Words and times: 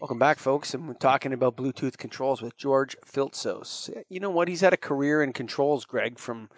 Welcome 0.00 0.20
back, 0.20 0.38
folks. 0.38 0.74
And 0.74 0.86
we're 0.86 0.94
talking 0.94 1.32
about 1.32 1.56
Bluetooth 1.56 1.98
controls 1.98 2.40
with 2.40 2.56
George 2.56 2.96
Filtzos. 3.04 3.90
You 4.08 4.20
know 4.20 4.30
what? 4.30 4.46
He's 4.46 4.60
had 4.60 4.72
a 4.72 4.76
career 4.76 5.24
in 5.24 5.32
controls, 5.32 5.84
Greg, 5.84 6.20
from 6.20 6.50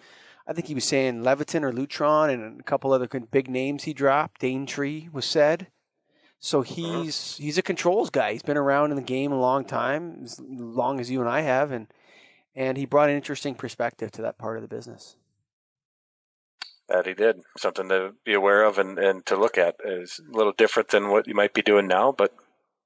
I 0.47 0.53
think 0.53 0.67
he 0.67 0.75
was 0.75 0.85
saying 0.85 1.23
Leviton 1.23 1.63
or 1.63 1.71
Lutron 1.71 2.31
and 2.31 2.59
a 2.59 2.63
couple 2.63 2.93
other 2.93 3.07
big 3.07 3.49
names 3.49 3.85
he 3.85 3.93
dropped. 3.93 4.41
Daintree 4.41 5.09
was 5.11 5.25
said. 5.25 5.67
So 6.39 6.61
he's 6.61 7.37
he's 7.37 7.57
a 7.57 7.63
controls 7.63 8.11
guy. 8.11 8.33
He's 8.33 8.43
been 8.43 8.57
around 8.57 8.91
in 8.91 8.95
the 8.95 9.01
game 9.01 9.31
a 9.31 9.39
long 9.39 9.65
time, 9.65 10.19
as 10.23 10.39
long 10.39 10.99
as 10.99 11.09
you 11.09 11.19
and 11.19 11.29
I 11.29 11.41
have, 11.41 11.71
and 11.71 11.87
and 12.55 12.77
he 12.77 12.85
brought 12.85 13.09
an 13.09 13.15
interesting 13.15 13.55
perspective 13.55 14.11
to 14.11 14.21
that 14.21 14.37
part 14.37 14.57
of 14.57 14.61
the 14.61 14.67
business. 14.67 15.15
That 16.89 17.07
he 17.07 17.15
did. 17.15 17.41
Something 17.57 17.89
to 17.89 18.13
be 18.23 18.33
aware 18.33 18.63
of 18.63 18.77
and, 18.77 18.99
and 18.99 19.25
to 19.25 19.35
look 19.35 19.57
at 19.57 19.77
is 19.83 20.19
a 20.19 20.35
little 20.37 20.53
different 20.55 20.89
than 20.89 21.09
what 21.09 21.27
you 21.27 21.33
might 21.33 21.55
be 21.55 21.63
doing 21.63 21.87
now, 21.87 22.11
but 22.11 22.35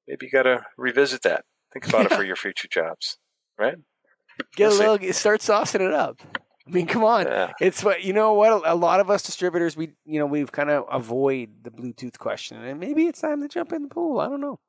maybe 0.07 0.25
you 0.25 0.31
got 0.31 0.43
to 0.43 0.65
revisit 0.77 1.21
that. 1.23 1.45
Think 1.73 1.87
about 1.87 2.05
it 2.05 2.13
for 2.13 2.23
your 2.29 2.35
future 2.35 2.67
jobs, 2.67 3.17
right? 3.57 3.75
Get 4.55 4.69
we'll 4.69 4.77
a 4.77 4.79
little, 4.79 4.97
see. 4.99 5.11
start 5.11 5.41
saucing 5.41 5.81
it 5.81 5.93
up. 5.93 6.21
I 6.67 6.71
mean, 6.71 6.87
come 6.87 7.03
on. 7.03 7.25
Yeah. 7.25 7.51
It's 7.61 7.83
what 7.83 8.03
you 8.03 8.13
know. 8.13 8.33
What 8.33 8.67
a 8.67 8.73
lot 8.75 8.99
of 8.99 9.09
us 9.09 9.21
distributors, 9.21 9.77
we 9.77 9.91
you 10.05 10.19
know, 10.19 10.25
we've 10.25 10.51
kind 10.51 10.71
of 10.71 10.85
avoid 10.91 11.63
the 11.63 11.69
Bluetooth 11.69 12.17
question, 12.17 12.61
and 12.63 12.79
maybe 12.79 13.05
it's 13.05 13.21
time 13.21 13.41
to 13.41 13.47
jump 13.47 13.71
in 13.71 13.83
the 13.83 13.87
pool. 13.87 14.19
I 14.19 14.27
don't 14.27 14.41
know. 14.41 14.59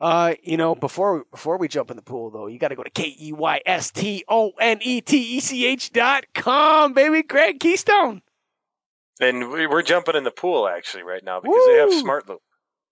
Uh, 0.00 0.34
you 0.42 0.56
know, 0.58 0.74
before 0.74 1.24
before 1.30 1.56
we 1.56 1.66
jump 1.66 1.90
in 1.90 1.96
the 1.96 2.02
pool, 2.02 2.30
though, 2.30 2.46
you 2.46 2.58
got 2.58 2.68
to 2.68 2.76
go 2.76 2.82
to 2.82 2.90
k 2.90 3.16
e 3.18 3.32
y 3.32 3.62
s 3.64 3.90
t 3.90 4.22
o 4.28 4.52
n 4.60 4.78
e 4.82 5.00
t 5.00 5.36
e 5.36 5.40
c 5.40 5.64
h 5.66 5.92
dot 5.92 6.24
com, 6.34 6.92
baby. 6.92 7.22
Greg 7.22 7.58
Keystone. 7.58 8.20
And 9.20 9.50
we're 9.50 9.82
jumping 9.82 10.16
in 10.16 10.24
the 10.24 10.30
pool 10.30 10.68
actually 10.68 11.04
right 11.04 11.22
now 11.24 11.40
because 11.40 11.56
Woo! 11.56 11.72
they 11.72 11.78
have 11.78 11.92
Smart 11.94 12.28
Loop. 12.28 12.42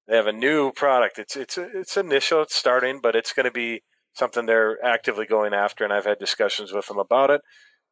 They 0.08 0.16
have 0.16 0.26
a 0.26 0.32
new 0.32 0.72
product. 0.72 1.18
It's 1.18 1.36
it's 1.36 1.56
it's 1.58 1.96
initial, 1.96 2.42
it's 2.42 2.54
starting, 2.54 3.00
but 3.00 3.14
it's 3.14 3.32
going 3.32 3.44
to 3.44 3.52
be 3.52 3.82
something 4.14 4.46
they're 4.46 4.84
actively 4.84 5.26
going 5.26 5.54
after, 5.54 5.84
and 5.84 5.92
I've 5.92 6.04
had 6.04 6.18
discussions 6.18 6.72
with 6.72 6.86
them 6.86 6.98
about 6.98 7.30
it. 7.30 7.40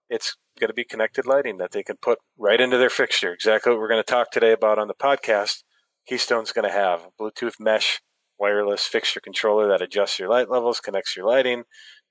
It's 0.09 0.37
going 0.59 0.69
to 0.69 0.75
be 0.75 0.85
connected 0.85 1.25
lighting 1.25 1.59
that 1.59 1.71
they 1.71 1.83
can 1.83 1.97
put 1.97 2.19
right 2.37 2.61
into 2.61 2.77
their 2.77 2.91
fixture. 2.91 3.33
Exactly 3.33 3.73
what 3.73 3.81
we're 3.81 3.89
going 3.89 4.03
to 4.03 4.11
talk 4.11 4.31
today 4.31 4.53
about 4.53 4.79
on 4.79 4.89
the 4.89 4.95
podcast. 4.95 5.63
Keystone's 6.07 6.53
going 6.53 6.69
to 6.69 6.75
have 6.75 7.03
a 7.07 7.23
Bluetooth 7.23 7.61
mesh 7.61 8.01
wireless 8.39 8.85
fixture 8.85 9.21
controller 9.21 9.69
that 9.69 9.83
adjusts 9.83 10.19
your 10.19 10.29
light 10.29 10.51
levels, 10.51 10.81
connects 10.81 11.17
your 11.17 11.27
lighting. 11.27 11.65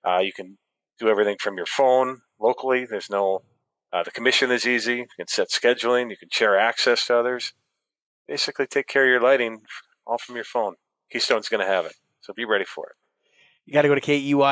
Uh, 0.08 0.20
you 0.20 0.32
can 0.32 0.58
do 0.98 1.10
everything 1.10 1.38
from 1.40 1.58
your 1.58 1.66
phone 1.66 2.22
locally. 2.40 2.86
There's 2.86 3.10
no 3.10 3.42
uh, 3.92 4.04
the 4.04 4.12
commission 4.12 4.52
is 4.52 4.68
easy. 4.68 4.98
You 4.98 5.08
can 5.18 5.28
set 5.28 5.50
scheduling. 5.50 6.10
You 6.10 6.18
can 6.18 6.30
share 6.32 6.58
access 6.58 7.08
to 7.08 7.18
others. 7.18 7.54
Basically, 8.28 8.68
take 8.68 8.88
care 8.88 9.04
of 9.04 9.10
your 9.10 9.22
lighting 9.22 9.62
all 10.10 10.18
from 10.18 10.36
your 10.36 10.44
phone. 10.44 10.76
Keystone's 11.12 11.50
going 11.50 11.62
to 11.62 11.68
have 11.68 11.86
it. 11.86 11.94
So 12.22 12.34
be 12.34 12.46
ready 12.46 12.66
for 12.66 12.88
it. 12.88 12.94
You 13.66 13.74
got 13.74 13.82
to 13.84 13.88
go 13.88 13.96
to 13.96 14.02
K-E-Y-S-T-O-N-E-T-E-C-H 14.02 14.46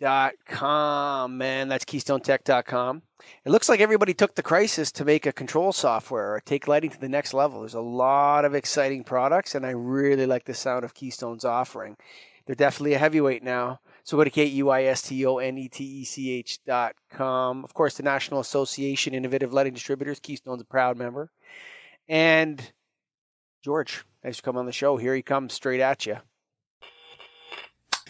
dot 0.00 0.32
com, 0.48 1.38
man. 1.38 1.68
That's 1.68 1.84
KeystoneTech.com. 1.84 3.02
It 3.44 3.50
looks 3.50 3.68
like 3.68 3.78
everybody 3.78 4.12
took 4.12 4.34
the 4.34 4.42
crisis 4.42 4.90
to 4.92 5.04
make 5.04 5.24
a 5.24 5.32
control 5.32 5.72
software 5.72 6.34
or 6.34 6.40
take 6.40 6.66
lighting 6.66 6.90
to 6.90 7.00
the 7.00 7.08
next 7.08 7.32
level. 7.32 7.60
There's 7.60 7.74
a 7.74 7.80
lot 7.80 8.44
of 8.44 8.56
exciting 8.56 9.04
products, 9.04 9.54
and 9.54 9.64
I 9.64 9.70
really 9.70 10.26
like 10.26 10.46
the 10.46 10.54
sound 10.54 10.84
of 10.84 10.94
Keystone's 10.94 11.44
offering. 11.44 11.96
They're 12.46 12.56
definitely 12.56 12.94
a 12.94 12.98
heavyweight 12.98 13.44
now. 13.44 13.78
So 14.02 14.16
go 14.16 14.24
to 14.24 14.30
K-E-Y-S-T-O-N-E-T-E-C-H 14.30 16.64
dot 16.64 16.96
com. 17.08 17.62
Of 17.64 17.72
course, 17.72 17.96
the 17.96 18.02
National 18.02 18.40
Association 18.40 19.14
Innovative 19.14 19.52
Lighting 19.52 19.74
Distributors, 19.74 20.18
Keystone's 20.18 20.62
a 20.62 20.64
proud 20.64 20.98
member. 20.98 21.30
And 22.08 22.72
George, 23.64 24.04
thanks 24.22 24.36
for 24.36 24.42
coming 24.42 24.60
on 24.60 24.66
the 24.66 24.72
show. 24.72 24.98
Here 24.98 25.14
he 25.14 25.22
comes 25.22 25.54
straight 25.54 25.80
at 25.80 26.04
you. 26.04 26.18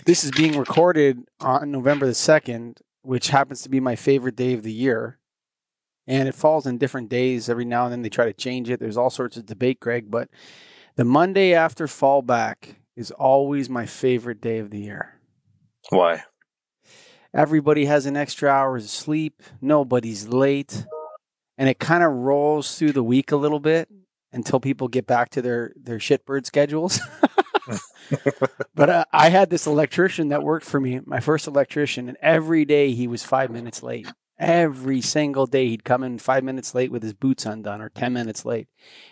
This 0.04 0.24
is 0.24 0.32
being 0.32 0.58
recorded 0.58 1.20
on 1.38 1.70
November 1.70 2.06
the 2.06 2.12
2nd, 2.12 2.80
which 3.02 3.28
happens 3.28 3.62
to 3.62 3.68
be 3.68 3.78
my 3.78 3.94
favorite 3.94 4.34
day 4.34 4.52
of 4.54 4.64
the 4.64 4.72
year. 4.72 5.20
And 6.08 6.26
it 6.26 6.34
falls 6.34 6.66
in 6.66 6.78
different 6.78 7.08
days. 7.08 7.48
Every 7.48 7.64
now 7.64 7.84
and 7.84 7.92
then 7.92 8.02
they 8.02 8.08
try 8.08 8.24
to 8.24 8.32
change 8.32 8.68
it. 8.68 8.80
There's 8.80 8.96
all 8.96 9.10
sorts 9.10 9.36
of 9.36 9.46
debate, 9.46 9.78
Greg, 9.78 10.10
but 10.10 10.28
the 10.96 11.04
Monday 11.04 11.54
after 11.54 11.86
fallback 11.86 12.74
is 12.96 13.12
always 13.12 13.70
my 13.70 13.86
favorite 13.86 14.40
day 14.40 14.58
of 14.58 14.70
the 14.70 14.80
year. 14.80 15.20
Why? 15.90 16.24
Everybody 17.32 17.84
has 17.84 18.06
an 18.06 18.16
extra 18.16 18.50
hour 18.50 18.76
of 18.76 18.90
sleep. 18.90 19.40
Nobody's 19.60 20.26
late. 20.26 20.84
And 21.56 21.68
it 21.68 21.78
kind 21.78 22.02
of 22.02 22.10
rolls 22.10 22.76
through 22.76 22.90
the 22.90 23.04
week 23.04 23.30
a 23.30 23.36
little 23.36 23.60
bit 23.60 23.88
until 24.34 24.60
people 24.60 24.88
get 24.88 25.06
back 25.06 25.30
to 25.30 25.42
their 25.42 25.72
their 25.76 25.98
shitbird 25.98 26.44
schedules. 26.44 27.00
but 28.74 28.90
uh, 28.90 29.04
I 29.12 29.30
had 29.30 29.50
this 29.50 29.66
electrician 29.66 30.28
that 30.28 30.42
worked 30.42 30.66
for 30.66 30.80
me, 30.80 31.00
my 31.04 31.20
first 31.20 31.46
electrician, 31.46 32.08
and 32.08 32.18
every 32.20 32.64
day 32.64 32.92
he 32.92 33.06
was 33.06 33.24
five 33.24 33.50
minutes 33.50 33.82
late. 33.82 34.06
Every 34.38 35.00
single 35.00 35.46
day 35.46 35.68
he'd 35.68 35.84
come 35.84 36.02
in 36.02 36.18
five 36.18 36.42
minutes 36.42 36.74
late 36.74 36.90
with 36.90 37.04
his 37.04 37.14
boots 37.14 37.46
undone 37.46 37.80
or 37.80 37.88
10 37.88 38.12
minutes 38.12 38.44
late. 38.44 38.66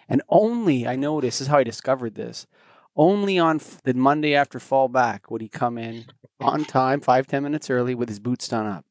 And 0.09 0.21
only, 0.29 0.87
I 0.87 0.97
know 0.97 1.21
this 1.21 1.41
is 1.41 1.47
how 1.47 1.59
I 1.59 1.65
discovered 1.65 2.17
this, 2.17 2.49
only 2.97 3.39
on 3.39 3.61
the 3.85 3.95
Monday 3.95 4.35
after 4.35 4.59
fall 4.59 4.89
back 4.89 5.31
would 5.31 5.41
he 5.41 5.49
come 5.49 5.79
in 5.79 6.07
on 6.41 6.65
time, 6.65 7.01
five 7.01 7.27
ten 7.27 7.43
minutes 7.43 7.71
early 7.71 7.95
with 7.95 8.09
his 8.09 8.19
boots 8.19 8.49
done 8.49 8.67
up. 8.67 8.85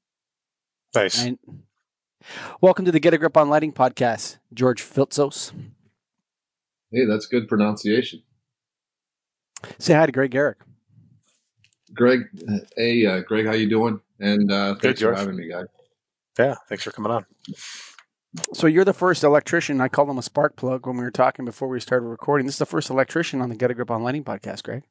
Nice. 0.96 1.24
And 1.24 1.38
welcome 2.62 2.86
to 2.86 2.92
the 2.92 3.00
Get 3.00 3.14
a 3.14 3.18
Grip 3.18 3.38
on 3.38 3.50
Lighting 3.50 3.74
podcast, 3.74 4.40
George 4.54 4.82
Filtzos. 4.82 5.52
Hey, 6.92 7.06
that's 7.06 7.26
good 7.26 7.48
pronunciation. 7.48 8.24
Say 9.80 9.94
hi 9.94 10.06
to 10.06 10.12
Greg 10.12 10.32
Garrick. 10.32 10.58
Greg, 11.94 12.22
hey, 12.76 13.06
uh, 13.06 13.22
Greg, 13.22 13.46
how 13.46 13.54
you 13.54 13.70
doing? 13.70 14.02
And 14.20 14.52
uh, 14.52 14.76
thanks 14.76 15.02
for 15.02 15.14
having 15.14 15.36
me, 15.36 15.50
guys. 15.50 15.66
Yeah, 16.38 16.56
thanks 16.70 16.84
for 16.84 16.92
coming 16.92 17.12
on. 17.12 17.26
So 18.54 18.68
you're 18.68 18.86
the 18.86 18.94
first 18.94 19.24
electrician. 19.24 19.82
I 19.82 19.90
called 19.90 20.10
him 20.10 20.18
a 20.18 20.22
spark 20.22 20.56
plug 20.56 20.88
when 20.88 20.98
we 20.98 21.04
were 21.04 21.12
talking 21.12 21.44
before 21.44 21.68
we 21.68 21.80
started 21.80 22.06
recording. 22.06 22.46
This 22.46 22.56
is 22.56 22.60
the 22.60 22.66
first 22.66 22.90
electrician 22.90 23.42
on 23.42 23.50
the 23.50 23.56
Get 23.56 23.72
a 23.72 23.74
Grip 23.74 23.92
on 23.92 24.04
Lighting 24.04 24.24
podcast, 24.24 24.64
Greg. 24.64 24.84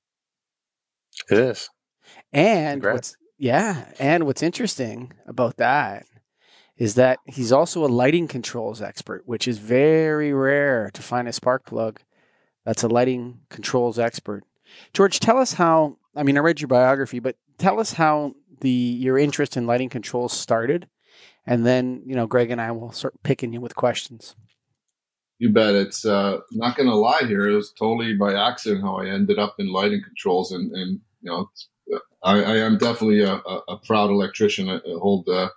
It 1.31 1.39
is. 1.39 1.71
And 2.33 2.83
what's 2.83 3.17
yeah, 3.39 3.93
and 3.99 4.27
what's 4.27 4.43
interesting 4.43 5.13
about 5.27 5.57
that 5.57 6.05
is 6.81 6.95
that 6.95 7.19
he's 7.27 7.53
also 7.53 7.85
a 7.85 7.87
lighting 7.87 8.27
controls 8.27 8.81
expert, 8.81 9.23
which 9.27 9.47
is 9.47 9.59
very 9.59 10.33
rare 10.33 10.91
to 10.95 11.03
find 11.03 11.29
a 11.29 11.33
spark 11.33 11.67
plug 11.67 12.01
that's 12.65 12.83
a 12.83 12.89
lighting 12.89 13.41
controls 13.51 13.99
expert. 13.99 14.45
George, 14.95 15.21
tell 15.21 15.39
us 15.39 15.53
how. 15.53 15.99
I 16.17 16.23
mean, 16.23 16.37
I 16.37 16.41
read 16.41 16.61
your 16.61 16.69
biography, 16.69 17.21
but 17.21 17.37
tell 17.59 17.79
us 17.79 17.93
how 17.93 18.35
the 18.61 18.71
your 18.71 19.19
interest 19.19 19.57
in 19.57 19.67
lighting 19.67 19.91
controls 19.91 20.33
started, 20.33 20.89
and 21.47 21.67
then 21.67 22.03
you 22.07 22.17
know, 22.17 22.27
Greg 22.27 22.51
and 22.51 22.61
I 22.61 22.73
will 22.73 22.93
start 22.93 23.15
picking 23.23 23.53
you 23.53 23.61
with 23.61 23.77
questions. 23.77 24.35
You 25.39 25.51
bet. 25.51 25.75
It's 25.75 26.07
uh, 26.07 26.39
not 26.53 26.77
going 26.77 26.89
to 26.89 26.95
lie 26.95 27.25
here. 27.27 27.49
It 27.49 27.57
was 27.57 27.73
totally 27.73 28.15
by 28.15 28.35
accident 28.35 28.83
how 28.83 28.97
I 28.97 29.09
ended 29.09 29.39
up 29.39 29.57
in 29.59 29.71
lighting 29.71 30.03
controls, 30.03 30.53
and 30.53 30.73
and 30.73 31.01
you 31.21 31.31
know, 31.31 31.51
I, 32.23 32.43
I 32.43 32.57
am 32.57 32.79
definitely 32.79 33.21
a, 33.21 33.35
a, 33.35 33.63
a, 33.69 33.77
proud 33.79 34.11
electrician. 34.11 34.71
I 34.71 34.81
hold 34.99 35.29
uh, 35.29 35.49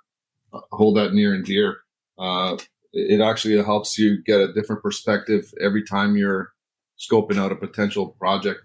hold 0.71 0.97
that 0.97 1.13
near 1.13 1.33
and 1.33 1.45
dear. 1.45 1.79
Uh, 2.17 2.57
it 2.93 3.21
actually 3.21 3.61
helps 3.63 3.97
you 3.97 4.21
get 4.23 4.39
a 4.39 4.53
different 4.53 4.83
perspective 4.83 5.51
every 5.59 5.83
time 5.83 6.15
you're 6.15 6.53
scoping 6.99 7.37
out 7.37 7.51
a 7.51 7.55
potential 7.55 8.09
project. 8.19 8.61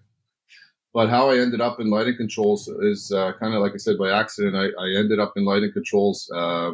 But 0.93 1.09
how 1.09 1.31
I 1.31 1.39
ended 1.39 1.61
up 1.61 1.81
in 1.81 1.91
lighting 1.91 2.17
controls 2.17 2.69
is 2.69 3.13
uh, 3.13 3.33
kind 3.39 3.55
of 3.55 3.61
like 3.61 3.73
I 3.73 3.79
said 3.79 3.99
by 3.99 4.11
accident. 4.11 4.57
I, 4.57 4.67
I 4.83 4.99
ended 4.99 5.19
up 5.19 5.35
in 5.37 5.45
lighting 5.45 5.73
controls, 5.73 6.31
uh, 6.35 6.73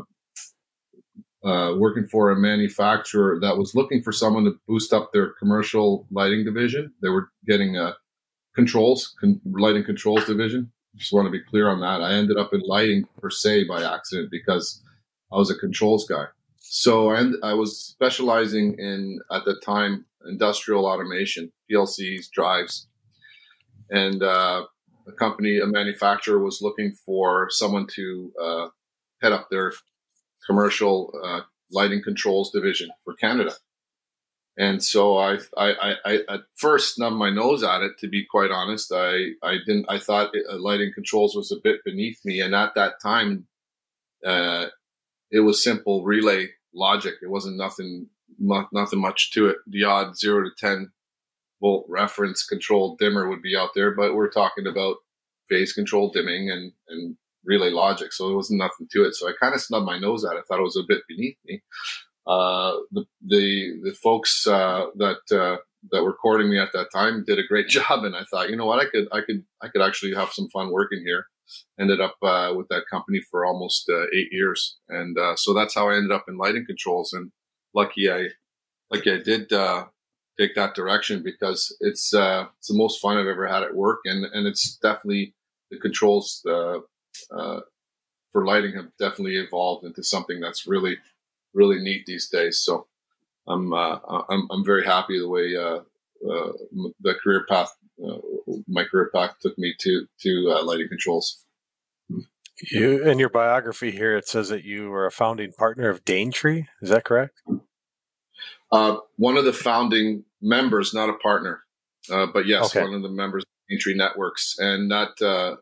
uh, 1.44 1.74
working 1.76 2.06
for 2.06 2.30
a 2.30 2.36
manufacturer 2.36 3.38
that 3.40 3.58
was 3.58 3.74
looking 3.74 4.02
for 4.02 4.12
someone 4.12 4.44
to 4.44 4.58
boost 4.66 4.92
up 4.92 5.12
their 5.12 5.30
commercial 5.34 6.06
lighting 6.10 6.44
division. 6.44 6.92
They 7.02 7.10
were 7.10 7.28
getting 7.46 7.76
a 7.76 7.94
controls, 8.54 9.14
con- 9.20 9.40
lighting 9.44 9.84
controls 9.84 10.24
division. 10.24 10.72
Just 10.96 11.12
want 11.12 11.26
to 11.26 11.30
be 11.30 11.42
clear 11.42 11.68
on 11.68 11.80
that. 11.80 12.00
I 12.00 12.14
ended 12.14 12.36
up 12.38 12.54
in 12.54 12.60
lighting 12.60 13.04
per 13.20 13.28
se 13.28 13.64
by 13.64 13.82
accident 13.82 14.30
because 14.30 14.82
I 15.34 15.36
was 15.36 15.50
a 15.50 15.56
controls 15.56 16.06
guy. 16.06 16.26
So 16.60 17.10
I, 17.10 17.24
I 17.42 17.54
was 17.54 17.78
specializing 17.78 18.78
in, 18.78 19.18
at 19.32 19.44
the 19.44 19.60
time, 19.64 20.06
industrial 20.26 20.86
automation, 20.86 21.52
PLCs, 21.70 22.30
drives. 22.30 22.86
And 23.90 24.22
uh, 24.22 24.66
a 25.06 25.12
company, 25.12 25.58
a 25.58 25.66
manufacturer 25.66 26.38
was 26.38 26.62
looking 26.62 26.92
for 26.92 27.48
someone 27.50 27.86
to 27.94 28.32
uh, 28.40 28.68
head 29.22 29.32
up 29.32 29.48
their 29.50 29.72
commercial 30.46 31.12
uh, 31.24 31.40
lighting 31.72 32.02
controls 32.02 32.52
division 32.52 32.90
for 33.04 33.14
Canada. 33.14 33.52
And 34.56 34.82
so 34.82 35.18
I, 35.18 35.38
I, 35.56 35.94
I, 36.04 36.18
at 36.28 36.42
first 36.54 36.94
snubbed 36.94 37.16
my 37.16 37.30
nose 37.30 37.64
at 37.64 37.82
it. 37.82 37.98
To 37.98 38.08
be 38.08 38.24
quite 38.24 38.52
honest, 38.52 38.92
I, 38.94 39.30
I 39.42 39.56
didn't. 39.66 39.86
I 39.88 39.98
thought 39.98 40.30
it, 40.32 40.46
uh, 40.48 40.58
lighting 40.58 40.92
controls 40.94 41.34
was 41.34 41.50
a 41.50 41.60
bit 41.62 41.80
beneath 41.84 42.24
me. 42.24 42.40
And 42.40 42.54
at 42.54 42.76
that 42.76 43.00
time, 43.02 43.48
uh, 44.24 44.66
it 45.30 45.40
was 45.40 45.62
simple 45.62 46.04
relay 46.04 46.48
logic. 46.74 47.14
It 47.22 47.30
wasn't 47.30 47.56
nothing, 47.56 48.08
nothing 48.38 49.00
much 49.00 49.32
to 49.32 49.46
it. 49.46 49.56
The 49.66 49.84
odd 49.84 50.16
zero 50.16 50.44
to 50.44 50.50
ten 50.58 50.92
volt 51.60 51.86
reference 51.88 52.44
control 52.44 52.96
dimmer 52.98 53.28
would 53.28 53.42
be 53.42 53.56
out 53.56 53.70
there, 53.74 53.94
but 53.94 54.14
we're 54.14 54.30
talking 54.30 54.66
about 54.66 54.96
phase 55.48 55.72
control 55.72 56.10
dimming 56.10 56.50
and, 56.50 56.72
and 56.88 57.16
relay 57.44 57.70
logic. 57.70 58.12
So 58.12 58.26
there 58.28 58.36
wasn't 58.36 58.58
nothing 58.58 58.88
to 58.92 59.04
it. 59.04 59.14
So 59.14 59.28
I 59.28 59.32
kind 59.40 59.54
of 59.54 59.60
snubbed 59.60 59.86
my 59.86 59.98
nose 59.98 60.24
at 60.24 60.36
it. 60.36 60.38
I 60.38 60.42
thought 60.42 60.60
it 60.60 60.62
was 60.62 60.76
a 60.76 60.86
bit 60.86 61.02
beneath 61.08 61.36
me. 61.44 61.62
Uh, 62.26 62.72
the, 62.90 63.04
the, 63.26 63.80
the 63.82 63.92
folks, 64.02 64.46
uh, 64.46 64.86
that, 64.96 65.20
uh, 65.30 65.58
that 65.90 66.02
were 66.02 66.14
courting 66.14 66.48
me 66.50 66.58
at 66.58 66.72
that 66.72 66.88
time 66.92 67.24
did 67.26 67.38
a 67.38 67.46
great 67.46 67.68
job. 67.76 68.04
And 68.04 68.16
I 68.16 68.24
thought, 68.24 68.50
you 68.50 68.56
know 68.56 68.66
what, 68.66 68.80
I 68.80 68.86
could, 68.86 69.08
I 69.12 69.20
could, 69.20 69.44
I 69.62 69.68
could 69.68 69.82
actually 69.82 70.14
have 70.14 70.32
some 70.32 70.48
fun 70.48 70.70
working 70.70 71.02
here. 71.04 71.26
Ended 71.78 72.00
up, 72.00 72.16
uh, 72.22 72.52
with 72.56 72.68
that 72.68 72.84
company 72.90 73.20
for 73.30 73.44
almost, 73.44 73.88
uh, 73.88 74.04
eight 74.14 74.28
years. 74.32 74.76
And, 74.88 75.18
uh, 75.18 75.36
so 75.36 75.54
that's 75.54 75.74
how 75.74 75.88
I 75.90 75.96
ended 75.96 76.12
up 76.12 76.26
in 76.28 76.36
lighting 76.36 76.66
controls 76.66 77.12
and 77.12 77.32
lucky 77.74 78.10
I, 78.10 78.28
like 78.90 79.06
I 79.06 79.18
did, 79.18 79.52
take 80.38 80.54
that 80.54 80.74
direction 80.74 81.22
because 81.22 81.76
it's 81.80 82.14
uh, 82.14 82.46
it's 82.58 82.68
the 82.68 82.76
most 82.76 83.00
fun 83.00 83.16
I've 83.16 83.26
ever 83.26 83.46
had 83.46 83.62
at 83.62 83.74
work, 83.74 84.00
and 84.04 84.24
and 84.24 84.46
it's 84.46 84.76
definitely 84.76 85.34
the 85.70 85.78
controls 85.78 86.42
uh, 86.46 86.78
uh, 87.30 87.60
for 88.32 88.44
lighting 88.44 88.74
have 88.74 88.90
definitely 88.98 89.36
evolved 89.36 89.84
into 89.84 90.02
something 90.02 90.40
that's 90.40 90.66
really 90.66 90.98
really 91.52 91.80
neat 91.80 92.04
these 92.06 92.28
days. 92.28 92.58
So 92.58 92.86
I'm 93.46 93.72
uh, 93.72 93.98
I'm 94.28 94.48
I'm 94.50 94.64
very 94.64 94.84
happy 94.84 95.18
the 95.18 95.28
way 95.28 95.56
uh, 95.56 95.80
uh, 96.28 96.52
the 97.00 97.14
career 97.22 97.46
path 97.48 97.72
my 98.66 98.82
career 98.84 99.10
path 99.14 99.36
took 99.40 99.56
me 99.56 99.74
to 99.80 100.06
to 100.20 100.60
lighting 100.64 100.88
controls. 100.88 101.43
You 102.62 103.02
in 103.02 103.18
your 103.18 103.30
biography 103.30 103.90
here, 103.90 104.16
it 104.16 104.28
says 104.28 104.48
that 104.48 104.64
you 104.64 104.88
were 104.88 105.06
a 105.06 105.10
founding 105.10 105.52
partner 105.52 105.88
of 105.88 106.04
Daintree. 106.04 106.66
Is 106.80 106.90
that 106.90 107.04
correct? 107.04 107.42
Uh, 108.70 108.98
one 109.16 109.36
of 109.36 109.44
the 109.44 109.52
founding 109.52 110.24
members, 110.40 110.94
not 110.94 111.08
a 111.08 111.14
partner, 111.14 111.62
uh, 112.10 112.26
but 112.32 112.46
yes, 112.46 112.66
okay. 112.66 112.84
one 112.84 112.94
of 112.94 113.02
the 113.02 113.08
members 113.08 113.42
of 113.42 113.48
Daintree 113.68 113.94
Networks, 113.94 114.56
and 114.58 114.90
that 114.90 115.20
uh, 115.20 115.56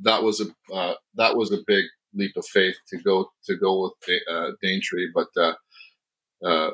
that 0.00 0.22
was 0.22 0.40
a 0.40 0.74
uh, 0.74 0.94
that 1.14 1.36
was 1.36 1.52
a 1.52 1.58
big 1.66 1.84
leap 2.14 2.36
of 2.36 2.46
faith 2.46 2.76
to 2.88 2.98
go 2.98 3.30
to 3.44 3.56
go 3.56 3.82
with 3.82 4.18
uh, 4.30 4.50
Daintree, 4.62 5.08
but 5.12 5.28
uh, 5.36 5.54
uh, 6.44 6.70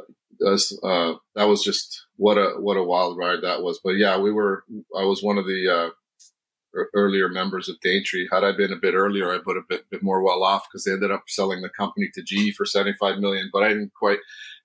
uh, 0.82 1.14
that 1.34 1.44
was 1.44 1.62
just 1.62 2.06
what 2.16 2.38
a 2.38 2.54
what 2.58 2.76
a 2.76 2.82
wild 2.82 3.16
ride 3.16 3.42
that 3.42 3.62
was. 3.62 3.80
But 3.82 3.96
yeah, 3.96 4.18
we 4.18 4.32
were. 4.32 4.64
I 4.96 5.04
was 5.04 5.22
one 5.22 5.38
of 5.38 5.46
the 5.46 5.68
uh, 5.68 5.90
earlier 6.94 7.28
members 7.28 7.68
of 7.68 7.80
Daintree. 7.80 8.28
Had 8.30 8.44
I 8.44 8.52
been 8.52 8.72
a 8.72 8.76
bit 8.76 8.94
earlier, 8.94 9.32
I 9.32 9.38
would 9.44 9.56
have 9.56 9.68
been 9.68 9.80
a 9.80 9.90
bit 9.90 10.02
more 10.02 10.22
well 10.22 10.42
off 10.42 10.66
because 10.68 10.84
they 10.84 10.92
ended 10.92 11.10
up 11.10 11.24
selling 11.28 11.62
the 11.62 11.68
company 11.68 12.10
to 12.14 12.22
GE 12.22 12.54
for 12.54 12.64
seventy 12.64 12.96
five 12.98 13.18
million. 13.18 13.50
But 13.52 13.62
I 13.62 13.68
didn't 13.68 13.92
quite 13.94 14.18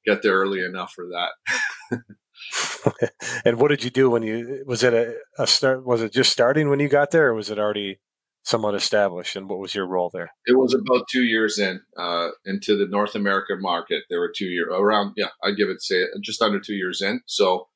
get 0.06 0.22
there 0.22 0.34
early 0.34 0.64
enough 0.64 0.94
for 0.94 1.06
that. 1.08 2.02
and 3.46 3.60
what 3.60 3.70
did 3.70 3.84
you 3.84 3.90
do 3.90 4.10
when 4.10 4.24
you 4.24 4.64
was 4.66 4.84
it 4.84 4.94
a, 4.94 5.16
a, 5.38 5.48
start? 5.48 5.86
Was 5.86 6.02
it 6.02 6.12
just 6.12 6.32
starting 6.32 6.70
when 6.70 6.80
you 6.80 6.88
got 6.88 7.12
there, 7.12 7.28
or 7.28 7.34
was 7.34 7.50
it 7.50 7.60
already 7.60 8.00
somewhat 8.44 8.76
established? 8.76 9.36
And 9.36 9.50
what 9.50 9.60
was 9.60 9.76
your 9.76 9.86
role 9.86 10.10
there? 10.14 10.32
It 10.46 10.58
was 10.58 10.74
about 10.74 11.08
two 11.12 11.24
years 11.24 11.60
in 11.60 11.82
uh, 11.98 12.30
into 12.46 12.78
the 12.78 12.88
North 12.88 13.16
American 13.16 13.62
market. 13.62 14.04
There 14.10 14.20
were 14.20 14.34
two 14.36 14.48
year 14.48 14.70
around. 14.70 15.14
Yeah, 15.16 15.30
I'd 15.44 15.58
give 15.58 15.70
it 15.70 15.82
say 15.82 16.06
just 16.22 16.42
under 16.42 16.60
two 16.60 16.76
years 16.76 17.02
in. 17.02 17.22
So 17.26 17.68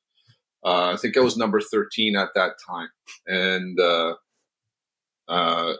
uh, 0.64 0.92
I 0.92 0.96
think 0.96 1.16
I 1.16 1.20
was 1.20 1.36
number 1.36 1.60
thirteen 1.60 2.16
at 2.16 2.30
that 2.34 2.52
time, 2.66 2.88
and 3.26 3.78
uh, 3.78 4.14
uh 5.28 5.74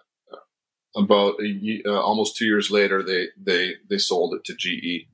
about 0.96 1.35
a, 1.43 1.82
uh, 1.87 2.00
almost 2.00 2.37
two 2.37 2.44
years 2.44 2.70
later, 2.70 3.02
they 3.02 3.29
they 3.37 3.75
they 3.91 3.99
sold 3.99 4.35
it 4.35 4.44
to 4.44 4.55
GE 4.55 5.08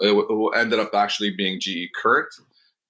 it 0.00 0.56
ended 0.56 0.78
up 0.78 0.94
actually 0.94 1.30
being 1.30 1.60
GE 1.60 1.90
Current, 1.94 2.28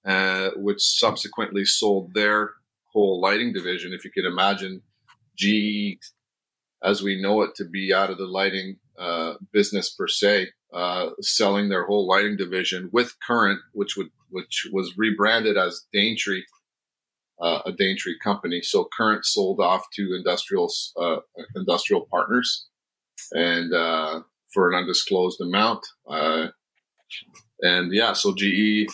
uh, 0.05 0.51
which 0.55 0.81
subsequently 0.81 1.65
sold 1.65 2.13
their 2.13 2.51
whole 2.93 3.21
lighting 3.21 3.53
division. 3.53 3.93
If 3.93 4.05
you 4.05 4.11
can 4.11 4.25
imagine 4.25 4.81
GE, 5.35 5.99
as 6.83 7.01
we 7.01 7.21
know 7.21 7.41
it, 7.41 7.55
to 7.55 7.65
be 7.65 7.93
out 7.93 8.09
of 8.09 8.17
the 8.17 8.25
lighting 8.25 8.77
uh, 8.97 9.35
business 9.51 9.89
per 9.89 10.07
se, 10.07 10.49
uh, 10.73 11.09
selling 11.21 11.69
their 11.69 11.85
whole 11.85 12.07
lighting 12.07 12.37
division 12.37 12.89
with 12.91 13.15
Current, 13.25 13.59
which 13.73 13.95
would 13.97 14.09
which 14.29 14.67
was 14.73 14.93
rebranded 14.97 15.57
as 15.57 15.85
Daintree, 15.93 16.43
uh, 17.41 17.59
a 17.65 17.71
Daintree 17.71 18.19
company. 18.23 18.61
So 18.61 18.87
Current 18.97 19.25
sold 19.25 19.59
off 19.59 19.85
to 19.95 20.15
industrial 20.15 20.71
uh, 20.99 21.17
industrial 21.55 22.07
partners, 22.11 22.67
and 23.31 23.73
uh, 23.73 24.21
for 24.53 24.71
an 24.71 24.77
undisclosed 24.77 25.41
amount. 25.41 25.85
Uh, 26.09 26.47
and 27.61 27.93
yeah, 27.93 28.13
so 28.13 28.33
GE, 28.35 28.87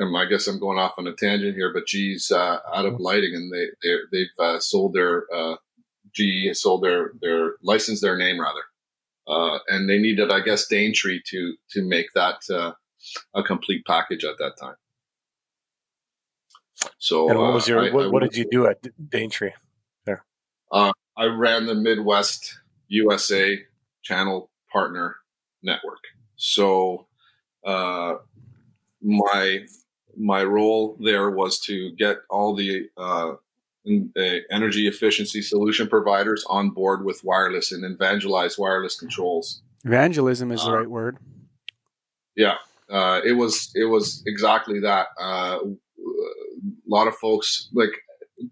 um, 0.00 0.14
I 0.16 0.26
guess 0.26 0.46
I'm 0.46 0.58
going 0.58 0.78
off 0.78 0.94
on 0.98 1.06
a 1.06 1.14
tangent 1.14 1.54
here, 1.54 1.72
but 1.72 1.86
GE's 1.86 2.30
uh, 2.30 2.58
out 2.74 2.86
of 2.86 3.00
lighting, 3.00 3.34
and 3.34 3.52
they 3.52 3.66
they 4.12 4.26
have 4.38 4.56
uh, 4.56 4.60
sold 4.60 4.94
their 4.94 5.24
uh, 5.34 5.56
GE 6.14 6.56
sold 6.56 6.82
their 6.82 7.12
their 7.20 7.54
licensed 7.62 8.02
their 8.02 8.16
name 8.16 8.40
rather, 8.40 8.62
uh, 9.26 9.58
and 9.68 9.88
they 9.88 9.98
needed, 9.98 10.30
I 10.30 10.40
guess, 10.40 10.66
Daintree 10.66 11.20
to 11.30 11.54
to 11.70 11.82
make 11.82 12.06
that 12.14 12.38
uh, 12.50 12.72
a 13.34 13.42
complete 13.42 13.84
package 13.86 14.24
at 14.24 14.38
that 14.38 14.54
time. 14.60 14.76
So, 16.98 17.28
and 17.28 17.38
what 17.38 17.52
was 17.54 17.68
your 17.68 17.80
uh, 17.80 17.92
what, 17.92 18.06
I, 18.06 18.08
what 18.08 18.22
did 18.22 18.36
you 18.36 18.46
do 18.50 18.66
at 18.66 18.78
Daintree? 19.10 19.52
There, 20.04 20.24
I 21.16 21.26
ran 21.26 21.66
the 21.66 21.74
Midwest 21.74 22.58
USA 22.88 23.58
channel 24.02 24.50
partner 24.72 25.16
network. 25.62 26.04
So 26.36 27.06
uh, 27.64 28.14
my 29.02 29.66
my 30.16 30.42
role 30.42 30.96
there 31.00 31.30
was 31.30 31.60
to 31.60 31.92
get 31.92 32.18
all 32.28 32.54
the 32.54 32.88
uh, 32.96 33.34
uh, 33.88 34.20
energy 34.50 34.86
efficiency 34.88 35.42
solution 35.42 35.88
providers 35.88 36.44
on 36.48 36.70
board 36.70 37.04
with 37.04 37.22
wireless 37.24 37.72
and 37.72 37.84
evangelize 37.84 38.58
wireless 38.58 38.98
controls. 38.98 39.62
Evangelism 39.84 40.50
is 40.50 40.62
the 40.62 40.70
uh, 40.70 40.78
right 40.78 40.90
word. 40.90 41.18
Yeah, 42.36 42.56
uh, 42.90 43.20
it 43.24 43.32
was 43.32 43.70
it 43.74 43.84
was 43.84 44.22
exactly 44.26 44.80
that. 44.80 45.08
Uh, 45.20 45.58
a 46.88 46.94
lot 46.94 47.08
of 47.08 47.16
folks 47.16 47.68
like 47.72 47.90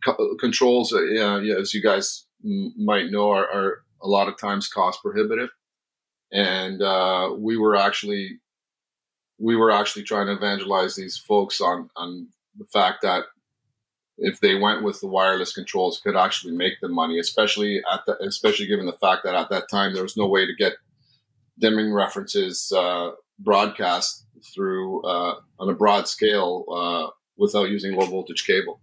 co- 0.05 0.37
controls, 0.39 0.93
yeah, 0.93 1.41
as 1.59 1.75
you 1.75 1.83
guys 1.83 2.27
m- 2.45 2.75
might 2.77 3.11
know, 3.11 3.31
are, 3.31 3.47
are, 3.47 3.83
a 4.03 4.09
lot 4.09 4.29
of 4.29 4.39
times 4.39 4.69
cost 4.69 5.01
prohibitive, 5.03 5.49
and 6.31 6.81
we 7.41 7.57
were 7.57 7.75
actually 7.75 8.39
we 9.39 9.57
were 9.57 9.71
actually 9.71 10.03
trying 10.03 10.27
to 10.27 10.35
evangelize 10.35 10.95
these 10.95 11.17
folks 11.17 11.61
on 11.61 11.91
on 11.97 12.29
the 12.59 12.67
fact 12.67 12.99
that 13.03 13.25
if 14.19 14.41
they 14.41 14.55
went 14.55 14.83
with 14.83 15.01
the 15.01 15.07
wireless 15.07 15.53
controls, 15.53 16.01
could 16.01 16.17
actually 16.17 16.55
make 16.55 16.81
them 16.81 16.95
money, 16.95 17.19
especially 17.19 17.83
at 17.93 18.01
the, 18.07 18.17
especially 18.23 18.67
given 18.67 18.87
the 18.87 18.93
fact 18.93 19.25
that 19.25 19.35
at 19.35 19.51
that 19.51 19.69
time 19.71 19.93
there 19.93 20.03
was 20.03 20.17
no 20.17 20.27
way 20.27 20.47
to 20.47 20.55
get 20.55 20.75
dimming 21.59 21.93
references 21.93 22.73
uh, 22.75 23.11
broadcast 23.39 24.27
through 24.55 25.03
uh, 25.05 25.35
on 25.59 25.69
a 25.69 25.75
broad 25.75 26.09
scale 26.09 26.65
uh, 26.71 27.11
without 27.37 27.69
using 27.69 27.95
low 27.95 28.07
voltage 28.07 28.47
cable. 28.47 28.81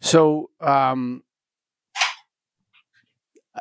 So 0.00 0.50
um, 0.60 1.22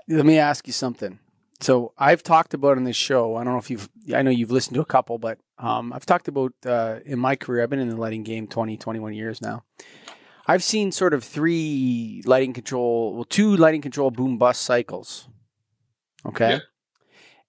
let 0.08 0.26
me 0.26 0.38
ask 0.38 0.68
you 0.68 0.74
something. 0.74 1.20
So 1.62 1.94
I've 1.98 2.24
talked 2.24 2.54
about 2.54 2.78
in 2.78 2.86
this 2.86 2.96
show. 2.96 3.36
I 3.36 3.44
don't 3.44 3.54
know 3.54 3.60
if 3.60 3.70
you've. 3.70 3.90
I 4.16 4.22
know 4.22 4.32
you've 4.32 4.52
listened 4.52 4.76
to 4.76 4.82
a 4.82 4.86
couple, 4.86 5.18
but 5.18 5.40
um, 5.58 5.92
I've 5.92 6.06
talked 6.06 6.30
about 6.30 6.54
uh, 6.66 7.00
in 7.06 7.20
my 7.20 7.36
career. 7.36 7.64
I've 7.64 7.70
been 7.70 7.80
in 7.80 7.90
the 7.90 7.98
lighting 7.98 8.24
game 8.24 8.48
20, 8.48 8.78
21 8.78 9.14
years 9.14 9.42
now. 9.42 9.64
I've 10.48 10.64
seen 10.64 10.92
sort 10.92 11.14
of 11.14 11.24
three 11.24 12.24
lighting 12.26 12.54
control, 12.54 13.14
well, 13.14 13.26
two 13.26 13.56
lighting 13.58 13.82
control 13.82 14.10
boom 14.10 14.38
bust 14.38 14.62
cycles. 14.62 15.28
Okay. 16.26 16.52
Yeah. 16.52 16.60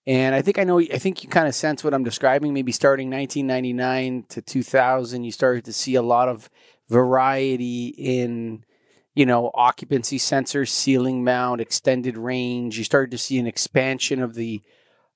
And 0.06 0.34
I 0.34 0.42
think 0.42 0.58
I 0.58 0.64
know. 0.64 0.80
I 0.80 0.98
think 0.98 1.22
you 1.22 1.28
kind 1.28 1.46
of 1.46 1.54
sense 1.54 1.84
what 1.84 1.92
I'm 1.92 2.04
describing. 2.04 2.54
Maybe 2.54 2.72
starting 2.72 3.10
1999 3.10 4.24
to 4.30 4.42
2000, 4.42 5.24
you 5.24 5.30
started 5.30 5.64
to 5.66 5.72
see 5.72 5.94
a 5.94 6.02
lot 6.02 6.28
of 6.28 6.48
variety 6.88 7.88
in 7.88 8.64
you 9.14 9.26
know, 9.26 9.50
occupancy 9.54 10.18
sensors, 10.18 10.68
ceiling 10.68 11.24
mount, 11.24 11.60
extended 11.60 12.16
range. 12.16 12.78
You 12.78 12.84
started 12.84 13.10
to 13.10 13.18
see 13.18 13.38
an 13.38 13.46
expansion 13.46 14.22
of 14.22 14.34
the 14.34 14.62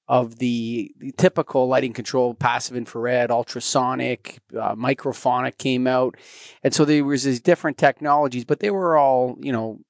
of 0.06 0.36
the, 0.36 0.94
the 0.98 1.12
typical 1.12 1.66
lighting 1.66 1.94
control, 1.94 2.34
passive 2.34 2.76
infrared, 2.76 3.30
ultrasonic, 3.30 4.38
uh, 4.52 4.74
microphonic 4.74 5.56
came 5.56 5.86
out, 5.86 6.16
and 6.62 6.74
so 6.74 6.84
there 6.84 7.02
was 7.02 7.22
these 7.22 7.40
different 7.40 7.78
technologies, 7.78 8.44
but 8.44 8.60
they 8.60 8.70
were 8.70 8.98
all 8.98 9.38
you 9.40 9.52
know 9.52 9.80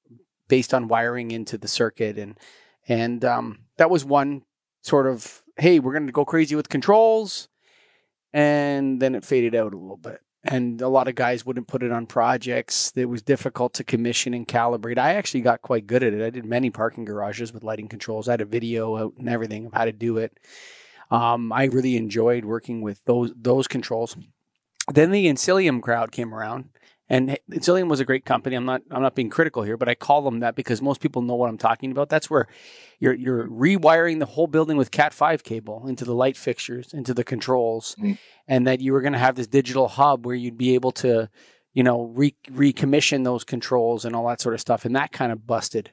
based 0.47 0.73
on 0.73 0.87
wiring 0.87 1.31
into 1.31 1.57
the 1.57 1.67
circuit, 1.67 2.17
and 2.17 2.37
and 2.87 3.25
um, 3.25 3.65
that 3.77 3.89
was 3.89 4.05
one 4.05 4.43
sort 4.85 5.07
of 5.07 5.41
hey, 5.57 5.79
we're 5.79 5.93
going 5.93 6.05
to 6.05 6.11
go 6.11 6.25
crazy 6.25 6.55
with 6.55 6.67
controls, 6.67 7.47
and 8.33 9.01
then 9.01 9.15
it 9.15 9.23
faded 9.23 9.55
out 9.55 9.73
a 9.73 9.77
little 9.77 9.97
bit 9.97 10.21
and 10.45 10.81
a 10.81 10.87
lot 10.87 11.07
of 11.07 11.15
guys 11.15 11.45
wouldn't 11.45 11.67
put 11.67 11.83
it 11.83 11.91
on 11.91 12.05
projects. 12.05 12.93
It 12.95 13.05
was 13.05 13.21
difficult 13.21 13.73
to 13.73 13.83
commission 13.83 14.33
and 14.33 14.47
calibrate. 14.47 14.97
I 14.97 15.15
actually 15.15 15.41
got 15.41 15.61
quite 15.61 15.87
good 15.87 16.03
at 16.03 16.13
it. 16.13 16.23
I 16.23 16.29
did 16.29 16.45
many 16.45 16.69
parking 16.69 17.05
garages 17.05 17.51
with 17.51 17.63
lighting 17.63 17.87
controls. 17.87 18.27
I 18.27 18.33
had 18.33 18.41
a 18.41 18.45
video 18.45 18.95
out 18.95 19.13
and 19.17 19.27
everything 19.27 19.65
of 19.65 19.73
how 19.73 19.85
to 19.85 19.91
do 19.91 20.17
it. 20.17 20.39
Um, 21.09 21.51
I 21.51 21.65
really 21.65 21.97
enjoyed 21.97 22.45
working 22.45 22.81
with 22.81 23.03
those 23.05 23.31
those 23.35 23.67
controls. 23.67 24.15
Then 24.91 25.11
the 25.11 25.25
Encelium 25.25 25.81
crowd 25.81 26.11
came 26.11 26.33
around, 26.33 26.69
And 27.07 27.37
Zillion 27.51 27.87
was 27.87 27.99
a 27.99 28.05
great 28.05 28.25
company. 28.25 28.55
I'm 28.55 28.65
not 28.65 28.81
I'm 28.89 29.03
not 29.03 29.13
being 29.13 29.29
critical 29.29 29.61
here, 29.61 29.77
but 29.77 29.87
I 29.87 29.93
call 29.93 30.23
them 30.23 30.39
that 30.39 30.55
because 30.55 30.81
most 30.81 31.01
people 31.01 31.21
know 31.21 31.35
what 31.35 31.49
I'm 31.49 31.57
talking 31.57 31.91
about. 31.91 32.09
That's 32.09 32.29
where 32.29 32.47
you're 32.99 33.13
you're 33.13 33.47
rewiring 33.47 34.19
the 34.19 34.25
whole 34.25 34.47
building 34.47 34.75
with 34.75 34.89
Cat 34.89 35.13
five 35.13 35.43
cable 35.43 35.87
into 35.87 36.03
the 36.03 36.15
light 36.15 36.35
fixtures, 36.35 36.93
into 36.93 37.13
the 37.13 37.23
controls, 37.23 37.95
mm. 37.99 38.17
and 38.47 38.65
that 38.65 38.81
you 38.81 38.91
were 38.91 39.01
going 39.01 39.13
to 39.13 39.19
have 39.19 39.35
this 39.35 39.45
digital 39.45 39.87
hub 39.87 40.25
where 40.25 40.35
you'd 40.35 40.57
be 40.57 40.73
able 40.73 40.91
to, 40.93 41.29
you 41.73 41.83
know, 41.83 42.05
re- 42.05 42.35
recommission 42.49 43.23
those 43.23 43.43
controls 43.43 44.03
and 44.03 44.15
all 44.15 44.27
that 44.27 44.41
sort 44.41 44.55
of 44.55 44.61
stuff. 44.61 44.83
And 44.83 44.95
that 44.95 45.11
kind 45.11 45.31
of 45.31 45.45
busted. 45.45 45.91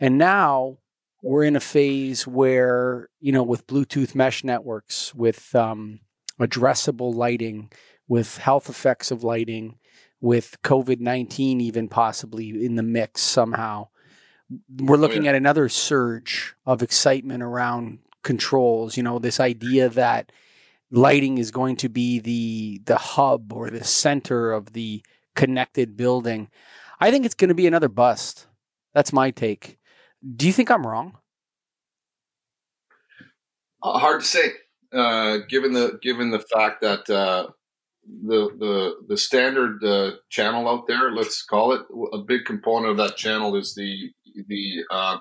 And 0.00 0.18
now 0.18 0.78
we're 1.22 1.44
in 1.44 1.54
a 1.54 1.60
phase 1.60 2.26
where 2.26 3.08
you 3.20 3.30
know 3.30 3.44
with 3.44 3.68
Bluetooth 3.68 4.16
mesh 4.16 4.42
networks, 4.42 5.14
with 5.14 5.54
um, 5.54 6.00
addressable 6.40 7.14
lighting, 7.14 7.70
with 8.08 8.38
health 8.38 8.68
effects 8.68 9.12
of 9.12 9.22
lighting 9.22 9.78
with 10.22 10.56
COVID 10.62 11.00
19 11.00 11.60
even 11.60 11.88
possibly 11.88 12.64
in 12.64 12.76
the 12.76 12.82
mix 12.82 13.20
somehow. 13.20 13.88
We're 14.78 14.96
oh, 14.96 15.00
looking 15.00 15.28
at 15.28 15.34
another 15.34 15.68
surge 15.68 16.54
of 16.64 16.82
excitement 16.82 17.42
around 17.42 17.98
controls. 18.22 18.96
You 18.96 19.02
know, 19.02 19.18
this 19.18 19.40
idea 19.40 19.90
that 19.90 20.32
lighting 20.90 21.38
is 21.38 21.50
going 21.50 21.76
to 21.76 21.88
be 21.88 22.20
the 22.20 22.80
the 22.84 22.96
hub 22.96 23.52
or 23.52 23.68
the 23.68 23.84
center 23.84 24.52
of 24.52 24.72
the 24.72 25.02
connected 25.34 25.96
building. 25.96 26.48
I 27.00 27.10
think 27.10 27.26
it's 27.26 27.34
going 27.34 27.48
to 27.48 27.54
be 27.54 27.66
another 27.66 27.88
bust. 27.88 28.46
That's 28.94 29.12
my 29.12 29.32
take. 29.32 29.78
Do 30.36 30.46
you 30.46 30.52
think 30.52 30.70
I'm 30.70 30.86
wrong? 30.86 31.18
Uh, 33.82 33.98
hard 33.98 34.20
to 34.20 34.26
say, 34.26 34.52
uh, 34.92 35.38
given 35.48 35.72
the 35.72 35.98
given 36.00 36.30
the 36.30 36.38
fact 36.38 36.82
that 36.82 37.10
uh, 37.10 37.48
the 38.06 38.50
the 38.58 38.96
the 39.08 39.16
standard 39.16 39.82
uh, 39.84 40.12
channel 40.28 40.68
out 40.68 40.86
there. 40.86 41.12
Let's 41.12 41.42
call 41.42 41.72
it 41.72 41.82
a 42.12 42.18
big 42.18 42.44
component 42.44 42.90
of 42.90 42.96
that 42.98 43.16
channel 43.16 43.56
is 43.56 43.74
the 43.74 44.10
the 44.48 44.84
uh, 44.90 45.18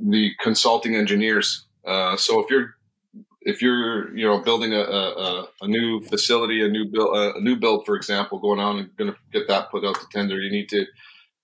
the 0.00 0.30
consulting 0.40 0.96
engineers. 0.96 1.66
Uh, 1.86 2.16
so 2.16 2.40
if 2.40 2.50
you're 2.50 2.74
if 3.42 3.62
you're 3.62 4.16
you 4.16 4.26
know 4.26 4.40
building 4.40 4.72
a, 4.72 4.80
a, 4.80 5.48
a 5.62 5.68
new 5.68 6.02
facility, 6.02 6.64
a 6.64 6.68
new 6.68 6.86
build, 6.86 7.16
a 7.16 7.40
new 7.40 7.56
build, 7.56 7.86
for 7.86 7.96
example, 7.96 8.38
going 8.38 8.60
on 8.60 8.78
and 8.78 8.96
going 8.96 9.10
to 9.10 9.16
get 9.32 9.48
that 9.48 9.70
put 9.70 9.84
out 9.84 9.94
to 9.96 10.06
tender, 10.12 10.38
you 10.38 10.50
need 10.50 10.68
to 10.68 10.84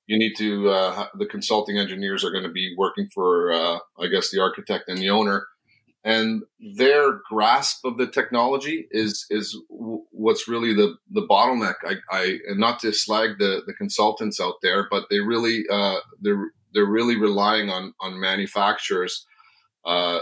you 0.07 0.19
need 0.19 0.35
to 0.37 0.69
uh, 0.69 1.07
the 1.19 1.27
consulting 1.27 1.79
engineers 1.79 2.25
are 2.25 2.31
going 2.31 2.45
to 2.45 2.51
be 2.51 2.75
working 2.77 3.09
for 3.15 3.53
uh, 3.53 3.79
I 3.99 4.09
guess 4.09 4.31
the 4.31 4.41
architect 4.41 4.89
and 4.89 4.99
the 4.99 5.11
owner 5.11 5.47
and 6.07 6.45
their 6.61 7.21
grasp 7.29 7.85
of 7.85 7.99
the 7.99 8.07
technology 8.07 8.87
is 8.93 9.27
is 9.29 9.61
what's 9.69 10.47
really 10.47 10.73
the 10.73 10.95
the 11.11 11.27
bottleneck. 11.27 11.75
I, 11.85 11.97
I 12.11 12.39
not 12.51 12.79
to 12.81 12.93
slag 12.93 13.39
the 13.41 13.63
the 13.67 13.75
consultants 13.75 14.41
out 14.41 14.55
there, 14.63 14.87
but 14.89 15.07
they 15.11 15.19
really 15.19 15.65
uh, 15.71 15.97
they're 16.21 16.53
they're 16.73 16.87
really 16.87 17.17
relying 17.17 17.71
on 17.71 17.93
on 18.01 18.21
manufacturers 18.21 19.27
uh, 19.85 20.21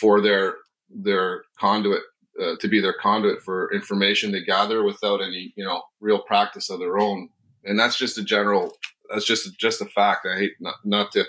for 0.00 0.20
their 0.20 0.56
their 0.90 1.44
conduit 1.60 2.02
uh, 2.42 2.56
to 2.60 2.66
be 2.66 2.80
their 2.80 2.96
conduit 3.00 3.40
for 3.40 3.72
information 3.72 4.32
they 4.32 4.42
gather 4.42 4.82
without 4.82 5.22
any 5.22 5.54
you 5.56 5.64
know 5.64 5.80
real 6.00 6.22
practice 6.22 6.70
of 6.70 6.80
their 6.80 6.98
own. 6.98 7.28
And 7.62 7.78
that's 7.78 7.96
just 7.96 8.18
a 8.18 8.24
general. 8.24 8.76
That's 9.10 9.24
just 9.24 9.56
just 9.60 9.80
a 9.80 9.86
fact. 9.86 10.26
I 10.26 10.38
hate 10.38 10.54
not 10.58 10.74
not 10.84 11.12
to 11.12 11.24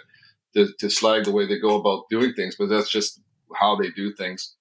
to, 0.56 0.74
to 0.80 0.90
slag 0.90 1.26
the 1.26 1.32
way 1.32 1.46
they 1.46 1.60
go 1.60 1.80
about 1.80 2.10
doing 2.10 2.34
things, 2.34 2.56
but 2.58 2.68
that's 2.68 2.90
just 2.90 3.22
how 3.56 3.76
they 3.76 3.90
do 3.92 4.14
things. 4.14 4.56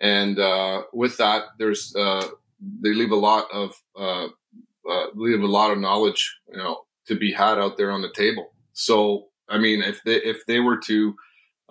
And 0.00 0.38
uh, 0.38 0.82
with 0.92 1.16
that, 1.18 1.44
there's 1.58 1.94
uh, 1.96 2.26
they 2.80 2.92
leave 2.92 3.10
a 3.10 3.16
lot 3.16 3.46
of 3.52 3.74
uh, 3.98 4.26
uh, 4.90 5.06
leave 5.14 5.42
a 5.42 5.46
lot 5.46 5.70
of 5.70 5.78
knowledge, 5.78 6.38
you 6.48 6.56
know, 6.56 6.82
to 7.06 7.16
be 7.16 7.32
had 7.32 7.58
out 7.58 7.76
there 7.76 7.90
on 7.90 8.02
the 8.02 8.12
table. 8.12 8.52
So, 8.72 9.28
I 9.48 9.58
mean, 9.58 9.82
if 9.82 10.02
they 10.04 10.16
if 10.16 10.44
they 10.46 10.60
were 10.60 10.78
to 10.78 11.14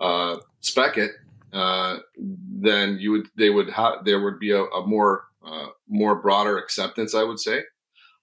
uh, 0.00 0.36
spec 0.60 0.96
it, 0.98 1.12
uh, 1.52 1.98
then 2.16 2.98
you 2.98 3.12
would 3.12 3.28
they 3.36 3.50
would 3.50 3.70
have 3.70 4.04
there 4.04 4.22
would 4.22 4.38
be 4.38 4.50
a, 4.50 4.62
a 4.62 4.86
more 4.86 5.24
more 5.88 6.16
broader 6.16 6.58
acceptance. 6.58 7.14
I 7.14 7.24
would 7.24 7.40
say. 7.40 7.62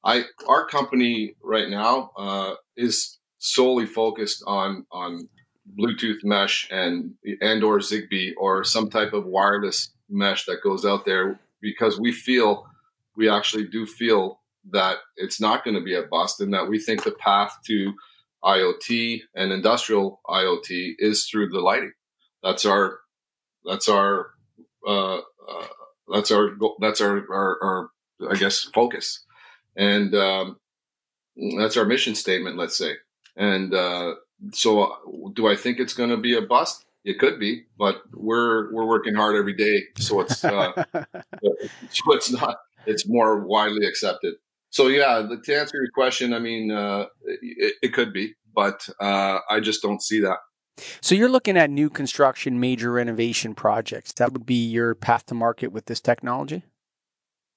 I 0.03 0.23
our 0.47 0.65
company 0.65 1.35
right 1.43 1.69
now 1.69 2.57
is 2.75 3.19
solely 3.37 3.85
focused 3.85 4.43
on 4.47 4.85
on 4.91 5.29
Bluetooth 5.77 6.23
mesh 6.23 6.67
and 6.71 7.13
and 7.41 7.63
or 7.63 7.79
Zigbee 7.79 8.33
or 8.37 8.63
some 8.63 8.89
type 8.89 9.13
of 9.13 9.25
wireless 9.25 9.91
mesh 10.09 10.45
that 10.45 10.63
goes 10.63 10.85
out 10.85 11.05
there 11.05 11.39
because 11.61 11.99
we 11.99 12.11
feel 12.11 12.65
we 13.15 13.29
actually 13.29 13.67
do 13.67 13.85
feel 13.85 14.39
that 14.71 14.97
it's 15.15 15.41
not 15.41 15.63
going 15.63 15.75
to 15.75 15.83
be 15.83 15.95
a 15.95 16.03
bust 16.03 16.41
and 16.41 16.53
that 16.53 16.67
we 16.67 16.79
think 16.79 17.03
the 17.03 17.11
path 17.11 17.57
to 17.65 17.93
IoT 18.43 19.21
and 19.35 19.51
industrial 19.51 20.21
IoT 20.27 20.95
is 20.99 21.25
through 21.25 21.49
the 21.49 21.59
lighting. 21.59 21.93
That's 22.43 22.65
our 22.65 22.99
that's 23.65 23.87
our 23.87 24.31
uh, 24.87 25.17
uh, 25.17 25.67
that's 26.11 26.31
our 26.31 26.49
that's 26.79 27.01
our, 27.01 27.17
our, 27.31 27.63
our 27.63 27.89
I 28.29 28.35
guess 28.35 28.63
focus, 28.73 29.23
and 29.75 30.13
um, 30.15 30.57
that's 31.57 31.77
our 31.77 31.85
mission 31.85 32.15
statement. 32.15 32.57
Let's 32.57 32.77
say, 32.77 32.93
and 33.35 33.73
uh, 33.73 34.15
so 34.53 35.31
do 35.35 35.47
I 35.47 35.55
think 35.55 35.79
it's 35.79 35.93
going 35.93 36.09
to 36.09 36.17
be 36.17 36.35
a 36.35 36.41
bust? 36.41 36.85
It 37.03 37.17
could 37.17 37.39
be, 37.39 37.63
but 37.79 38.03
we're 38.13 38.71
we're 38.73 38.85
working 38.85 39.15
hard 39.15 39.35
every 39.35 39.53
day, 39.53 39.85
so 39.97 40.21
it's 40.21 40.43
uh, 40.43 40.71
so 41.89 42.13
it's 42.13 42.31
not. 42.31 42.57
It's 42.85 43.07
more 43.07 43.39
widely 43.43 43.87
accepted. 43.87 44.35
So 44.69 44.87
yeah, 44.87 45.27
to 45.43 45.55
answer 45.55 45.77
your 45.77 45.91
question, 45.93 46.33
I 46.33 46.39
mean, 46.39 46.71
uh, 46.71 47.05
it, 47.25 47.75
it, 47.81 47.93
could 47.93 48.13
be, 48.13 48.35
but 48.55 48.87
uh, 48.99 49.39
I 49.49 49.59
just 49.59 49.81
don't 49.81 50.01
see 50.01 50.21
that. 50.21 50.37
So 51.01 51.13
you're 51.13 51.29
looking 51.29 51.57
at 51.57 51.69
new 51.69 51.89
construction, 51.89 52.59
major 52.59 52.91
renovation 52.91 53.53
projects. 53.53 54.13
That 54.13 54.31
would 54.31 54.45
be 54.45 54.65
your 54.65 54.95
path 54.95 55.25
to 55.27 55.35
market 55.35 55.71
with 55.71 55.85
this 55.85 55.99
technology. 55.99 56.63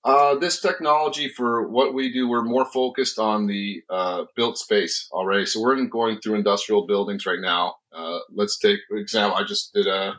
Uh, 0.05 0.35
this 0.35 0.61
technology 0.61 1.29
for 1.29 1.67
what 1.67 1.95
we 1.95 2.13
do, 2.13 2.29
we're 2.29 2.45
more 2.45 2.67
focused 2.67 3.19
on 3.19 3.47
the 3.47 3.83
uh, 3.89 4.25
built 4.37 4.59
space 4.59 5.09
already. 5.11 5.47
So 5.47 5.63
we're 5.63 5.83
going 5.87 6.21
through 6.21 6.35
industrial 6.35 6.87
buildings 6.87 7.25
right 7.25 7.41
now. 7.41 7.77
Uh, 7.91 8.19
let's 8.31 8.59
take 8.59 8.81
an 8.91 8.99
example. 8.99 9.39
I 9.39 9.45
just 9.45 9.73
did 9.73 9.87
a, 9.87 10.15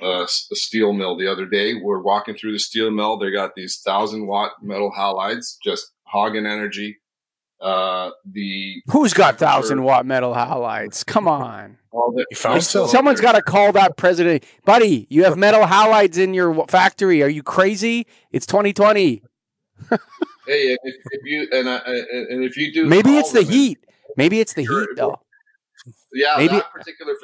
a, 0.00 0.22
a, 0.22 0.26
steel 0.28 0.94
mill 0.94 1.18
the 1.18 1.30
other 1.30 1.44
day. 1.44 1.74
We're 1.74 2.00
walking 2.00 2.36
through 2.36 2.52
the 2.52 2.58
steel 2.58 2.90
mill. 2.90 3.18
They 3.18 3.30
got 3.30 3.54
these 3.54 3.82
thousand 3.84 4.26
watt 4.26 4.52
metal 4.62 4.92
halides, 4.96 5.56
just 5.62 5.92
hogging 6.04 6.46
energy. 6.46 7.00
Uh, 7.60 8.10
the 8.24 8.82
who's 8.86 9.12
got 9.12 9.36
thousand 9.38 9.82
watt 9.82 10.06
metal 10.06 10.32
halides? 10.32 11.04
Come 11.04 11.26
on. 11.28 11.78
Someone's 12.32 13.20
got 13.20 13.32
to 13.32 13.42
call 13.42 13.72
that 13.72 13.96
president, 13.96 14.44
buddy. 14.64 15.06
You 15.10 15.24
have 15.24 15.36
metal 15.36 15.64
halides 15.64 16.18
in 16.18 16.34
your 16.34 16.66
factory. 16.66 17.22
Are 17.22 17.28
you 17.28 17.42
crazy? 17.42 18.06
It's 18.30 18.46
2020. 18.46 19.22
hey, 19.90 19.96
if, 20.46 20.78
if, 20.84 21.20
you 21.24 21.48
and, 21.50 21.68
uh, 21.68 21.80
and 21.84 22.44
if 22.44 22.56
you 22.56 22.72
do, 22.72 22.86
maybe 22.86 23.16
it's 23.16 23.32
the 23.32 23.42
heat. 23.42 23.78
Maybe 24.16 24.40
it's 24.40 24.54
the 24.54 24.62
heat, 24.62 24.88
though. 24.96 25.20
Yeah, 26.12 26.34
maybe 26.36 26.54
that 26.54 26.72
particular 26.72 27.14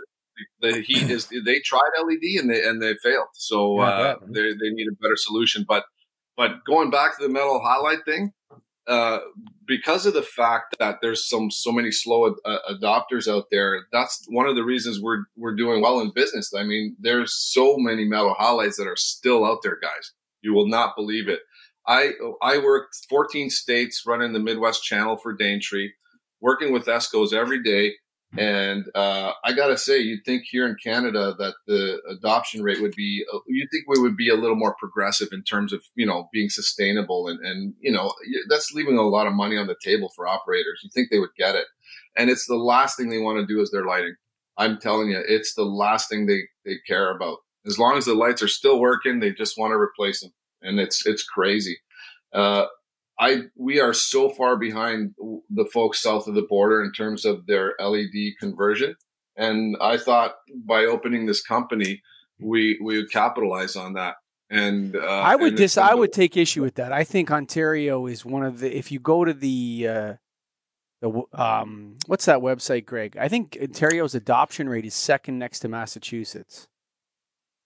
the 0.61 0.81
heat 0.81 1.11
is. 1.11 1.29
They 1.29 1.61
tried 1.61 1.91
LED 2.03 2.41
and 2.41 2.50
they 2.50 2.67
and 2.67 2.83
they 2.83 2.95
failed. 3.03 3.29
So 3.35 3.81
yeah, 3.81 3.87
uh, 3.87 4.17
they 4.26 4.53
they 4.53 4.71
need 4.71 4.88
a 4.88 4.97
better 5.00 5.17
solution. 5.17 5.64
But 5.67 5.85
but 6.37 6.64
going 6.64 6.91
back 6.91 7.17
to 7.19 7.23
the 7.23 7.33
metal 7.33 7.61
halide 7.64 8.05
thing, 8.05 8.33
uh, 8.87 9.19
because 9.67 10.05
of 10.07 10.14
the 10.14 10.23
fact 10.23 10.76
that 10.79 10.99
there's 11.00 11.29
some 11.29 11.50
so 11.50 11.73
many 11.73 11.91
slow 11.91 12.26
ad- 12.26 12.33
uh, 12.45 12.59
adopters 12.71 13.29
out 13.29 13.47
there, 13.50 13.87
that's 13.93 14.25
one 14.29 14.47
of 14.47 14.57
the 14.57 14.64
reasons 14.64 15.00
we're 15.00 15.25
we're 15.37 15.55
doing 15.55 15.81
well 15.81 16.00
in 16.00 16.12
business. 16.14 16.53
I 16.55 16.64
mean, 16.64 16.97
there's 17.00 17.35
so 17.35 17.76
many 17.79 18.05
metal 18.05 18.37
halides 18.38 18.76
that 18.76 18.87
are 18.87 18.97
still 18.97 19.45
out 19.45 19.59
there, 19.62 19.79
guys. 19.81 20.12
You 20.43 20.53
will 20.53 20.69
not 20.69 20.97
believe 20.97 21.29
it. 21.29 21.41
I 21.87 22.12
I 22.43 22.59
worked 22.59 22.97
14 23.09 23.50
states 23.50 24.03
running 24.07 24.33
the 24.33 24.38
Midwest 24.38 24.83
channel 24.83 25.17
for 25.17 25.35
Daintree, 25.35 25.91
working 26.41 26.73
with 26.73 26.87
ESCOs 26.87 27.33
every 27.33 27.62
day. 27.62 27.95
And 28.37 28.87
uh, 28.95 29.33
I 29.45 29.53
gotta 29.53 29.79
say, 29.79 29.99
you'd 30.00 30.25
think 30.25 30.45
here 30.45 30.67
in 30.67 30.76
Canada 30.83 31.35
that 31.38 31.55
the 31.67 32.00
adoption 32.11 32.62
rate 32.62 32.83
would 32.83 32.95
be, 32.97 33.25
uh, 33.33 33.38
you'd 33.47 33.69
think 33.71 33.85
we 33.87 34.00
would 34.00 34.17
be 34.17 34.29
a 34.29 34.35
little 34.35 34.57
more 34.57 34.75
progressive 34.79 35.29
in 35.33 35.43
terms 35.43 35.73
of, 35.73 35.83
you 35.95 36.07
know, 36.07 36.29
being 36.33 36.49
sustainable 36.49 37.29
and, 37.29 37.38
and, 37.45 37.75
you 37.81 37.93
know, 37.93 38.12
that's 38.49 38.73
leaving 38.73 38.99
a 38.99 39.03
lot 39.03 39.26
of 39.26 39.35
money 39.35 39.57
on 39.57 39.67
the 39.67 39.76
table 39.83 40.11
for 40.17 40.26
operators. 40.26 40.81
You 40.83 40.91
think 40.93 41.11
they 41.11 41.21
would 41.21 41.35
get 41.38 41.55
it. 41.55 41.67
And 42.17 42.29
it's 42.31 42.47
the 42.47 42.57
last 42.57 42.97
thing 42.97 43.09
they 43.09 43.19
want 43.19 43.38
to 43.38 43.47
do 43.47 43.61
is 43.61 43.71
their 43.71 43.85
lighting. 43.85 44.17
I'm 44.57 44.79
telling 44.79 45.11
you, 45.11 45.23
it's 45.26 45.55
the 45.55 45.64
last 45.64 46.09
thing 46.09 46.26
they, 46.26 46.43
they 46.64 46.76
care 46.87 47.14
about. 47.14 47.38
As 47.67 47.79
long 47.79 47.97
as 47.97 48.05
the 48.05 48.14
lights 48.14 48.43
are 48.43 48.49
still 48.49 48.79
working, 48.81 49.21
they 49.21 49.33
just 49.33 49.59
want 49.59 49.73
to 49.73 49.76
replace 49.76 50.21
them. 50.21 50.33
And 50.62 50.79
it's, 50.79 51.07
it's 51.07 51.25
crazy. 51.25 51.79
Uh, 52.33 52.67
I 53.18 53.42
we 53.56 53.80
are 53.80 53.92
so 53.92 54.28
far 54.28 54.56
behind 54.56 55.14
the 55.50 55.66
folks 55.73 56.02
south 56.02 56.26
of 56.26 56.35
the 56.35 56.42
border 56.42 56.83
in 56.83 56.92
terms 56.92 57.25
of 57.25 57.47
their 57.47 57.75
LED 57.78 58.35
conversion, 58.40 58.97
and 59.37 59.76
I 59.80 59.97
thought 59.99 60.35
by 60.66 60.85
opening 60.85 61.26
this 61.26 61.42
company, 61.42 62.02
we 62.40 62.78
we 62.83 62.97
would 62.97 63.11
capitalize 63.11 63.76
on 63.76 63.94
that. 63.94 64.16
And 64.50 64.97
uh, 64.97 65.00
I 65.00 65.37
would 65.37 65.49
and 65.49 65.56
dis- 65.56 65.78
I 65.78 65.94
would 65.94 66.12
take 66.12 66.37
issue 66.37 66.62
with 66.62 66.75
that. 66.75 66.92
I 66.92 67.04
think 67.04 67.30
Ontario 67.30 68.06
is 68.06 68.25
one 68.25 68.44
of 68.44 68.61
the. 68.61 68.76
If 68.76 68.92
you 68.92 68.99
go 68.99 69.25
to 69.25 69.33
the 69.33 69.87
uh, 69.88 70.14
the 71.00 71.23
um, 71.33 71.97
what's 72.06 72.26
that 72.26 72.40
website, 72.40 72.85
Greg? 72.85 73.16
I 73.18 73.28
think 73.28 73.56
Ontario's 73.61 74.14
adoption 74.14 74.68
rate 74.68 74.85
is 74.85 74.94
second 74.94 75.38
next 75.38 75.61
to 75.61 75.68
Massachusetts. 75.68 76.68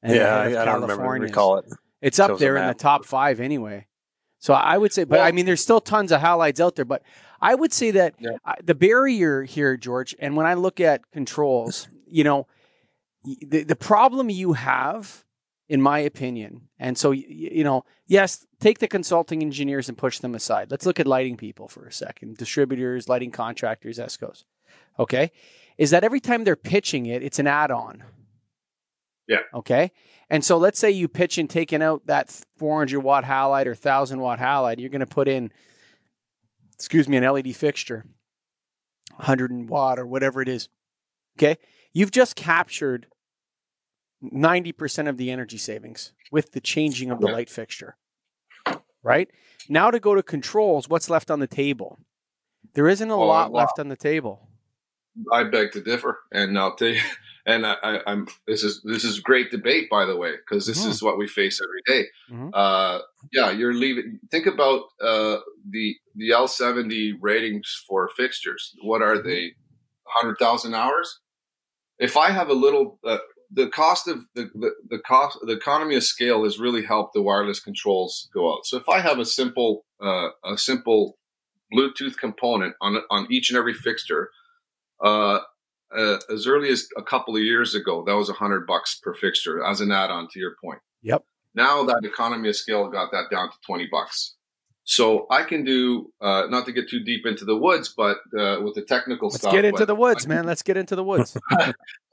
And 0.03 0.15
yeah, 0.15 0.37
I, 0.37 0.63
I 0.63 0.65
don't 0.65 0.83
remember 0.83 1.09
recall 1.09 1.59
it. 1.59 1.65
It's 2.01 2.21
up 2.21 2.31
Shows 2.31 2.41
there 2.41 2.57
in 2.57 2.69
the 2.69 2.75
top 2.75 3.05
five 3.05 3.41
anyway. 3.41 3.88
So 4.39 4.55
I 4.55 4.79
would 4.79 4.93
say, 4.93 5.05
but 5.05 5.21
I 5.21 5.33
mean, 5.33 5.47
there's 5.47 5.63
still 5.63 5.81
tons 5.81 6.13
of 6.13 6.21
halides 6.21 6.61
out 6.61 6.77
there. 6.77 6.85
But 6.85 7.03
I 7.41 7.55
would 7.55 7.73
say 7.73 7.91
that 7.93 8.15
Yeah. 8.19 8.31
uh, 8.45 8.55
the 8.63 8.75
barrier 8.75 9.43
here, 9.43 9.77
George, 9.77 10.15
and 10.19 10.37
when 10.37 10.47
I 10.47 10.55
look 10.55 10.81
at 10.81 11.11
controls, 11.11 11.89
you 12.07 12.25
know, 12.25 12.47
the 13.25 13.65
the 13.65 13.77
problem 13.77 14.31
you 14.31 14.53
have, 14.53 15.25
in 15.69 15.83
my 15.83 15.99
opinion, 15.99 16.69
and 16.79 16.97
so 16.97 17.11
y- 17.11 17.25
y- 17.29 17.51
you 17.53 17.65
know, 17.65 17.85
yes, 18.07 18.47
take 18.61 18.79
the 18.79 18.89
consulting 18.89 19.43
engineers 19.43 19.89
and 19.89 19.99
push 19.99 20.21
them 20.21 20.35
aside. 20.35 20.71
Let's 20.71 20.87
look 20.87 21.01
at 21.01 21.07
lighting 21.07 21.37
people 21.37 21.67
for 21.69 21.85
a 21.87 21.93
second, 21.93 22.37
distributors, 22.37 23.09
lighting 23.09 23.33
contractors, 23.33 23.99
ESCOs. 23.99 24.45
Okay, 24.99 25.33
is 25.77 25.91
that 25.91 26.05
every 26.05 26.21
time 26.21 26.45
they're 26.45 26.57
pitching 26.57 27.07
it, 27.07 27.23
it's 27.23 27.39
an 27.41 27.47
add-on. 27.49 28.05
Yeah. 29.29 29.41
Okay. 29.55 29.93
And 30.31 30.45
so 30.45 30.57
let's 30.57 30.79
say 30.79 30.91
you 30.91 31.07
pitch 31.09 31.39
and 31.39 31.49
taking 31.49 31.83
out 31.83 32.07
that 32.07 32.31
400 32.57 33.01
watt 33.01 33.25
halide 33.25 33.67
or 33.67 33.71
1000 33.73 34.19
watt 34.21 34.39
halide, 34.39 34.81
you're 34.81 34.89
going 34.91 35.01
to 35.01 35.07
put 35.07 35.29
in, 35.29 35.53
excuse 36.75 37.09
me, 37.09 37.17
an 37.19 37.25
LED 37.25 37.55
fixture, 37.55 38.05
100 39.17 39.69
watt 39.69 39.99
or 39.99 40.07
whatever 40.07 40.41
it 40.43 40.49
is. 40.49 40.69
Okay. 41.39 41.57
You've 41.93 42.11
just 42.11 42.37
captured 42.37 43.07
90% 44.23 45.09
of 45.09 45.17
the 45.17 45.31
energy 45.31 45.59
savings 45.59 46.13
with 46.33 46.53
the 46.53 46.61
changing 46.61 47.11
of 47.11 47.21
the 47.21 47.29
light 47.29 47.49
fixture. 47.51 47.97
Right. 49.03 49.31
Now 49.69 49.91
to 49.91 50.01
go 50.01 50.15
to 50.15 50.23
controls, 50.23 50.89
what's 50.89 51.09
left 51.09 51.31
on 51.31 51.39
the 51.41 51.47
table? 51.47 51.99
There 52.75 52.89
isn't 52.89 53.11
a 53.11 53.15
Oh, 53.15 53.27
lot 53.27 53.53
wow. 53.53 53.61
left 53.61 53.79
on 53.79 53.89
the 53.89 53.97
table. 53.97 54.49
I 55.33 55.45
beg 55.45 55.73
to 55.73 55.81
differ, 55.83 56.19
and 56.33 56.59
I'll 56.59 56.75
tell 56.77 56.89
you. 56.89 57.01
And 57.49 57.67
I, 57.67 58.01
I'm 58.07 58.29
this 58.47 58.63
is 58.63 58.83
this 58.85 59.05
is 59.05 59.21
great 59.21 59.51
debate, 59.51 59.89
by 59.91 60.05
the 60.05 60.17
way, 60.17 60.33
because 60.37 60.67
this 60.67 60.85
Mhm. 60.85 60.91
is 60.91 61.03
what 61.03 61.17
we 61.17 61.27
face 61.27 61.59
every 61.67 61.83
day. 61.93 62.09
Mhm. 62.31 62.51
Uh, 62.53 63.01
yeah, 63.33 63.51
you're 63.51 63.73
leaving. 63.73 64.21
Think 64.31 64.47
about 64.47 64.81
uh, 65.01 65.39
the 65.75 65.97
the 66.15 66.29
L70 66.31 67.15
ratings 67.21 67.69
for 67.89 68.11
fixtures. 68.21 68.63
What 68.83 69.01
are 69.01 69.19
they? 69.29 69.55
Hundred 70.21 70.37
thousand 70.39 70.75
hours. 70.75 71.21
If 71.99 72.17
I 72.17 72.31
have 72.31 72.51
a 72.51 72.55
little, 72.65 72.99
uh, 73.03 73.19
the 73.51 73.69
cost 73.71 74.09
of 74.09 74.19
the, 74.35 74.45
the 74.55 74.71
the 74.91 74.99
cost 74.99 75.39
the 75.41 75.57
economy 75.63 75.97
of 75.97 76.05
scale 76.05 76.45
has 76.45 76.59
really 76.59 76.85
helped 76.85 77.15
the 77.15 77.23
wireless 77.23 77.61
controls 77.61 78.29
go 78.35 78.53
out. 78.53 78.67
So 78.67 78.77
if 78.77 78.89
I 78.91 79.01
have 79.01 79.19
a 79.19 79.25
simple 79.25 79.87
uh, 80.03 80.29
a 80.45 80.59
simple 80.59 81.17
Bluetooth 81.73 82.19
component 82.19 82.75
on 82.83 82.99
on 83.11 83.27
each 83.33 83.49
and 83.51 83.59
every 83.59 83.75
fixture. 83.75 84.31
Uh, 85.03 85.39
uh, 85.97 86.19
as 86.33 86.47
early 86.47 86.71
as 86.71 86.87
a 86.97 87.03
couple 87.03 87.37
of 87.37 87.43
years 87.43 87.75
ago, 87.75 88.05
that 88.07 88.15
was 88.17 88.29
a 88.29 88.35
hundred 88.35 88.67
bucks 88.67 88.99
per 89.03 89.15
fixture 89.15 89.65
as 89.65 89.81
an 89.81 89.91
add-on 89.91 90.29
to 90.33 90.39
your 90.39 90.55
point. 90.63 90.81
Yep. 91.03 91.25
Now 91.55 91.85
that 91.85 92.05
economy 92.05 92.49
of 92.49 92.57
scale 92.57 92.89
got 92.89 93.11
that 93.13 93.27
down 93.31 93.49
to 93.51 93.57
twenty 93.67 93.89
bucks. 93.91 94.37
So 94.91 95.27
I 95.31 95.43
can 95.43 95.65
do 95.65 96.11
uh, 96.19 96.45
not 96.49 96.65
to 96.65 96.73
get 96.73 96.89
too 96.89 97.05
deep 97.05 97.27
into 97.27 97.45
the 97.45 97.55
woods, 97.55 97.93
but 97.95 98.17
uh, 98.35 98.63
with 98.63 98.75
the 98.75 98.87
technical 98.89 99.29
Let's 99.29 99.43
stuff. 99.43 99.53
get 99.53 99.67
into 99.67 99.85
the 99.85 99.95
woods, 99.95 100.27
man. 100.27 100.47
Let's 100.47 100.63
get 100.63 100.79
into 100.79 100.97
the 100.97 101.05
woods. 101.11 101.37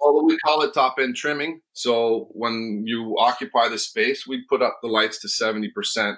Although 0.01 0.25
we 0.25 0.38
call 0.39 0.62
it 0.62 0.74
top 0.74 0.96
end 1.00 1.15
trimming. 1.15 1.62
So 1.72 2.27
when 2.32 2.84
you 2.86 3.15
occupy 3.17 3.70
the 3.70 3.77
space, 3.77 4.27
we 4.27 4.44
put 4.50 4.62
up 4.62 4.79
the 4.82 4.89
lights 4.89 5.22
to 5.22 5.29
70% 5.29 5.70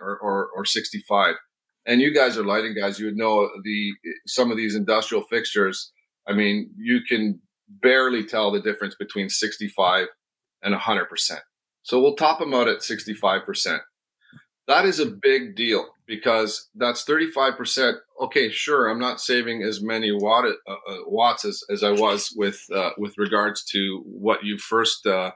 or, 0.01 0.17
or, 0.17 0.49
or 0.55 0.65
65. 0.65 1.35
And 1.85 2.01
you 2.01 2.11
guys 2.11 2.39
are 2.39 2.43
lighting 2.43 2.73
guys. 2.73 2.99
You 2.99 3.05
would 3.05 3.17
know 3.17 3.47
the, 3.63 3.91
some 4.25 4.49
of 4.49 4.57
these 4.57 4.73
industrial 4.73 5.25
fixtures. 5.29 5.91
I 6.27 6.33
mean, 6.33 6.71
you 6.75 7.01
can 7.07 7.39
barely 7.67 8.25
tell 8.25 8.51
the 8.51 8.61
difference 8.61 8.95
between 8.95 9.29
65 9.29 10.07
and 10.63 10.75
100%. 10.75 11.05
So 11.83 12.01
we'll 12.01 12.15
top 12.15 12.39
them 12.39 12.53
out 12.53 12.67
at 12.67 12.79
65%. 12.79 13.79
That 14.67 14.85
is 14.85 14.99
a 14.99 15.05
big 15.05 15.55
deal 15.55 15.87
because 16.05 16.69
that's 16.75 17.05
35%. 17.05 17.95
Okay, 18.23 18.49
sure, 18.49 18.89
I'm 18.89 18.99
not 18.99 19.21
saving 19.21 19.63
as 19.63 19.81
many 19.81 20.11
watt, 20.11 20.45
uh, 20.45 20.71
uh, 20.71 20.97
watts 21.05 21.45
as, 21.45 21.63
as 21.69 21.83
I 21.83 21.91
was 21.91 22.33
with 22.35 22.61
uh, 22.75 22.89
with 22.97 23.13
regards 23.17 23.63
to 23.71 24.03
what 24.05 24.43
you 24.43 24.57
first 24.57 25.05
uh, 25.05 25.31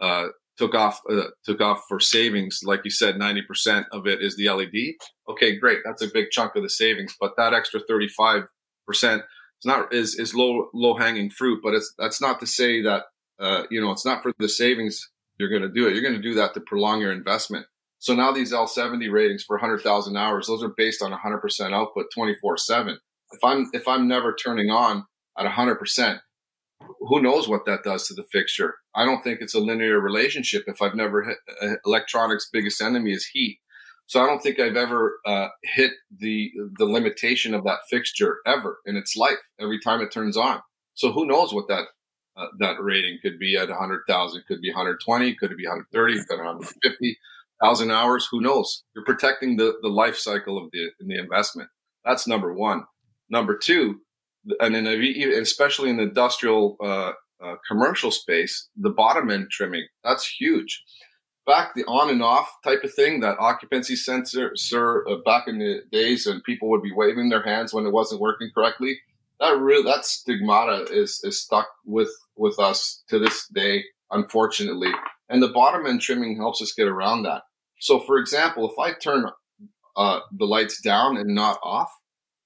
uh, 0.00 0.26
took 0.58 0.74
off 0.74 1.00
uh, 1.10 1.28
took 1.46 1.62
off 1.62 1.84
for 1.88 1.98
savings. 1.98 2.60
Like 2.62 2.82
you 2.84 2.90
said, 2.90 3.14
90% 3.14 3.86
of 3.90 4.06
it 4.06 4.20
is 4.20 4.36
the 4.36 4.50
LED. 4.50 4.96
Okay, 5.30 5.56
great, 5.56 5.78
that's 5.82 6.02
a 6.02 6.12
big 6.12 6.26
chunk 6.30 6.54
of 6.54 6.62
the 6.62 6.68
savings. 6.68 7.16
But 7.18 7.32
that 7.38 7.54
extra 7.54 7.80
35% 7.90 8.46
is 9.60 9.66
not 9.66 9.92
is 9.94 10.18
is 10.18 10.34
low 10.34 10.68
low 10.74 10.96
hanging 10.96 11.30
fruit. 11.30 11.60
But 11.62 11.74
it's 11.74 11.94
that's 11.98 12.20
not 12.20 12.40
to 12.40 12.46
say 12.46 12.82
that 12.82 13.04
uh, 13.40 13.64
you 13.70 13.80
know 13.80 13.90
it's 13.90 14.04
not 14.04 14.22
for 14.22 14.32
the 14.38 14.48
savings 14.48 15.00
you're 15.38 15.48
going 15.48 15.62
to 15.62 15.68
do 15.68 15.86
it. 15.86 15.94
You're 15.94 16.02
going 16.02 16.14
to 16.14 16.22
do 16.22 16.34
that 16.34 16.54
to 16.54 16.60
prolong 16.60 17.00
your 17.00 17.12
investment. 17.12 17.66
So 17.98 18.14
now 18.14 18.32
these 18.32 18.52
L70 18.52 19.10
ratings 19.10 19.44
for 19.44 19.56
100,000 19.56 20.16
hours, 20.16 20.46
those 20.46 20.62
are 20.62 20.74
based 20.76 21.02
on 21.02 21.12
100% 21.12 21.72
output 21.72 22.06
24 22.14 22.56
seven. 22.58 22.98
If 23.32 23.42
I'm, 23.42 23.68
if 23.72 23.88
I'm 23.88 24.06
never 24.06 24.34
turning 24.34 24.70
on 24.70 25.04
at 25.38 25.46
100%, 25.46 26.20
who 27.00 27.22
knows 27.22 27.48
what 27.48 27.64
that 27.66 27.82
does 27.82 28.06
to 28.06 28.14
the 28.14 28.24
fixture? 28.30 28.74
I 28.94 29.04
don't 29.04 29.22
think 29.24 29.40
it's 29.40 29.54
a 29.54 29.60
linear 29.60 30.00
relationship. 30.00 30.64
If 30.66 30.82
I've 30.82 30.94
never 30.94 31.22
hit 31.24 31.38
uh, 31.62 31.76
electronics' 31.86 32.50
biggest 32.52 32.80
enemy 32.82 33.12
is 33.12 33.26
heat. 33.32 33.58
So 34.06 34.22
I 34.22 34.26
don't 34.26 34.42
think 34.42 34.60
I've 34.60 34.76
ever 34.76 35.18
uh, 35.26 35.48
hit 35.62 35.92
the 36.18 36.52
the 36.78 36.84
limitation 36.84 37.54
of 37.54 37.64
that 37.64 37.80
fixture 37.88 38.38
ever 38.46 38.78
in 38.86 38.96
its 38.96 39.16
life. 39.16 39.38
Every 39.58 39.80
time 39.80 40.00
it 40.00 40.12
turns 40.12 40.36
on, 40.36 40.60
so 40.94 41.12
who 41.12 41.26
knows 41.26 41.54
what 41.54 41.68
that 41.68 41.84
uh, 42.36 42.46
that 42.58 42.80
rating 42.80 43.18
could 43.22 43.38
be 43.38 43.56
at 43.56 43.68
100,000, 43.68 44.42
could 44.48 44.60
be 44.60 44.70
120, 44.70 45.34
could 45.36 45.52
it 45.52 45.56
be 45.56 45.66
130, 45.66 46.14
could 46.14 46.20
it 46.20 46.28
be 46.28 46.36
150 46.36 47.18
thousand 47.62 47.90
hours. 47.90 48.28
Who 48.30 48.40
knows? 48.40 48.84
You're 48.94 49.04
protecting 49.04 49.56
the, 49.56 49.74
the 49.82 49.88
life 49.88 50.16
cycle 50.16 50.58
of 50.58 50.70
the, 50.72 50.90
the 51.00 51.18
investment. 51.18 51.68
That's 52.04 52.26
number 52.26 52.52
one. 52.52 52.84
Number 53.30 53.56
two, 53.56 54.00
and 54.60 54.76
in 54.76 54.86
a, 54.86 55.40
especially 55.40 55.90
in 55.90 55.96
the 55.96 56.04
industrial, 56.04 56.76
uh, 56.82 57.12
uh, 57.42 57.56
commercial 57.66 58.10
space, 58.10 58.68
the 58.76 58.90
bottom 58.90 59.30
end 59.30 59.48
trimming, 59.50 59.86
that's 60.02 60.26
huge. 60.26 60.82
Back 61.46 61.74
the 61.74 61.84
on 61.84 62.08
and 62.08 62.22
off 62.22 62.50
type 62.64 62.84
of 62.84 62.94
thing, 62.94 63.20
that 63.20 63.38
occupancy 63.38 63.96
sensor, 63.96 64.52
sir, 64.56 65.06
uh, 65.06 65.16
back 65.24 65.46
in 65.46 65.58
the 65.58 65.82
days 65.92 66.26
and 66.26 66.42
people 66.42 66.70
would 66.70 66.82
be 66.82 66.92
waving 66.94 67.28
their 67.28 67.42
hands 67.42 67.74
when 67.74 67.84
it 67.84 67.92
wasn't 67.92 68.20
working 68.20 68.50
correctly. 68.54 68.98
That 69.40 69.58
real, 69.58 69.84
that 69.84 70.06
stigmata 70.06 70.86
is, 70.90 71.20
is 71.22 71.42
stuck 71.42 71.68
with, 71.84 72.10
with 72.36 72.58
us 72.58 73.02
to 73.08 73.18
this 73.18 73.46
day, 73.48 73.84
unfortunately. 74.10 74.92
And 75.28 75.42
the 75.42 75.48
bottom 75.48 75.86
end 75.86 76.00
trimming 76.00 76.36
helps 76.36 76.62
us 76.62 76.72
get 76.72 76.88
around 76.88 77.24
that. 77.24 77.42
So, 77.78 78.00
for 78.00 78.18
example, 78.18 78.70
if 78.70 78.78
I 78.78 78.94
turn 78.98 79.26
uh, 79.96 80.20
the 80.32 80.46
lights 80.46 80.80
down 80.80 81.16
and 81.16 81.34
not 81.34 81.58
off, 81.62 81.90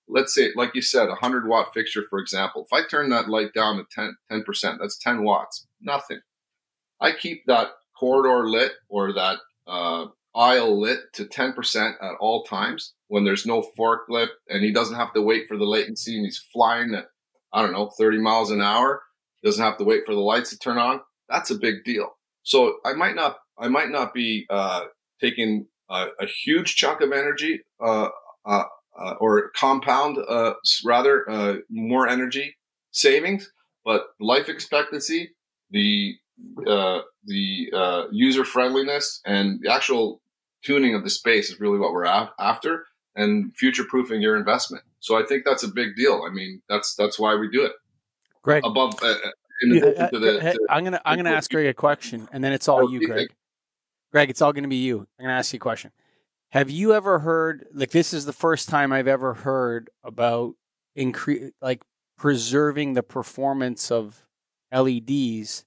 let's 0.08 0.34
say, 0.34 0.50
like 0.56 0.74
you 0.74 0.82
said, 0.82 1.04
a 1.04 1.20
100 1.20 1.46
watt 1.46 1.72
fixture, 1.72 2.04
for 2.08 2.18
example, 2.18 2.66
if 2.68 2.72
I 2.72 2.86
turn 2.88 3.10
that 3.10 3.28
light 3.28 3.52
down 3.54 3.76
to 3.76 3.84
10, 3.92 4.16
10%, 4.30 4.78
that's 4.80 4.98
10 4.98 5.22
watts, 5.22 5.66
nothing. 5.80 6.20
I 7.00 7.12
keep 7.12 7.44
that 7.46 7.68
corridor 7.98 8.48
lit 8.48 8.72
or 8.88 9.12
that 9.12 9.38
uh, 9.66 10.06
aisle 10.34 10.80
lit 10.80 11.00
to 11.14 11.24
10% 11.24 11.92
at 12.00 12.14
all 12.20 12.44
times 12.44 12.94
when 13.08 13.24
there's 13.24 13.46
no 13.46 13.64
forklift 13.78 14.28
and 14.48 14.64
he 14.64 14.72
doesn't 14.72 14.96
have 14.96 15.12
to 15.14 15.22
wait 15.22 15.48
for 15.48 15.56
the 15.56 15.64
latency 15.64 16.16
and 16.16 16.24
he's 16.24 16.44
flying 16.52 16.94
at, 16.94 17.06
I 17.52 17.62
don't 17.62 17.72
know, 17.72 17.90
30 17.98 18.18
miles 18.18 18.50
an 18.50 18.60
hour, 18.60 19.02
doesn't 19.42 19.64
have 19.64 19.78
to 19.78 19.84
wait 19.84 20.02
for 20.04 20.14
the 20.14 20.20
lights 20.20 20.50
to 20.50 20.58
turn 20.58 20.78
on. 20.78 21.00
That's 21.28 21.50
a 21.50 21.58
big 21.58 21.84
deal. 21.84 22.16
So 22.42 22.76
I 22.84 22.94
might 22.94 23.14
not, 23.14 23.38
I 23.58 23.68
might 23.68 23.90
not 23.90 24.14
be 24.14 24.46
uh, 24.48 24.84
taking 25.20 25.66
a, 25.90 26.06
a, 26.20 26.26
huge 26.26 26.76
chunk 26.76 27.00
of 27.00 27.12
energy, 27.12 27.60
uh, 27.80 28.08
uh, 28.44 28.64
or 29.20 29.50
compound, 29.50 30.18
uh, 30.28 30.54
rather, 30.84 31.28
uh, 31.30 31.54
more 31.70 32.08
energy 32.08 32.56
savings, 32.90 33.50
but 33.84 34.08
life 34.20 34.48
expectancy, 34.48 35.30
the 35.70 36.14
uh, 36.66 37.00
the 37.24 38.08
user 38.10 38.44
friendliness, 38.44 39.20
and 39.24 39.60
the 39.62 39.72
actual 39.72 40.20
tuning 40.62 40.94
of 40.94 41.04
the 41.04 41.10
space 41.10 41.50
is 41.50 41.60
really 41.60 41.78
what 41.78 41.92
we're 41.92 42.04
after, 42.04 42.84
and 43.14 43.54
future 43.56 43.84
proofing 43.84 44.20
your 44.20 44.36
investment. 44.36 44.84
So 45.00 45.16
I 45.16 45.24
think 45.24 45.44
that's 45.44 45.62
a 45.62 45.68
big 45.68 45.96
deal. 45.96 46.24
I 46.26 46.32
mean, 46.32 46.62
that's 46.68 46.94
that's 46.94 47.18
why 47.18 47.34
we 47.34 47.48
do 47.50 47.64
it. 47.64 47.72
Greg, 48.42 48.64
above 48.64 48.94
uh, 49.02 49.14
the, 49.62 49.80
to, 50.52 50.66
I'm 50.70 50.84
gonna 50.84 51.00
I'm 51.04 51.16
gonna 51.16 51.30
ask 51.30 51.50
Greg 51.50 51.66
a 51.66 51.74
question, 51.74 52.28
and 52.32 52.42
then 52.42 52.52
it's 52.52 52.68
all 52.68 52.90
you, 52.90 53.06
Greg. 53.06 53.28
Greg, 54.12 54.30
it's 54.30 54.42
all 54.42 54.52
gonna 54.52 54.68
be 54.68 54.76
you. 54.76 55.00
I'm 55.18 55.24
gonna 55.24 55.38
ask 55.38 55.52
you 55.52 55.58
a 55.58 55.60
question. 55.60 55.92
Have 56.50 56.70
you 56.70 56.94
ever 56.94 57.18
heard 57.18 57.66
like 57.74 57.90
this 57.90 58.14
is 58.14 58.24
the 58.24 58.32
first 58.32 58.68
time 58.68 58.92
I've 58.92 59.08
ever 59.08 59.34
heard 59.34 59.90
about 60.02 60.54
increase 60.96 61.52
like 61.60 61.82
preserving 62.16 62.94
the 62.94 63.02
performance 63.02 63.90
of 63.90 64.24
LEDs 64.72 65.64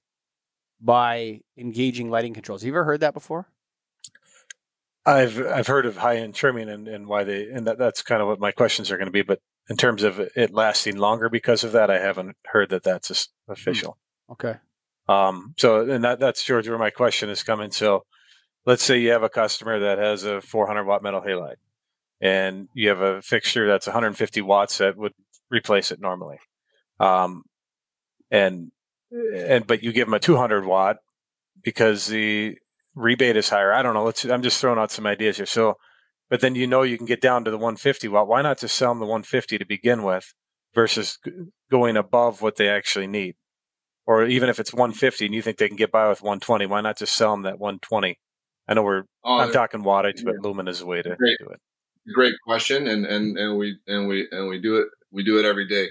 by 0.82 1.40
engaging 1.56 2.10
lighting 2.10 2.34
controls. 2.34 2.62
Have 2.62 2.66
you 2.66 2.72
ever 2.72 2.84
heard 2.84 3.00
that 3.00 3.14
before? 3.14 3.46
I've 5.04 5.40
I've 5.46 5.66
heard 5.66 5.86
of 5.86 5.96
high 5.96 6.16
end 6.16 6.34
trimming 6.34 6.68
and, 6.68 6.86
and 6.86 7.06
why 7.06 7.24
they 7.24 7.48
and 7.48 7.66
that, 7.66 7.78
that's 7.78 8.02
kind 8.02 8.22
of 8.22 8.28
what 8.28 8.40
my 8.40 8.52
questions 8.52 8.90
are 8.90 8.96
going 8.96 9.06
to 9.06 9.12
be. 9.12 9.22
But 9.22 9.40
in 9.68 9.76
terms 9.76 10.02
of 10.02 10.20
it 10.20 10.52
lasting 10.52 10.96
longer 10.96 11.28
because 11.28 11.64
of 11.64 11.72
that, 11.72 11.90
I 11.90 11.98
haven't 11.98 12.36
heard 12.46 12.70
that 12.70 12.82
that's 12.82 13.28
official. 13.48 13.98
Okay. 14.30 14.56
Um. 15.08 15.54
So 15.58 15.88
and 15.88 16.04
that 16.04 16.20
that's 16.20 16.44
George 16.44 16.68
where 16.68 16.78
my 16.78 16.90
question 16.90 17.30
is 17.30 17.42
coming. 17.42 17.72
So 17.72 18.04
let's 18.64 18.82
say 18.82 19.00
you 19.00 19.10
have 19.10 19.24
a 19.24 19.28
customer 19.28 19.80
that 19.80 19.98
has 19.98 20.24
a 20.24 20.40
400 20.40 20.84
watt 20.84 21.02
metal 21.02 21.20
halide, 21.20 21.56
and 22.20 22.68
you 22.74 22.88
have 22.88 23.00
a 23.00 23.22
fixture 23.22 23.66
that's 23.66 23.86
150 23.86 24.40
watts 24.42 24.78
that 24.78 24.96
would 24.96 25.14
replace 25.50 25.90
it 25.90 26.00
normally. 26.00 26.38
Um. 27.00 27.42
And 28.30 28.70
and 29.12 29.66
but 29.66 29.82
you 29.82 29.92
give 29.92 30.06
them 30.06 30.14
a 30.14 30.20
200 30.20 30.64
watt 30.64 30.96
because 31.62 32.06
the 32.06 32.56
rebate 32.94 33.36
is 33.36 33.48
higher. 33.48 33.72
I 33.72 33.82
don't 33.82 33.94
know. 33.94 34.04
Let's. 34.04 34.24
I'm 34.24 34.42
just 34.42 34.60
throwing 34.60 34.78
out 34.78 34.90
some 34.90 35.06
ideas 35.06 35.36
here. 35.36 35.46
So, 35.46 35.76
but 36.30 36.40
then 36.40 36.54
you 36.54 36.66
know 36.66 36.82
you 36.82 36.96
can 36.96 37.06
get 37.06 37.20
down 37.20 37.44
to 37.44 37.50
the 37.50 37.58
150 37.58 38.08
watt. 38.08 38.28
Why 38.28 38.42
not 38.42 38.58
just 38.58 38.76
sell 38.76 38.90
them 38.90 38.98
the 38.98 39.06
150 39.06 39.58
to 39.58 39.64
begin 39.64 40.02
with, 40.02 40.32
versus 40.74 41.18
going 41.70 41.96
above 41.96 42.42
what 42.42 42.56
they 42.56 42.68
actually 42.68 43.06
need? 43.06 43.34
Or 44.06 44.24
even 44.24 44.48
if 44.48 44.58
it's 44.58 44.72
150 44.72 45.26
and 45.26 45.34
you 45.34 45.42
think 45.42 45.58
they 45.58 45.68
can 45.68 45.76
get 45.76 45.92
by 45.92 46.08
with 46.08 46.22
120, 46.22 46.66
why 46.66 46.80
not 46.80 46.98
just 46.98 47.14
sell 47.14 47.32
them 47.32 47.42
that 47.42 47.60
120? 47.60 48.18
I 48.68 48.74
know 48.74 48.82
we're. 48.82 49.04
Oh, 49.24 49.38
I'm 49.38 49.52
talking 49.52 49.82
wattage, 49.82 50.24
but 50.24 50.36
lumen 50.40 50.68
is 50.68 50.80
a 50.80 50.86
way 50.86 51.02
to 51.02 51.14
great, 51.16 51.36
do 51.38 51.50
it. 51.50 51.60
Great 52.14 52.34
question, 52.44 52.86
and 52.86 53.06
and 53.06 53.36
and 53.38 53.58
we 53.58 53.78
and 53.86 54.08
we 54.08 54.26
and 54.30 54.48
we 54.48 54.60
do 54.60 54.76
it. 54.76 54.88
We 55.10 55.24
do 55.24 55.38
it 55.38 55.44
every 55.44 55.68
day. 55.68 55.88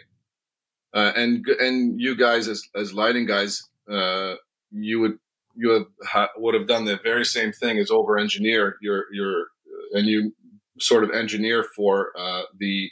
Uh, 0.93 1.11
and 1.15 1.45
and 1.59 1.99
you 1.99 2.15
guys 2.15 2.47
as 2.47 2.63
as 2.75 2.93
lighting 2.93 3.25
guys, 3.25 3.63
uh, 3.89 4.35
you 4.71 4.99
would 4.99 5.17
you 5.55 5.69
have 5.71 5.85
ha, 6.03 6.29
would 6.37 6.53
have 6.53 6.67
done 6.67 6.85
the 6.85 6.99
very 7.03 7.25
same 7.25 7.51
thing 7.51 7.77
as 7.77 7.91
over 7.91 8.17
engineer 8.17 8.77
your 8.81 9.05
your 9.13 9.47
and 9.93 10.07
you 10.07 10.33
sort 10.79 11.03
of 11.03 11.11
engineer 11.11 11.65
for 11.75 12.11
uh, 12.17 12.43
the 12.59 12.89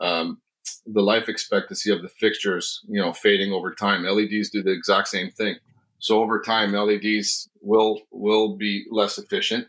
um, 0.00 0.40
the 0.86 1.02
life 1.02 1.28
expectancy 1.28 1.92
of 1.92 2.02
the 2.02 2.08
fixtures 2.08 2.80
you 2.88 3.00
know 3.00 3.12
fading 3.12 3.52
over 3.52 3.72
time. 3.74 4.04
Leds 4.04 4.50
do 4.50 4.62
the 4.62 4.72
exact 4.72 5.08
same 5.08 5.30
thing. 5.30 5.56
So 5.98 6.22
over 6.22 6.40
time 6.40 6.72
leds 6.72 7.48
will 7.60 8.02
will 8.10 8.56
be 8.56 8.84
less 8.90 9.18
efficient 9.18 9.68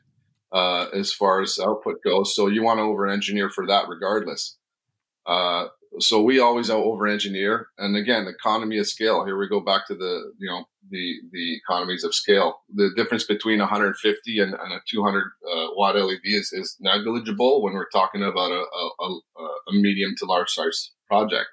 uh, 0.51 0.87
as 0.93 1.13
far 1.13 1.41
as 1.41 1.59
output 1.59 2.03
goes. 2.03 2.35
So 2.35 2.47
you 2.47 2.63
want 2.63 2.79
to 2.79 2.83
over 2.83 3.07
engineer 3.07 3.49
for 3.49 3.67
that 3.67 3.87
regardless. 3.87 4.57
Uh, 5.25 5.67
so 5.99 6.21
we 6.21 6.39
always 6.39 6.69
over 6.69 7.07
engineer. 7.07 7.67
And 7.77 7.95
again 7.95 8.27
economy 8.27 8.77
of 8.77 8.87
scale. 8.87 9.25
Here 9.25 9.37
we 9.37 9.47
go 9.47 9.59
back 9.59 9.87
to 9.87 9.95
the 9.95 10.33
you 10.37 10.49
know 10.49 10.65
the 10.89 11.15
the 11.31 11.55
economies 11.55 12.03
of 12.03 12.13
scale. 12.13 12.59
The 12.73 12.91
difference 12.95 13.25
between 13.25 13.59
150 13.59 14.39
and, 14.39 14.53
and 14.53 14.73
a 14.73 14.81
200 14.89 15.19
uh, 15.19 15.67
watt 15.75 15.95
led 15.95 16.19
is, 16.23 16.51
is 16.53 16.77
negligible 16.79 17.63
when 17.63 17.73
we're 17.73 17.89
talking 17.89 18.23
about 18.23 18.51
a, 18.51 18.63
a, 19.01 19.17
a 19.69 19.73
medium 19.73 20.13
to 20.17 20.25
large 20.25 20.49
size 20.49 20.91
project. 21.07 21.47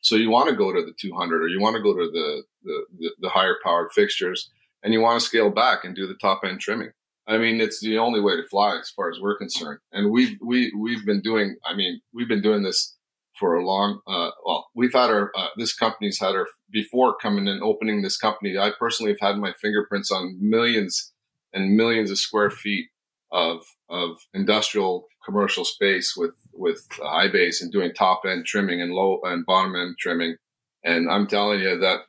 So 0.00 0.14
you 0.14 0.30
want 0.30 0.48
to 0.48 0.56
go 0.56 0.72
to 0.72 0.80
the 0.80 0.94
200 1.00 1.42
or 1.42 1.48
you 1.48 1.60
want 1.60 1.76
to 1.76 1.82
go 1.82 1.94
to 1.94 2.10
the, 2.10 2.42
the 2.64 2.86
the, 2.98 3.10
the 3.20 3.28
higher 3.28 3.56
powered 3.64 3.90
fixtures 3.92 4.50
and 4.82 4.92
you 4.92 5.00
want 5.00 5.20
to 5.20 5.26
scale 5.26 5.50
back 5.50 5.84
and 5.84 5.94
do 5.94 6.06
the 6.06 6.18
top 6.20 6.42
end 6.44 6.60
trimming. 6.60 6.90
I 7.26 7.36
mean, 7.36 7.60
it's 7.60 7.80
the 7.80 7.98
only 7.98 8.20
way 8.20 8.36
to 8.36 8.48
fly 8.48 8.78
as 8.78 8.90
far 8.90 9.10
as 9.10 9.20
we're 9.20 9.36
concerned. 9.36 9.80
And 9.92 10.10
we've, 10.10 10.38
we, 10.42 10.72
we've 10.74 11.04
been 11.04 11.20
doing, 11.20 11.56
I 11.66 11.76
mean, 11.76 12.00
we've 12.14 12.28
been 12.28 12.40
doing 12.40 12.62
this 12.62 12.96
for 13.38 13.54
a 13.54 13.66
long, 13.66 14.00
uh, 14.06 14.30
well, 14.44 14.68
we've 14.74 14.92
had 14.92 15.10
our, 15.10 15.30
uh, 15.36 15.48
this 15.56 15.74
company's 15.74 16.18
had 16.18 16.34
our, 16.34 16.46
before 16.70 17.16
coming 17.16 17.48
and 17.48 17.62
opening 17.62 18.02
this 18.02 18.16
company, 18.16 18.58
I 18.58 18.72
personally 18.78 19.12
have 19.12 19.32
had 19.32 19.38
my 19.38 19.52
fingerprints 19.60 20.10
on 20.10 20.36
millions 20.40 21.12
and 21.52 21.76
millions 21.76 22.10
of 22.10 22.18
square 22.18 22.50
feet 22.50 22.88
of, 23.30 23.62
of 23.88 24.18
industrial 24.34 25.06
commercial 25.24 25.64
space 25.64 26.14
with, 26.16 26.34
with 26.52 26.86
high 26.92 27.30
bays 27.30 27.60
and 27.60 27.70
doing 27.70 27.92
top 27.92 28.22
end 28.26 28.46
trimming 28.46 28.80
and 28.80 28.92
low 28.92 29.20
and 29.24 29.46
bottom 29.46 29.76
end 29.76 29.96
trimming. 29.98 30.36
And 30.84 31.10
I'm 31.10 31.26
telling 31.26 31.60
you 31.60 31.78
that 31.78 32.00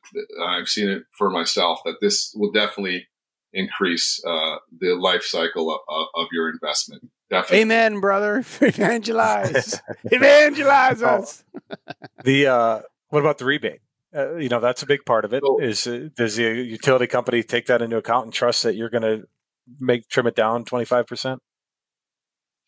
I've 0.45 0.67
seen 0.67 0.89
it 0.89 1.03
for 1.17 1.29
myself 1.29 1.81
that 1.85 1.97
this 2.01 2.33
will 2.35 2.51
definitely 2.51 3.07
increase 3.51 4.23
uh, 4.25 4.57
the 4.79 4.95
life 4.95 5.23
cycle 5.23 5.71
of, 5.73 6.07
of, 6.15 6.27
your 6.31 6.49
investment. 6.49 7.09
Definitely. 7.29 7.61
Amen, 7.61 7.99
brother. 7.99 8.39
Evangelize, 8.61 9.79
evangelize 10.05 11.03
oh. 11.03 11.07
us. 11.07 11.43
the 12.23 12.47
uh, 12.47 12.81
what 13.09 13.19
about 13.19 13.37
the 13.37 13.45
rebate? 13.45 13.81
Uh, 14.15 14.35
you 14.37 14.49
know, 14.49 14.59
that's 14.59 14.81
a 14.81 14.87
big 14.87 15.05
part 15.05 15.25
of 15.25 15.33
it. 15.33 15.43
So, 15.45 15.59
is 15.61 15.85
uh, 15.85 16.09
does 16.15 16.37
the 16.37 16.43
utility 16.43 17.05
company 17.05 17.43
take 17.43 17.67
that 17.67 17.81
into 17.81 17.97
account 17.97 18.25
and 18.25 18.33
trust 18.33 18.63
that 18.63 18.75
you're 18.75 18.89
going 18.89 19.03
to 19.03 19.27
make 19.79 20.07
trim 20.09 20.25
it 20.25 20.35
down 20.35 20.65
twenty 20.65 20.85
five 20.85 21.05
percent? 21.05 21.41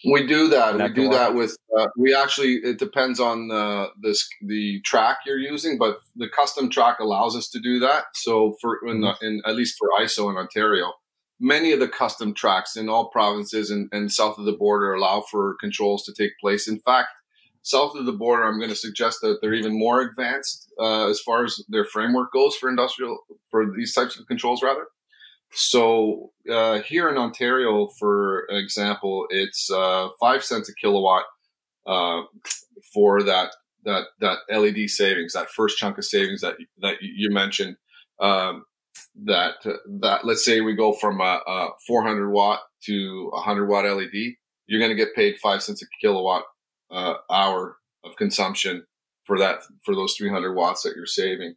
We 0.06 0.26
do 0.26 0.48
that. 0.50 0.78
We 0.78 0.90
do 0.94 1.10
that 1.10 1.34
with. 1.36 1.56
Uh, 1.76 1.88
we 1.98 2.14
actually. 2.14 2.56
It 2.56 2.78
depends 2.78 3.20
on 3.20 3.48
the 3.48 3.88
this 4.02 4.28
the 4.42 4.82
track 4.82 5.20
you're 5.26 5.40
using, 5.40 5.78
but 5.80 5.98
the 6.16 6.28
custom 6.28 6.70
track 6.70 7.00
allows 7.00 7.36
us 7.36 7.50
to 7.50 7.60
do 7.60 7.80
that. 7.80 8.06
So 8.14 8.56
for 8.62 8.80
in, 8.88 9.02
the, 9.02 9.08
mm-hmm. 9.08 9.26
in 9.26 9.42
at 9.46 9.56
least 9.56 9.76
for 9.80 9.90
ISO 10.00 10.30
in 10.30 10.38
Ontario, 10.38 10.94
many 11.42 11.72
of 11.72 11.80
the 11.80 11.88
custom 11.88 12.34
tracks 12.34 12.78
in 12.78 12.88
all 12.88 13.10
provinces 13.10 13.72
and, 13.72 13.90
and 13.92 14.12
south 14.12 14.38
of 14.38 14.46
the 14.46 14.54
border 14.54 14.94
allow 14.94 15.22
for 15.22 15.58
controls 15.60 16.04
to 16.04 16.14
take 16.14 16.38
place. 16.40 16.68
In 16.68 16.80
fact, 16.80 17.10
south 17.64 17.96
of 17.96 18.06
the 18.06 18.14
border, 18.14 18.44
I'm 18.44 18.60
going 18.60 18.70
to 18.70 18.76
suggest 18.76 19.20
that 19.22 19.40
they're 19.42 19.56
even 19.56 19.78
more 19.78 20.02
advanced 20.02 20.72
uh, 20.80 21.10
as 21.10 21.20
far 21.20 21.44
as 21.44 21.62
their 21.68 21.84
framework 21.84 22.32
goes 22.32 22.56
for 22.56 22.70
industrial 22.70 23.20
for 23.50 23.74
these 23.76 23.94
types 23.94 24.20
of 24.20 24.28
controls, 24.28 24.62
rather. 24.62 24.86
So 25.52 26.32
uh, 26.50 26.80
here 26.82 27.10
in 27.10 27.18
Ontario, 27.18 27.90
for 28.00 28.46
example, 28.50 29.26
it's 29.30 29.70
uh, 29.70 30.10
five 30.20 30.44
cents 30.44 30.70
a 30.70 30.76
kilowatt 30.76 31.26
uh, 31.86 32.22
for 32.94 33.24
that 33.24 33.52
that 33.84 34.06
that 34.20 34.38
LED 34.50 34.90
savings, 34.90 35.34
that 35.34 35.50
first 35.50 35.78
chunk 35.78 35.98
of 35.98 36.06
savings 36.06 36.42
that 36.42 36.56
that 36.82 36.98
you 37.02 37.32
mentioned. 37.32 37.78
Um, 38.20 38.66
that 39.26 39.56
that 40.02 40.26
let's 40.26 40.46
say 40.46 40.62
we 40.62 40.76
go 40.76 40.94
from 40.94 41.22
a, 41.22 41.42
a 41.48 41.70
400 41.88 42.30
watt 42.30 42.62
to 42.86 43.30
a 43.34 43.38
100 43.38 43.68
watt 43.68 43.86
LED, 43.86 44.36
you're 44.68 44.80
going 44.80 44.92
to 44.92 44.96
get 44.96 45.16
paid 45.16 45.38
five 45.38 45.62
cents 45.62 45.82
a 45.82 45.86
kilowatt 46.02 46.44
uh, 46.92 47.16
hour 47.30 47.78
of 48.04 48.16
consumption 48.16 48.86
for 49.26 49.38
that 49.40 49.62
for 49.84 49.96
those 49.96 50.16
300 50.16 50.54
watts 50.54 50.84
that 50.84 50.96
you're 50.96 51.06
saving. 51.06 51.56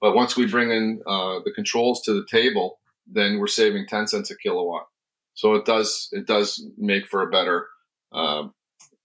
But 0.00 0.16
once 0.16 0.36
we 0.36 0.46
bring 0.46 0.70
in 0.70 1.00
uh, 1.06 1.40
the 1.44 1.52
controls 1.54 2.02
to 2.02 2.12
the 2.12 2.26
table, 2.28 2.80
then 3.06 3.38
we're 3.38 3.46
saving 3.46 3.86
10 3.86 4.08
cents 4.08 4.30
a 4.30 4.36
kilowatt. 4.36 4.86
So 5.34 5.54
it 5.54 5.64
does, 5.64 6.08
it 6.12 6.26
does 6.26 6.66
make 6.76 7.06
for 7.06 7.22
a 7.22 7.30
better, 7.30 7.66
uh, 8.12 8.48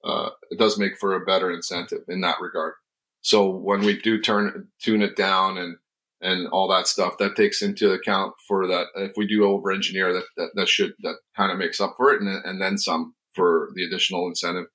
uh, 0.04 0.30
it 0.50 0.58
does 0.58 0.78
make 0.78 0.98
for 0.98 1.14
a 1.14 1.26
better 1.26 1.52
incentive 1.52 2.04
in 2.08 2.22
that 2.22 2.42
regard. 2.42 2.74
So 3.22 3.50
when 3.50 3.82
we 3.82 4.00
do 4.02 4.20
turn, 4.20 4.68
tune 4.82 5.02
it 5.02 5.16
down 5.16 5.58
and, 5.58 5.78
and 6.22 6.48
all 6.48 6.68
that 6.68 6.88
stuff, 6.88 7.18
that 7.20 7.36
takes 7.36 7.62
into 7.62 7.92
account 7.92 8.34
for 8.48 8.68
that. 8.68 8.88
If 8.96 9.14
we 9.18 9.28
do 9.28 9.46
over 9.46 9.72
engineer 9.72 10.14
that, 10.14 10.26
that, 10.38 10.50
that 10.56 10.68
should, 10.68 10.94
that 11.04 11.18
kind 11.36 11.52
of 11.52 11.58
makes 11.58 11.80
up 11.80 11.96
for 11.98 12.14
it 12.14 12.22
and, 12.22 12.44
and 12.46 12.62
then 12.62 12.78
some 12.78 13.14
for 13.34 13.70
the 13.76 13.84
additional 13.84 14.28
incentive. 14.28 14.66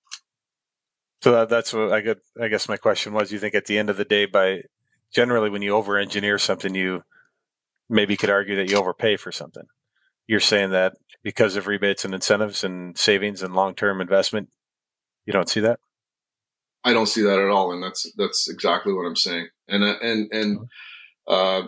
So 1.23 1.33
that, 1.33 1.49
that's 1.49 1.73
what 1.73 1.93
I 1.93 2.01
get. 2.01 2.19
I 2.41 2.49
guess 2.49 2.69
my 2.69 2.77
question 2.77 3.13
was: 3.13 3.31
You 3.31 3.39
think 3.39 3.55
at 3.55 3.67
the 3.67 3.79
end 3.79 3.91
of 3.91 3.97
the 3.97 4.05
day, 4.05 4.27
by 4.27 4.63
generally 5.15 5.51
when 5.51 5.63
you 5.63 5.77
over 5.77 5.97
engineer 5.97 6.37
something, 6.37 6.75
you 6.75 7.03
maybe 7.89 8.17
could 8.17 8.31
argue 8.31 8.57
that 8.57 8.69
you 8.69 8.77
overpay 8.77 9.17
for 9.17 9.31
something. 9.31 9.65
You're 10.27 10.41
saying 10.41 10.71
that 10.71 10.95
because 11.23 11.55
of 11.55 11.69
rebates 11.69 12.05
and 12.05 12.13
incentives 12.13 12.65
and 12.65 12.99
savings 12.99 13.43
and 13.43 13.55
long 13.55 13.77
term 13.77 14.01
investment, 14.01 14.49
you 15.25 15.33
don't 15.33 15.49
see 15.49 15.61
that. 15.61 15.79
I 16.85 16.93
don't 16.93 17.07
see 17.07 17.23
that 17.23 17.39
at 17.39 17.51
all, 17.51 17.73
and 17.73 17.83
that's 17.83 18.11
that's 18.17 18.49
exactly 18.49 18.93
what 18.93 19.07
I'm 19.07 19.17
saying. 19.17 19.49
And 19.69 19.85
uh, 19.85 19.95
and 20.03 20.29
and 20.33 20.59
uh, 21.27 21.63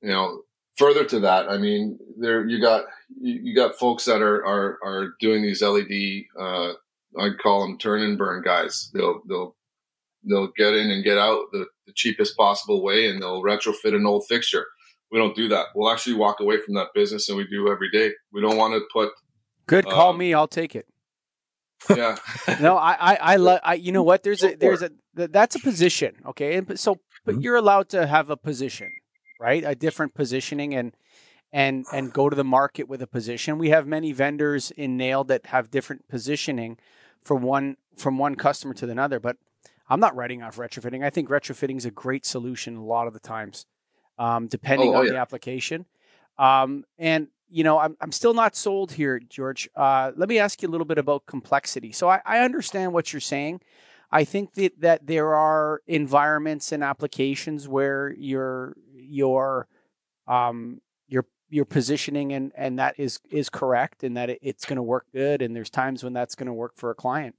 you 0.00 0.08
know, 0.08 0.42
further 0.76 1.04
to 1.04 1.20
that, 1.20 1.48
I 1.48 1.58
mean, 1.58 1.98
there 2.18 2.46
you 2.46 2.60
got 2.60 2.84
you 3.20 3.54
got 3.54 3.76
folks 3.76 4.04
that 4.06 4.22
are 4.22 4.44
are 4.44 4.78
are 4.82 5.14
doing 5.20 5.42
these 5.42 5.62
LED. 5.62 6.24
Uh, 6.38 6.72
I'd 7.18 7.38
call 7.38 7.62
them 7.62 7.78
turn 7.78 8.02
and 8.02 8.18
burn 8.18 8.42
guys. 8.42 8.90
They'll 8.92 9.22
they'll 9.28 9.56
they'll 10.28 10.52
get 10.56 10.74
in 10.74 10.90
and 10.90 11.04
get 11.04 11.18
out 11.18 11.46
the, 11.52 11.66
the 11.86 11.92
cheapest 11.94 12.36
possible 12.36 12.82
way, 12.82 13.08
and 13.08 13.22
they'll 13.22 13.42
retrofit 13.42 13.94
an 13.94 14.06
old 14.06 14.26
fixture 14.26 14.66
we 15.14 15.20
don't 15.20 15.36
do 15.36 15.46
that. 15.48 15.66
We'll 15.76 15.92
actually 15.92 16.16
walk 16.16 16.40
away 16.40 16.58
from 16.58 16.74
that 16.74 16.88
business 16.92 17.28
and 17.28 17.38
we 17.38 17.46
do 17.46 17.70
every 17.70 17.88
day. 17.88 18.10
We 18.32 18.40
don't 18.40 18.56
want 18.56 18.74
to 18.74 18.80
put. 18.92 19.12
Good. 19.68 19.84
Call 19.84 20.10
um, 20.10 20.18
me. 20.18 20.34
I'll 20.34 20.48
take 20.48 20.74
it. 20.74 20.86
Yeah. 21.94 22.16
no, 22.60 22.78
I, 22.78 22.96
I, 22.98 23.14
I 23.14 23.36
love, 23.36 23.60
I, 23.62 23.74
you 23.74 23.92
know 23.92 24.02
what? 24.02 24.22
There's 24.22 24.42
a, 24.42 24.54
there's 24.54 24.80
a, 24.80 24.90
that's 25.14 25.54
a 25.54 25.58
position. 25.60 26.14
Okay. 26.26 26.56
And 26.56 26.80
so, 26.80 26.98
but 27.24 27.34
mm-hmm. 27.34 27.42
you're 27.42 27.56
allowed 27.56 27.88
to 27.90 28.06
have 28.06 28.30
a 28.30 28.36
position, 28.36 28.90
right? 29.40 29.64
A 29.64 29.74
different 29.74 30.14
positioning 30.14 30.74
and, 30.74 30.96
and, 31.52 31.84
and 31.92 32.12
go 32.12 32.28
to 32.28 32.36
the 32.36 32.44
market 32.44 32.88
with 32.88 33.02
a 33.02 33.06
position. 33.06 33.58
We 33.58 33.70
have 33.70 33.86
many 33.86 34.12
vendors 34.12 34.70
in 34.72 34.96
NAILD 34.96 35.28
that 35.28 35.46
have 35.46 35.70
different 35.70 36.08
positioning 36.08 36.78
from 37.22 37.42
one, 37.42 37.76
from 37.96 38.18
one 38.18 38.34
customer 38.34 38.74
to 38.74 38.90
another, 38.90 39.20
but 39.20 39.36
I'm 39.88 40.00
not 40.00 40.16
writing 40.16 40.42
off 40.42 40.56
retrofitting. 40.56 41.04
I 41.04 41.10
think 41.10 41.28
retrofitting 41.28 41.76
is 41.76 41.84
a 41.84 41.90
great 41.90 42.26
solution 42.26 42.76
a 42.76 42.84
lot 42.84 43.06
of 43.06 43.12
the 43.12 43.20
times 43.20 43.66
um, 44.18 44.46
depending 44.46 44.90
oh, 44.90 44.94
oh, 44.94 44.98
on 44.98 45.06
yeah. 45.06 45.12
the 45.12 45.18
application. 45.18 45.86
Um, 46.38 46.84
and 46.98 47.28
you 47.48 47.62
know, 47.62 47.78
I'm 47.78 47.96
I'm 48.00 48.12
still 48.12 48.34
not 48.34 48.56
sold 48.56 48.92
here, 48.92 49.20
George. 49.20 49.68
Uh, 49.76 50.12
let 50.16 50.28
me 50.28 50.38
ask 50.38 50.62
you 50.62 50.68
a 50.68 50.70
little 50.72 50.86
bit 50.86 50.98
about 50.98 51.26
complexity. 51.26 51.92
So 51.92 52.08
I, 52.08 52.20
I 52.24 52.40
understand 52.40 52.92
what 52.92 53.12
you're 53.12 53.20
saying. 53.20 53.60
I 54.14 54.22
think 54.24 54.54
that 54.54 54.80
that 54.80 55.06
there 55.08 55.34
are 55.34 55.82
environments 55.88 56.70
and 56.72 56.84
applications 56.84 57.66
where 57.68 58.14
your 58.16 58.76
your 58.94 59.66
um 60.28 60.80
your 61.08 61.26
your 61.50 61.64
positioning 61.64 62.32
and 62.32 62.52
and 62.56 62.78
that 62.78 62.94
is 62.98 63.18
is 63.30 63.50
correct 63.50 64.04
and 64.04 64.16
that 64.16 64.30
it, 64.30 64.38
it's 64.40 64.64
going 64.64 64.76
to 64.76 64.82
work 64.82 65.06
good 65.12 65.42
and 65.42 65.54
there's 65.54 65.68
times 65.68 66.04
when 66.04 66.12
that's 66.12 66.34
going 66.36 66.46
to 66.46 66.52
work 66.52 66.72
for 66.76 66.90
a 66.90 66.94
client. 66.94 67.34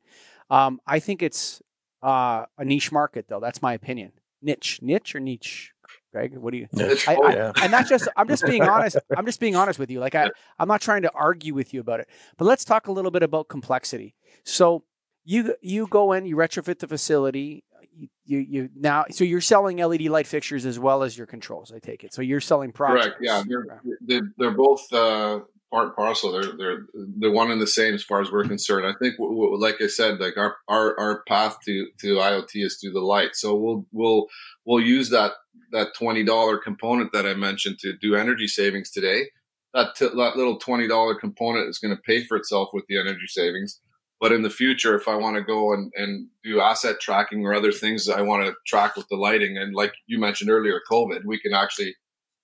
Um, 0.50 0.80
I 0.86 1.00
think 1.00 1.24
it's 1.24 1.62
uh, 2.04 2.46
a 2.58 2.66
niche 2.66 2.92
market 2.92 3.26
though. 3.30 3.40
That's 3.40 3.62
my 3.62 3.74
opinion. 3.74 4.12
Niche, 4.42 4.80
niche 4.82 5.16
or 5.16 5.20
niche. 5.22 5.72
Greg, 6.12 6.38
what 6.38 6.52
do 6.52 6.58
you? 6.58 6.68
Niche. 6.74 7.08
I, 7.08 7.16
Oh, 7.16 7.24
I- 7.24 7.34
yeah. 7.36 7.52
and 7.62 7.72
that's 7.74 7.90
just 7.90 8.08
I'm 8.18 8.28
just 8.28 8.46
being 8.46 8.64
honest. 8.64 8.98
I'm 9.18 9.26
just 9.26 9.40
being 9.40 9.56
honest 9.56 9.80
with 9.80 9.90
you. 9.90 10.00
Like 10.02 10.14
I, 10.16 10.30
I'm 10.60 10.68
not 10.68 10.82
trying 10.82 11.02
to 11.04 11.12
argue 11.14 11.54
with 11.54 11.74
you 11.74 11.80
about 11.80 12.00
it. 12.02 12.10
But 12.38 12.46
let's 12.46 12.64
talk 12.66 12.88
a 12.88 12.92
little 12.92 13.12
bit 13.12 13.24
about 13.24 13.48
complexity. 13.48 14.14
So 14.44 14.84
you 15.26 15.56
you 15.62 15.88
go 15.88 16.14
in, 16.14 16.26
you 16.26 16.36
retrofit 16.36 16.80
the 16.80 16.88
facility. 16.88 17.64
You, 17.98 18.08
you 18.26 18.40
you 18.40 18.70
now 18.76 19.06
so 19.10 19.24
you're 19.24 19.42
selling 19.42 19.78
LED 19.78 20.04
light 20.04 20.28
fixtures 20.28 20.66
as 20.66 20.80
well 20.80 21.04
as 21.04 21.18
your 21.18 21.28
controls. 21.28 21.72
I 21.74 21.80
take 21.80 22.04
it. 22.04 22.14
So 22.14 22.22
you're 22.22 22.42
selling 22.42 22.72
products. 22.72 23.06
Correct. 23.06 23.18
Yeah, 23.22 23.44
they're 23.48 23.82
they're, 24.02 24.32
they're 24.38 24.52
both 24.52 24.92
uh, 24.94 25.40
part 25.72 25.88
and 25.88 25.96
parcel. 25.96 26.32
They're 26.32 26.54
they're 26.58 26.86
they're 26.94 27.32
one 27.32 27.52
and 27.52 27.62
the 27.62 27.68
same 27.68 27.94
as 27.94 28.04
far 28.04 28.22
as 28.22 28.32
we're 28.32 28.46
concerned. 28.46 28.86
I 28.86 28.94
think, 29.02 29.18
w- 29.18 29.36
w- 29.36 29.60
like 29.60 29.76
I 29.82 29.88
said, 29.88 30.20
like 30.20 30.38
our 30.38 30.56
our 30.68 30.98
our 31.00 31.24
path 31.28 31.58
to 31.66 31.88
to 32.02 32.16
IoT 32.16 32.50
is 32.56 32.78
through 32.80 32.94
the 32.94 33.02
light. 33.02 33.36
So 33.36 33.56
we'll 33.56 33.86
we'll 33.92 34.28
we'll 34.66 34.84
use 34.84 35.10
that 35.10 35.34
that 35.72 35.90
twenty 35.98 36.24
dollar 36.24 36.58
component 36.58 37.12
that 37.14 37.26
I 37.26 37.34
mentioned 37.34 37.80
to 37.80 37.94
do 38.02 38.16
energy 38.16 38.48
savings 38.48 38.92
today. 38.92 39.26
That 39.74 39.96
t- 39.96 40.08
that 40.08 40.38
little 40.38 40.58
twenty 40.58 40.88
dollar 40.88 41.16
component 41.16 41.68
is 41.70 41.80
going 41.80 41.96
to 41.96 42.02
pay 42.02 42.24
for 42.24 42.38
itself 42.38 42.70
with 42.74 42.86
the 42.88 43.00
energy 43.00 43.28
savings. 43.28 43.82
But 44.20 44.32
in 44.32 44.44
the 44.44 44.50
future, 44.50 44.96
if 44.96 45.08
I 45.08 45.16
want 45.16 45.36
to 45.36 45.44
go 45.44 45.74
and, 45.74 45.92
and 45.96 46.28
do 46.44 46.62
asset 46.62 47.00
tracking 47.02 47.46
or 47.46 47.54
other 47.54 47.72
things 47.72 48.06
that 48.06 48.18
I 48.18 48.22
want 48.22 48.46
to 48.46 48.54
track 48.66 48.96
with 48.96 49.08
the 49.10 49.18
lighting, 49.18 49.58
and 49.58 49.76
like 49.76 49.94
you 50.08 50.20
mentioned 50.20 50.50
earlier, 50.50 50.80
COVID, 50.90 51.26
we 51.26 51.40
can 51.40 51.54
actually 51.54 51.96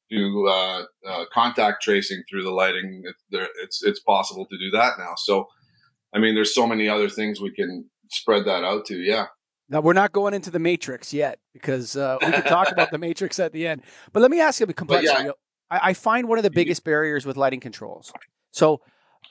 do 0.09 0.47
uh, 0.47 0.83
uh, 1.07 1.25
contact 1.33 1.81
tracing 1.81 2.23
through 2.29 2.43
the 2.43 2.51
lighting. 2.51 3.03
It, 3.05 3.15
there, 3.29 3.47
it's 3.63 3.81
it's 3.83 4.01
possible 4.01 4.45
to 4.45 4.57
do 4.57 4.69
that 4.71 4.99
now. 4.99 5.13
So, 5.15 5.47
I 6.13 6.19
mean, 6.19 6.35
there's 6.35 6.53
so 6.53 6.67
many 6.67 6.89
other 6.89 7.09
things 7.09 7.39
we 7.39 7.53
can 7.53 7.89
spread 8.09 8.45
that 8.45 8.65
out 8.65 8.85
to. 8.87 8.97
Yeah, 8.97 9.27
Now 9.69 9.79
we're 9.79 9.93
not 9.93 10.11
going 10.11 10.33
into 10.33 10.51
the 10.51 10.59
matrix 10.59 11.13
yet 11.13 11.39
because 11.53 11.95
uh, 11.95 12.17
we 12.21 12.31
can 12.31 12.43
talk 12.43 12.69
about 12.71 12.91
the 12.91 12.97
matrix 13.07 13.39
at 13.39 13.53
the 13.53 13.65
end. 13.65 13.81
But 14.11 14.21
let 14.21 14.29
me 14.29 14.41
ask 14.41 14.59
you 14.59 14.65
a 14.65 14.73
complexity. 14.73 15.29
I, 15.71 15.79
I 15.81 15.93
find 15.93 16.27
one 16.27 16.37
of 16.37 16.43
the 16.43 16.51
biggest 16.51 16.83
barriers 16.83 17.25
with 17.25 17.37
lighting 17.37 17.61
controls. 17.61 18.11
So 18.51 18.81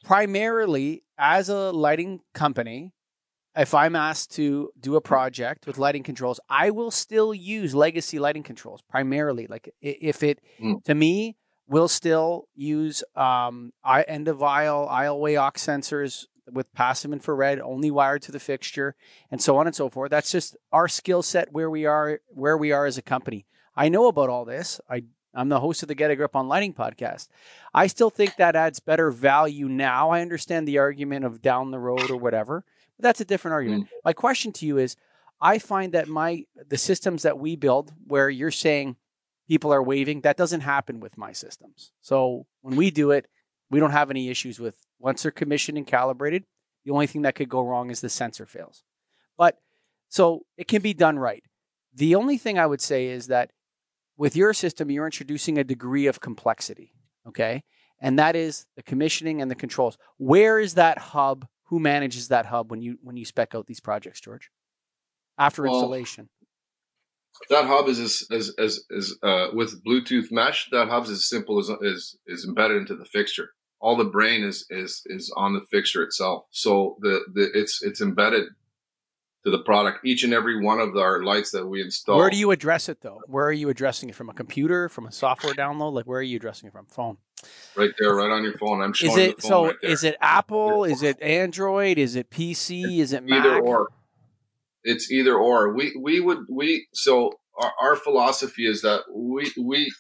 primarily, 0.05 1.03
as 1.21 1.49
a 1.49 1.71
lighting 1.71 2.21
company, 2.35 2.93
if 3.57 3.75
I'm 3.75 3.95
asked 3.95 4.33
to 4.37 4.71
do 4.81 4.97
a 4.97 5.01
project 5.01 5.67
with 5.67 5.77
lighting 5.77 6.03
controls, 6.03 6.41
I 6.49 6.71
will 6.71 6.91
still 6.91 7.35
use 7.35 7.75
legacy 7.75 8.19
lighting 8.19 8.43
controls 8.43 8.81
primarily. 8.89 9.47
Like 9.47 9.73
if 9.81 10.23
it 10.23 10.41
Mm. 10.61 10.83
to 10.85 10.95
me 10.95 11.37
will 11.69 11.89
still 11.89 12.49
use 12.55 13.05
um, 13.15 13.73
I- 13.85 14.03
end 14.03 14.29
of 14.29 14.43
aisle 14.43 14.89
aisleway 14.89 15.37
aux 15.37 15.53
sensors 15.57 16.27
with 16.51 16.73
passive 16.75 17.13
infrared 17.13 17.61
only 17.61 17.91
wired 17.91 18.23
to 18.23 18.33
the 18.33 18.41
fixture 18.41 18.97
and 19.31 19.41
so 19.41 19.57
on 19.57 19.67
and 19.67 19.77
so 19.77 19.89
forth. 19.89 20.11
That's 20.11 20.33
just 20.33 20.57
our 20.73 20.89
skill 20.89 21.23
set 21.23 21.53
where 21.53 21.71
we 21.71 21.87
are 21.87 22.21
where 22.29 22.57
we 22.57 22.73
are 22.73 22.87
as 22.87 22.99
a 22.99 23.03
company. 23.03 23.47
I 23.77 23.89
know 23.89 24.09
about 24.09 24.31
all 24.31 24.45
this. 24.45 24.81
I 24.89 25.05
I'm 25.35 25.49
the 25.49 25.61
host 25.61 25.83
of 25.83 25.89
the 25.89 25.95
Get 25.95 26.11
a 26.11 26.17
Grip 26.17 26.35
on 26.35 26.49
Lighting 26.49 26.75
podcast. 26.75 27.29
I 27.73 27.87
still 27.87 28.11
think 28.11 28.37
that 28.37 28.57
adds 28.57 28.81
better 28.81 29.11
value 29.11 29.69
now. 29.69 30.11
I 30.11 30.23
understand 30.23 30.67
the 30.67 30.79
argument 30.79 31.25
of 31.25 31.41
down 31.41 31.71
the 31.71 31.79
road 31.79 32.11
or 32.11 32.17
whatever, 32.17 32.65
but 32.97 33.03
that's 33.03 33.21
a 33.21 33.25
different 33.25 33.53
argument. 33.53 33.85
Mm. 33.85 33.89
My 34.05 34.13
question 34.13 34.53
to 34.53 34.67
you 34.67 34.79
is 34.79 34.97
I 35.41 35.59
find 35.59 35.93
that 35.93 36.09
my 36.09 36.45
the 36.69 36.79
systems 36.79 37.23
that 37.23 37.39
we 37.39 37.57
build 37.57 37.93
where 38.07 38.29
you're 38.29 38.51
saying 38.51 38.97
people 39.49 39.73
are 39.73 39.83
waving, 39.83 40.21
that 40.21 40.37
doesn't 40.37 40.61
happen 40.61 41.01
with 41.01 41.17
my 41.17 41.33
systems. 41.33 41.93
So 42.03 42.47
when 42.61 42.77
we 42.77 42.91
do 42.91 43.11
it, 43.11 43.27
we 43.71 43.81
don't 43.81 43.91
have 43.91 44.11
any 44.11 44.29
issues 44.29 44.61
with 44.61 44.77
once 44.99 45.23
they're 45.23 45.33
commissioned 45.33 45.79
and 45.79 45.87
calibrated. 45.87 46.45
The 46.85 46.93
only 46.93 47.07
thing 47.07 47.23
that 47.23 47.35
could 47.35 47.49
go 47.49 47.63
wrong 47.63 47.91
is 47.91 48.01
the 48.01 48.09
sensor 48.09 48.47
fails. 48.47 48.85
But 49.37 49.59
so 50.09 50.45
it 50.57 50.69
can 50.69 50.83
be 50.83 50.95
done 50.95 51.19
right. 51.19 51.45
The 51.95 52.15
only 52.15 52.37
thing 52.37 52.59
I 52.59 52.67
would 52.67 52.81
say 52.81 53.07
is 53.07 53.29
that 53.29 53.51
with 54.21 54.37
your 54.37 54.53
system, 54.53 54.91
you're 54.91 55.07
introducing 55.07 55.57
a 55.57 55.65
degree 55.65 56.07
of 56.07 56.21
complexity. 56.21 56.93
Okay. 57.27 57.63
And 58.03 58.19
that 58.19 58.37
is 58.37 58.67
the 58.77 58.83
commissioning 58.83 59.41
and 59.41 59.51
the 59.51 59.55
controls. 59.55 59.97
Where 60.19 60.61
is 60.61 60.75
that 60.75 60.99
hub? 60.99 61.47
Who 61.69 61.81
manages 61.81 62.29
that 62.29 62.45
hub 62.47 62.71
when 62.71 62.83
you 62.83 62.99
when 63.03 63.17
you 63.17 63.25
spec 63.25 63.55
out 63.55 63.67
these 63.67 63.81
projects, 63.81 64.21
George? 64.21 64.51
After 65.39 65.63
Well, 65.63 65.75
installation. 65.75 66.29
that 67.49 67.65
hub 67.65 67.89
is 67.89 67.99
as 67.99 68.27
as 68.31 68.53
as, 68.59 68.81
as 68.95 69.15
uh, 69.23 69.49
with 69.55 69.83
Bluetooth 69.85 70.31
mesh. 70.31 70.69
That 70.71 70.89
hub 70.89 71.05
is 71.05 71.11
as 71.11 71.29
simple 71.29 71.59
as 71.59 71.71
is 71.81 72.19
is 72.27 72.45
embedded 72.47 72.77
into 72.77 72.97
the 72.97 73.07
fixture. 73.07 73.51
All 73.81 73.97
the 73.97 74.05
brain 74.05 74.45
is 74.45 74.67
is 74.69 75.01
is 75.07 75.33
on 75.37 75.55
the 75.55 75.65
fixture 75.71 76.03
itself. 76.03 76.45
So 76.51 76.97
the 77.01 77.21
the 77.33 77.51
it's 77.55 77.83
it's 77.83 78.03
embedded 78.03 78.49
to 79.45 79.51
the 79.51 79.59
product. 79.61 80.05
Each 80.05 80.23
and 80.25 80.33
every 80.33 80.63
one 80.63 80.81
of 80.81 80.97
our 80.97 81.23
lights 81.23 81.51
that 81.53 81.67
we 81.67 81.81
install. 81.83 82.19
Where 82.19 82.31
do 82.31 82.37
you 82.37 82.51
address 82.51 82.89
it 82.89 83.01
though? 83.01 83.21
Where 83.27 83.47
are 83.47 83.53
you 83.53 83.69
addressing 83.71 84.09
it 84.09 84.15
from? 84.15 84.29
A 84.29 84.35
computer, 84.35 84.89
from 84.89 85.07
a 85.07 85.13
software 85.13 85.55
download? 85.55 85.93
Like 85.93 86.07
where 86.07 86.19
are 86.21 86.23
you 86.23 86.37
addressing 86.37 86.69
it 86.69 86.73
from? 86.73 86.87
Phone. 86.87 87.17
right 87.77 87.91
there, 87.99 88.15
right 88.15 88.31
on 88.31 88.43
your 88.45 88.57
phone? 88.59 88.83
I'm 88.83 88.93
showing 88.93 89.11
Is 89.13 89.17
the 89.17 89.29
it 89.31 89.43
phone 89.43 89.49
so? 89.49 89.65
right 89.67 89.77
there. 89.83 89.91
is 89.91 90.05
it 90.05 90.17
Apple? 90.21 90.85
Is 90.85 91.03
it 91.03 91.21
Android? 91.23 91.99
Is 91.99 92.17
it 92.17 92.31
PC? 92.31 92.99
Is 93.01 93.13
it 93.13 93.25
Mac? 93.25 93.45
either 93.45 93.61
or 93.61 93.89
it's 94.85 95.11
either 95.11 95.37
or 95.37 95.73
we 95.75 95.95
we 96.01 96.21
would 96.21 96.39
we 96.51 96.87
so 96.95 97.33
our, 97.59 97.73
our 97.83 97.97
philosophy 97.97 98.67
is 98.67 98.83
that 98.83 99.03
we 99.15 99.51
we 99.61 99.93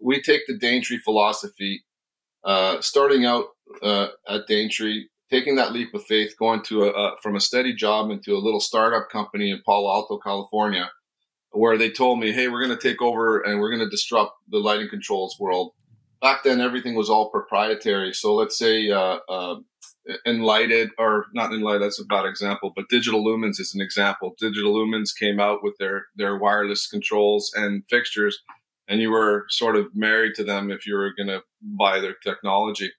we 0.00 0.20
take 0.22 0.40
the 0.46 0.56
daintree 0.58 0.98
philosophy 0.98 1.84
uh 2.44 2.80
starting 2.80 3.24
out 3.26 3.44
uh 3.82 4.08
at 4.28 4.46
daintree 4.48 5.06
taking 5.32 5.56
that 5.56 5.72
leap 5.72 5.94
of 5.94 6.04
faith 6.04 6.34
going 6.38 6.62
to 6.62 6.84
a, 6.84 6.90
a 6.90 7.16
from 7.22 7.34
a 7.34 7.40
steady 7.40 7.74
job 7.74 8.10
into 8.10 8.34
a 8.34 8.44
little 8.44 8.60
startup 8.60 9.08
company 9.10 9.50
in 9.50 9.62
palo 9.64 9.90
alto 9.90 10.18
california 10.18 10.90
where 11.52 11.78
they 11.78 11.90
told 11.90 12.18
me 12.18 12.32
hey 12.32 12.48
we're 12.48 12.64
going 12.64 12.76
to 12.76 12.88
take 12.88 13.00
over 13.00 13.40
and 13.40 13.60
we're 13.60 13.70
going 13.70 13.84
to 13.84 13.90
disrupt 13.90 14.32
the 14.48 14.58
lighting 14.58 14.88
controls 14.88 15.36
world. 15.38 15.72
Back 16.20 16.44
then 16.44 16.60
everything 16.60 16.94
was 16.94 17.10
all 17.10 17.30
proprietary. 17.30 18.12
So 18.12 18.34
let's 18.34 18.58
say 18.58 18.90
uh, 18.90 19.18
uh 19.28 19.56
Enlighted 20.26 20.90
or 20.98 21.26
not 21.32 21.52
Enlighted, 21.52 21.82
that's 21.82 22.00
a 22.00 22.04
bad 22.04 22.26
example, 22.26 22.72
but 22.74 22.88
Digital 22.88 23.24
Lumens 23.24 23.60
is 23.60 23.72
an 23.72 23.80
example. 23.80 24.34
Digital 24.36 24.74
Lumens 24.74 25.16
came 25.16 25.38
out 25.38 25.62
with 25.62 25.76
their, 25.78 26.06
their 26.16 26.36
wireless 26.36 26.88
controls 26.88 27.52
and 27.54 27.84
fixtures, 27.88 28.42
and 28.88 29.00
you 29.00 29.12
were 29.12 29.44
sort 29.48 29.76
of 29.76 29.94
married 29.94 30.34
to 30.34 30.42
them 30.42 30.72
if 30.72 30.88
you 30.88 30.96
were 30.96 31.14
going 31.16 31.28
to 31.28 31.42
buy 31.62 32.00
their 32.00 32.14
technology, 32.14 32.90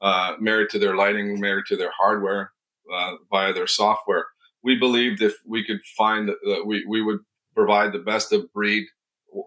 uh, 0.00 0.34
married 0.40 0.70
to 0.70 0.78
their 0.78 0.96
lighting, 0.96 1.40
married 1.40 1.66
to 1.66 1.76
their 1.76 1.92
hardware 1.98 2.52
uh, 2.92 3.12
via 3.30 3.52
their 3.52 3.66
software. 3.66 4.26
We 4.62 4.78
believed 4.78 5.22
if 5.22 5.34
we 5.46 5.64
could 5.64 5.80
find 5.96 6.28
that 6.28 6.36
that 6.44 6.66
we, 6.66 6.84
we 6.86 7.02
would 7.02 7.20
provide 7.54 7.92
the 7.92 7.98
best 7.98 8.32
of 8.32 8.52
breed 8.52 8.86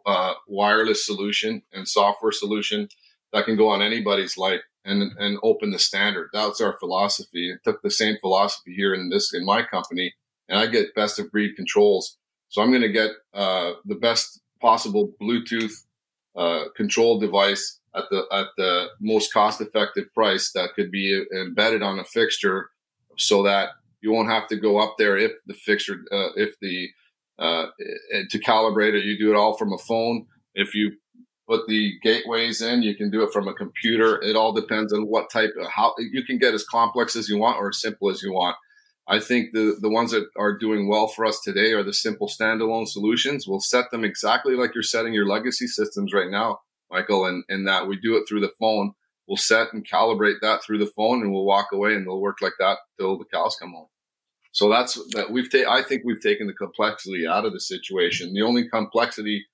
uh, 0.05 0.33
wireless 0.47 1.05
solution 1.05 1.61
and 1.73 1.87
software 1.87 2.31
solution 2.31 2.89
that 3.33 3.45
can 3.45 3.57
go 3.57 3.67
on 3.67 3.81
anybody's 3.81 4.37
light 4.37 4.61
and 4.85 5.11
and 5.17 5.37
open 5.43 5.71
the 5.71 5.79
standard. 5.79 6.29
That's 6.33 6.61
our 6.61 6.77
philosophy. 6.79 7.51
It 7.51 7.59
took 7.63 7.81
the 7.81 7.91
same 7.91 8.17
philosophy 8.19 8.73
here 8.75 8.93
in 8.93 9.09
this 9.09 9.33
in 9.33 9.45
my 9.45 9.63
company, 9.63 10.13
and 10.47 10.59
I 10.59 10.67
get 10.67 10.95
best 10.95 11.19
of 11.19 11.31
breed 11.31 11.55
controls. 11.55 12.17
So 12.49 12.61
I'm 12.61 12.69
going 12.69 12.81
to 12.81 12.89
get 12.89 13.11
uh, 13.33 13.73
the 13.85 13.95
best 13.95 14.39
possible 14.61 15.13
Bluetooth 15.21 15.73
control 16.75 17.19
device 17.19 17.79
at 17.95 18.05
the 18.11 18.23
at 18.31 18.47
the 18.57 18.87
most 18.99 19.33
cost 19.33 19.61
effective 19.61 20.13
price 20.13 20.51
that 20.53 20.73
could 20.75 20.91
be 20.91 21.23
embedded 21.33 21.81
on 21.81 21.99
a 21.99 22.03
fixture, 22.03 22.69
so 23.17 23.43
that 23.43 23.69
you 24.01 24.11
won't 24.11 24.29
have 24.29 24.47
to 24.47 24.55
go 24.55 24.77
up 24.77 24.95
there 24.97 25.17
if 25.17 25.31
the 25.47 25.53
fixture 25.53 26.03
uh, 26.11 26.29
if 26.35 26.55
the 26.61 26.89
uh, 27.39 27.67
to 28.29 28.39
calibrate 28.39 28.93
it. 28.93 29.05
You 29.05 29.17
do 29.17 29.31
it 29.31 29.37
all 29.37 29.57
from 29.57 29.73
a 29.73 29.77
phone. 29.77 30.25
If 30.53 30.73
you 30.73 30.93
put 31.47 31.67
the 31.67 31.97
gateways 32.03 32.61
in. 32.61 32.83
You 32.83 32.95
can 32.95 33.09
do 33.09 33.23
it 33.23 33.31
from 33.31 33.47
a 33.47 33.53
computer. 33.53 34.21
It 34.21 34.35
all 34.35 34.51
depends 34.51 34.91
on 34.93 35.07
what 35.07 35.29
type 35.31 35.53
of 35.59 35.67
how 35.67 35.95
you 35.97 36.23
can 36.23 36.37
get 36.37 36.53
as 36.53 36.65
complex 36.65 37.15
as 37.15 37.29
you 37.29 37.37
want 37.37 37.57
or 37.57 37.69
as 37.69 37.81
simple 37.81 38.09
as 38.09 38.21
you 38.21 38.33
want. 38.33 38.57
I 39.07 39.19
think 39.19 39.53
the 39.53 39.77
the 39.79 39.89
ones 39.89 40.11
that 40.11 40.27
are 40.37 40.57
doing 40.57 40.87
well 40.87 41.07
for 41.07 41.25
us 41.25 41.39
today 41.41 41.71
are 41.71 41.83
the 41.83 41.93
simple 41.93 42.27
standalone 42.27 42.87
solutions. 42.87 43.47
We'll 43.47 43.61
set 43.61 43.89
them 43.89 44.03
exactly 44.03 44.55
like 44.55 44.73
you're 44.73 44.83
setting 44.83 45.13
your 45.13 45.27
legacy 45.27 45.67
systems 45.67 46.13
right 46.13 46.29
now, 46.29 46.59
Michael, 46.91 47.25
and, 47.25 47.43
and 47.47 47.67
that 47.67 47.87
we 47.87 47.97
do 47.97 48.17
it 48.17 48.25
through 48.27 48.41
the 48.41 48.51
phone. 48.59 48.93
We'll 49.27 49.37
set 49.37 49.73
and 49.73 49.87
calibrate 49.87 50.41
that 50.41 50.63
through 50.63 50.79
the 50.79 50.91
phone 50.95 51.21
and 51.21 51.31
we'll 51.31 51.45
walk 51.45 51.67
away 51.71 51.93
and 51.93 52.05
they'll 52.05 52.19
work 52.19 52.37
like 52.41 52.53
that 52.59 52.79
till 52.97 53.17
the 53.17 53.25
cows 53.25 53.57
come 53.59 53.71
home. 53.71 53.87
So 54.51 54.69
that's 54.69 54.95
that 55.13 55.31
we've 55.31 55.51
ta- 55.51 55.71
I 55.71 55.83
think 55.83 56.01
we've 56.03 56.21
taken 56.21 56.47
the 56.47 56.53
complexity 56.53 57.27
out 57.27 57.45
of 57.45 57.53
the 57.53 57.59
situation. 57.59 58.33
The 58.33 58.41
only 58.41 58.67
complexity 58.67 59.45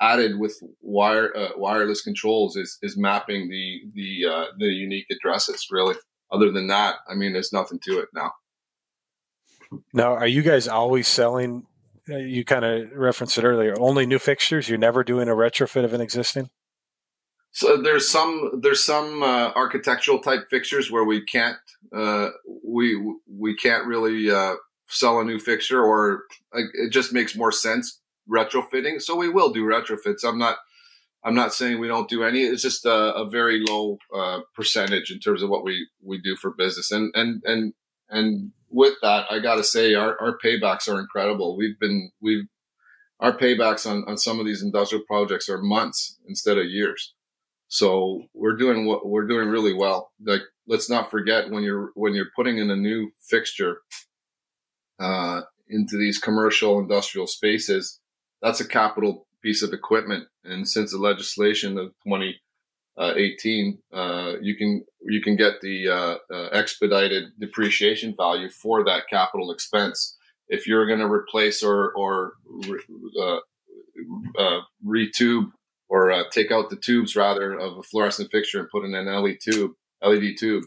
added 0.00 0.38
with 0.38 0.60
wire 0.80 1.36
uh, 1.36 1.50
wireless 1.56 2.02
controls 2.02 2.56
is 2.56 2.78
is 2.82 2.96
mapping 2.96 3.48
the 3.48 3.80
the 3.94 4.30
uh, 4.30 4.44
the 4.58 4.66
unique 4.66 5.06
addresses. 5.10 5.66
Really, 5.70 5.94
other 6.30 6.52
than 6.52 6.66
that, 6.68 6.96
I 7.08 7.14
mean, 7.14 7.32
there's 7.32 7.52
nothing 7.52 7.80
to 7.84 7.98
it 8.00 8.08
now. 8.14 8.32
Now, 9.92 10.14
are 10.14 10.26
you 10.26 10.42
guys 10.42 10.68
always 10.68 11.08
selling? 11.08 11.66
Uh, 12.10 12.16
you 12.16 12.44
kind 12.44 12.64
of 12.64 12.90
referenced 12.92 13.38
it 13.38 13.44
earlier. 13.44 13.74
Only 13.78 14.06
new 14.06 14.18
fixtures. 14.18 14.68
You're 14.68 14.78
never 14.78 15.04
doing 15.04 15.28
a 15.28 15.34
retrofit 15.34 15.84
of 15.84 15.92
an 15.92 16.00
existing. 16.00 16.50
So 17.52 17.80
there's 17.80 18.08
some 18.08 18.60
there's 18.62 18.84
some 18.84 19.22
uh, 19.22 19.50
architectural 19.54 20.20
type 20.20 20.48
fixtures 20.50 20.90
where 20.90 21.04
we 21.04 21.24
can't 21.24 21.56
uh, 21.92 22.28
we 22.64 22.96
we 23.28 23.56
can't 23.56 23.86
really 23.86 24.30
uh, 24.30 24.54
sell 24.88 25.20
a 25.20 25.24
new 25.24 25.38
fixture, 25.38 25.82
or 25.82 26.24
it 26.52 26.90
just 26.90 27.12
makes 27.12 27.36
more 27.36 27.52
sense 27.52 28.00
retrofitting. 28.28 29.02
So 29.02 29.16
we 29.16 29.28
will 29.28 29.52
do 29.52 29.64
retrofits. 29.64 30.24
I'm 30.24 30.38
not 30.38 30.58
I'm 31.24 31.34
not 31.34 31.52
saying 31.52 31.80
we 31.80 31.88
don't 31.88 32.08
do 32.08 32.22
any. 32.22 32.42
It's 32.42 32.62
just 32.62 32.86
a, 32.86 33.14
a 33.14 33.28
very 33.28 33.62
low 33.68 33.98
uh, 34.14 34.40
percentage 34.54 35.10
in 35.10 35.18
terms 35.18 35.42
of 35.42 35.50
what 35.50 35.64
we 35.64 35.88
we 36.02 36.20
do 36.20 36.36
for 36.36 36.50
business. 36.50 36.90
And 36.92 37.12
and 37.14 37.42
and 37.44 37.74
and 38.08 38.52
with 38.70 38.94
that, 39.02 39.26
I 39.30 39.40
got 39.40 39.56
to 39.56 39.64
say 39.64 39.94
our 39.94 40.18
our 40.20 40.38
paybacks 40.42 40.88
are 40.88 41.00
incredible. 41.00 41.56
We've 41.56 41.78
been 41.78 42.10
we've 42.20 42.44
our 43.18 43.36
paybacks 43.36 43.88
on 43.90 44.04
on 44.06 44.16
some 44.16 44.40
of 44.40 44.46
these 44.46 44.62
industrial 44.62 45.04
projects 45.06 45.48
are 45.48 45.58
months 45.58 46.18
instead 46.26 46.58
of 46.58 46.66
years. 46.66 47.14
So 47.68 48.24
we're 48.34 48.56
doing 48.56 48.86
what 48.86 49.06
we're 49.06 49.26
doing 49.26 49.48
really 49.48 49.74
well. 49.74 50.10
Like 50.24 50.42
let's 50.66 50.90
not 50.90 51.10
forget 51.10 51.50
when 51.50 51.62
you're 51.62 51.90
when 51.94 52.14
you're 52.14 52.30
putting 52.34 52.58
in 52.58 52.70
a 52.70 52.76
new 52.76 53.10
fixture 53.20 53.78
uh, 54.98 55.42
into 55.68 55.96
these 55.96 56.18
commercial 56.18 56.78
industrial 56.78 57.26
spaces, 57.26 58.00
that's 58.42 58.60
a 58.60 58.68
capital 58.68 59.26
piece 59.42 59.62
of 59.62 59.72
equipment. 59.72 60.26
And 60.44 60.68
since 60.68 60.90
the 60.90 60.98
legislation 60.98 61.78
of 61.78 61.88
2018, 62.04 62.34
uh, 63.00 64.34
you 64.40 64.56
can 64.56 64.84
you 65.02 65.22
can 65.22 65.36
get 65.36 65.60
the 65.62 65.88
uh, 65.88 66.16
uh 66.32 66.48
expedited 66.52 67.32
depreciation 67.38 68.14
value 68.14 68.50
for 68.50 68.84
that 68.84 69.08
capital 69.08 69.50
expense. 69.50 70.16
If 70.48 70.66
you're 70.66 70.86
going 70.86 71.00
to 71.00 71.10
replace 71.10 71.62
or 71.62 71.92
or 71.92 72.34
uh, 73.20 73.38
uh, 74.38 74.60
retube 74.86 75.52
or 75.88 76.10
uh, 76.12 76.24
take 76.30 76.52
out 76.52 76.70
the 76.70 76.76
tubes 76.76 77.16
rather 77.16 77.52
of 77.52 77.78
a 77.78 77.82
fluorescent 77.82 78.30
fixture 78.30 78.60
and 78.60 78.70
put 78.70 78.84
in 78.84 78.94
an 78.94 79.06
LED 79.06 79.38
tube, 79.40 79.72
LED 80.02 80.36
tube. 80.38 80.64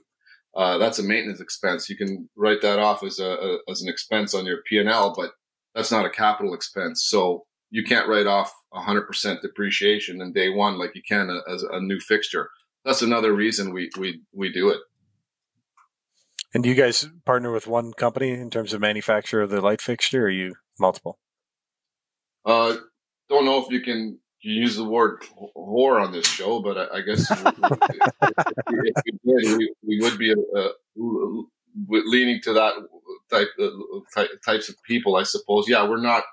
Uh, 0.56 0.78
that's 0.78 1.00
a 1.00 1.04
maintenance 1.04 1.40
expense. 1.40 1.90
You 1.90 1.96
can 1.96 2.30
write 2.36 2.62
that 2.62 2.78
off 2.80 3.04
as 3.04 3.20
a, 3.20 3.26
a 3.26 3.58
as 3.70 3.82
an 3.82 3.90
expense 3.90 4.34
on 4.34 4.46
your 4.46 4.58
P 4.68 4.78
and 4.78 4.90
L, 4.90 5.14
but 5.16 5.32
that's 5.74 5.92
not 5.92 6.06
a 6.06 6.10
capital 6.10 6.54
expense. 6.54 7.04
So 7.04 7.46
you 7.74 7.84
can't 7.84 8.08
write 8.08 8.28
off 8.28 8.54
100% 8.72 9.42
depreciation 9.42 10.22
in 10.22 10.32
day 10.32 10.50
one 10.50 10.78
like 10.78 10.92
you 10.94 11.02
can 11.02 11.32
a, 11.32 11.52
as 11.52 11.64
a 11.64 11.82
new 11.82 12.00
fixture. 12.00 12.50
That's 12.86 13.02
another 13.02 13.34
reason 13.34 13.74
we 13.74 13.90
we 13.98 14.22
we 14.32 14.52
do 14.52 14.70
it. 14.70 14.78
And 16.54 16.64
do 16.64 16.70
you 16.70 16.76
guys 16.76 17.10
partner 17.26 17.52
with 17.52 17.66
one 17.66 17.92
company 17.94 18.30
in 18.30 18.52
terms 18.52 18.74
of 18.74 18.82
manufacture 18.82 19.42
of 19.42 19.50
the 19.50 19.60
light 19.60 19.82
fixture, 19.82 20.26
or 20.26 20.30
you 20.30 20.54
multiple? 20.80 21.18
Uh, 22.46 22.76
don't 23.28 23.46
know 23.46 23.64
if 23.64 23.72
you 23.72 23.82
can 23.82 24.20
use 24.42 24.76
the 24.76 24.84
word 24.84 25.24
whore 25.58 26.00
on 26.00 26.12
this 26.12 26.28
show, 26.28 26.62
but 26.62 26.78
I, 26.78 26.98
I 26.98 27.02
guess 27.02 27.32
if, 27.32 27.40
if, 28.70 28.96
we 29.08 29.42
did, 29.42 29.58
we, 29.58 29.74
we 29.88 30.00
would 30.02 30.18
be 30.20 30.32
uh, 30.32 30.70
leaning 31.88 32.40
to 32.42 32.54
that 32.54 32.74
type 33.32 33.48
uh, 33.60 34.26
types 34.46 34.70
of 34.70 34.76
people, 34.84 35.16
I 35.16 35.24
suppose. 35.24 35.68
Yeah, 35.68 35.90
we're 35.90 36.02
not. 36.02 36.24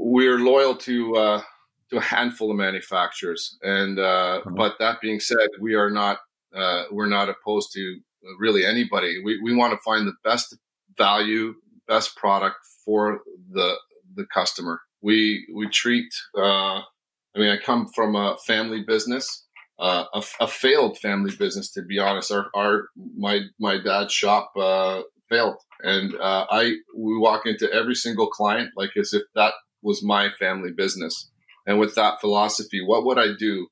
We're 0.00 0.38
loyal 0.38 0.76
to 0.76 1.16
uh, 1.16 1.42
to 1.90 1.96
a 1.96 2.02
handful 2.02 2.50
of 2.50 2.56
manufacturers, 2.56 3.58
and 3.62 3.98
uh, 3.98 4.40
mm-hmm. 4.40 4.54
but 4.54 4.76
that 4.78 5.00
being 5.00 5.20
said, 5.20 5.48
we 5.60 5.74
are 5.74 5.90
not 5.90 6.18
uh, 6.54 6.84
we're 6.90 7.06
not 7.06 7.28
opposed 7.28 7.72
to 7.74 7.98
really 8.38 8.64
anybody. 8.64 9.20
We 9.22 9.40
we 9.42 9.54
want 9.54 9.72
to 9.72 9.78
find 9.78 10.06
the 10.06 10.14
best 10.22 10.56
value, 10.96 11.54
best 11.86 12.16
product 12.16 12.56
for 12.84 13.20
the 13.50 13.76
the 14.14 14.26
customer 14.32 14.80
we 15.02 15.46
we 15.54 15.68
treat. 15.68 16.12
Uh, 16.36 16.80
I 16.80 17.38
mean, 17.40 17.50
I 17.50 17.56
come 17.56 17.88
from 17.94 18.16
a 18.16 18.36
family 18.46 18.82
business, 18.86 19.46
uh, 19.78 20.04
a, 20.12 20.22
a, 20.40 20.46
failed 20.48 20.98
family 20.98 21.30
business, 21.36 21.70
to 21.72 21.82
be 21.82 21.98
honest. 21.98 22.32
Our, 22.32 22.50
our 22.54 22.88
my 23.16 23.42
my 23.60 23.78
dad's 23.78 24.12
shop 24.12 24.52
uh, 24.56 25.02
failed, 25.28 25.56
and 25.82 26.14
uh, 26.14 26.46
I 26.50 26.74
we 26.96 27.18
walk 27.18 27.46
into 27.46 27.72
every 27.72 27.94
single 27.94 28.28
client 28.28 28.70
like 28.76 28.90
as 28.96 29.12
if 29.12 29.22
that 29.34 29.54
was 29.82 30.02
my 30.02 30.30
family 30.38 30.70
business. 30.70 31.30
And 31.66 31.78
with 31.78 31.94
that 31.94 32.20
philosophy, 32.20 32.82
what 32.84 33.04
would 33.04 33.18
I 33.18 33.28
do, 33.38 33.68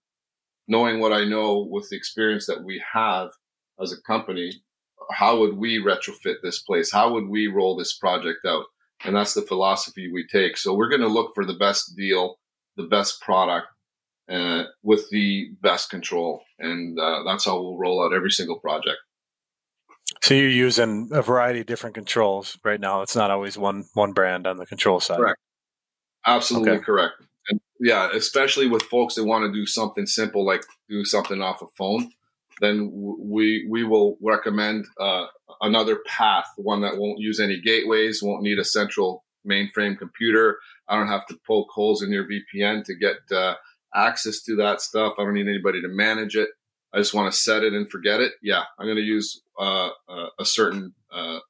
knowing 0.69 1.01
what 1.01 1.13
I 1.13 1.25
know 1.25 1.67
with 1.69 1.89
the 1.89 1.97
experience 1.97 2.47
that 2.47 2.65
we 2.65 2.83
have 2.93 3.31
as 3.81 3.93
a 3.93 4.03
company? 4.03 4.53
How 5.11 5.39
would 5.39 5.57
we 5.57 5.79
retrofit 5.79 6.37
this 6.43 6.61
place? 6.61 6.93
How 6.93 7.13
would 7.13 7.29
we 7.29 7.47
roll 7.47 7.77
this 7.77 7.97
project 7.97 8.41
out? 8.47 8.65
And 9.05 9.15
that's 9.15 9.35
the 9.35 9.43
philosophy 9.43 10.11
we 10.13 10.27
take. 10.27 10.57
So 10.57 10.75
we're 10.75 10.89
going 10.89 11.03
to 11.03 11.07
look 11.09 11.33
for 11.35 11.45
the 11.45 11.55
best 11.55 11.97
deal, 11.97 12.39
the 12.77 12.85
best 12.85 13.21
product, 13.21 13.69
uh, 14.29 14.65
with 14.83 15.09
the 15.11 15.51
best 15.63 15.91
control. 15.91 16.43
And 16.59 16.99
uh, 16.99 17.23
that's 17.25 17.45
how 17.45 17.61
we'll 17.61 17.79
roll 17.79 18.03
out 18.05 18.15
every 18.15 18.31
single 18.31 18.59
project. 18.59 18.99
So 20.23 20.35
you're 20.35 20.49
using 20.49 21.11
a 21.13 21.23
variety 21.23 21.61
of 21.61 21.67
different 21.67 21.95
controls 21.95 22.59
right 22.65 22.81
now. 22.81 23.03
It's 23.03 23.17
not 23.17 23.31
always 23.31 23.57
one 23.57 23.85
one 23.95 24.13
brand 24.13 24.47
on 24.47 24.57
the 24.57 24.67
control 24.67 24.99
side. 24.99 25.19
Correct. 25.19 25.39
Absolutely 26.27 26.73
okay. 26.73 26.85
correct. 26.85 27.15
And 27.49 27.61
yeah, 27.81 28.11
especially 28.13 28.67
with 28.67 28.83
folks 28.83 29.15
that 29.15 29.25
want 29.25 29.45
to 29.45 29.53
do 29.53 29.67
something 29.67 30.07
simple 30.07 30.45
like 30.45 30.65
do 30.89 31.05
something 31.05 31.41
off 31.41 31.63
a 31.63 31.67
phone 31.79 32.13
then 32.61 32.91
we 32.93 33.67
we 33.69 33.85
will 33.85 34.17
recommend 34.23 34.87
uh, 35.01 35.27
another 35.61 35.97
path, 36.07 36.47
one 36.57 36.81
that 36.83 36.97
won't 36.97 37.21
use 37.21 37.41
any 37.41 37.61
gateways, 37.61 38.23
won't 38.23 38.43
need 38.43 38.59
a 38.59 38.65
central 38.65 39.25
mainframe 39.49 39.99
computer. 39.99 40.59
I 40.89 40.97
don't 40.97 41.09
have 41.09 41.27
to 41.27 41.39
poke 41.47 41.69
holes 41.71 42.03
in 42.03 42.11
your 42.11 42.27
VPN 42.27 42.85
to 42.85 42.95
get 42.95 43.17
uh, 43.31 43.55
access 43.95 44.43
to 44.45 44.57
that 44.57 44.81
stuff. 44.81 45.15
I 45.19 45.25
don't 45.25 45.35
need 45.35 45.49
anybody 45.49 45.83
to 45.83 45.89
manage 45.89 46.37
it. 46.37 46.49
I 46.93 46.99
just 46.99 47.15
want 47.15 47.31
to 47.33 47.39
set 47.39 47.63
it 47.63 47.75
and 47.75 47.91
forget 47.91 48.21
it. 48.21 48.33
Yeah, 48.43 48.63
I'm 48.79 48.87
going 48.87 48.97
to 48.97 49.03
use 49.03 49.43
uh, 49.59 49.91
a 50.39 50.45
certain 50.45 50.95
uh, 51.13 51.41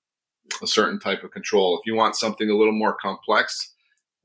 a 0.62 0.66
certain 0.66 0.98
type 0.98 1.22
of 1.22 1.30
control. 1.30 1.78
If 1.78 1.86
you 1.86 1.94
want 1.94 2.16
something 2.16 2.50
a 2.50 2.56
little 2.56 2.76
more 2.76 2.96
complex, 3.00 3.74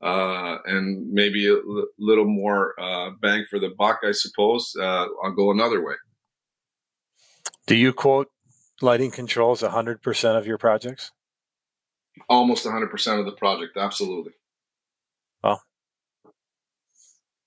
uh, 0.02 0.58
and 0.64 1.12
maybe 1.12 1.46
a 1.46 1.54
l- 1.54 1.86
little 1.98 2.24
more 2.24 2.74
uh, 2.80 3.10
bang 3.20 3.44
for 3.48 3.58
the 3.58 3.70
buck, 3.76 4.00
I 4.02 4.12
suppose. 4.12 4.74
Uh, 4.78 5.06
I'll 5.24 5.34
go 5.34 5.50
another 5.50 5.84
way. 5.84 5.94
Do 7.66 7.76
you 7.76 7.92
quote 7.92 8.28
lighting 8.80 9.12
controls 9.12 9.62
100% 9.62 10.36
of 10.36 10.46
your 10.46 10.58
projects? 10.58 11.12
Almost 12.28 12.66
100% 12.66 13.20
of 13.20 13.26
the 13.26 13.32
project, 13.32 13.76
absolutely. 13.76 14.32
Well, 15.42 15.62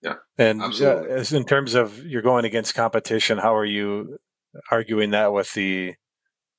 yeah. 0.01 0.15
And 0.37 0.61
uh, 0.61 1.03
in 1.07 1.45
terms 1.45 1.75
of 1.75 2.05
you're 2.05 2.21
going 2.21 2.45
against 2.45 2.73
competition, 2.73 3.37
how 3.37 3.55
are 3.55 3.65
you 3.65 4.17
arguing 4.71 5.11
that 5.11 5.33
with 5.33 5.53
the 5.53 5.95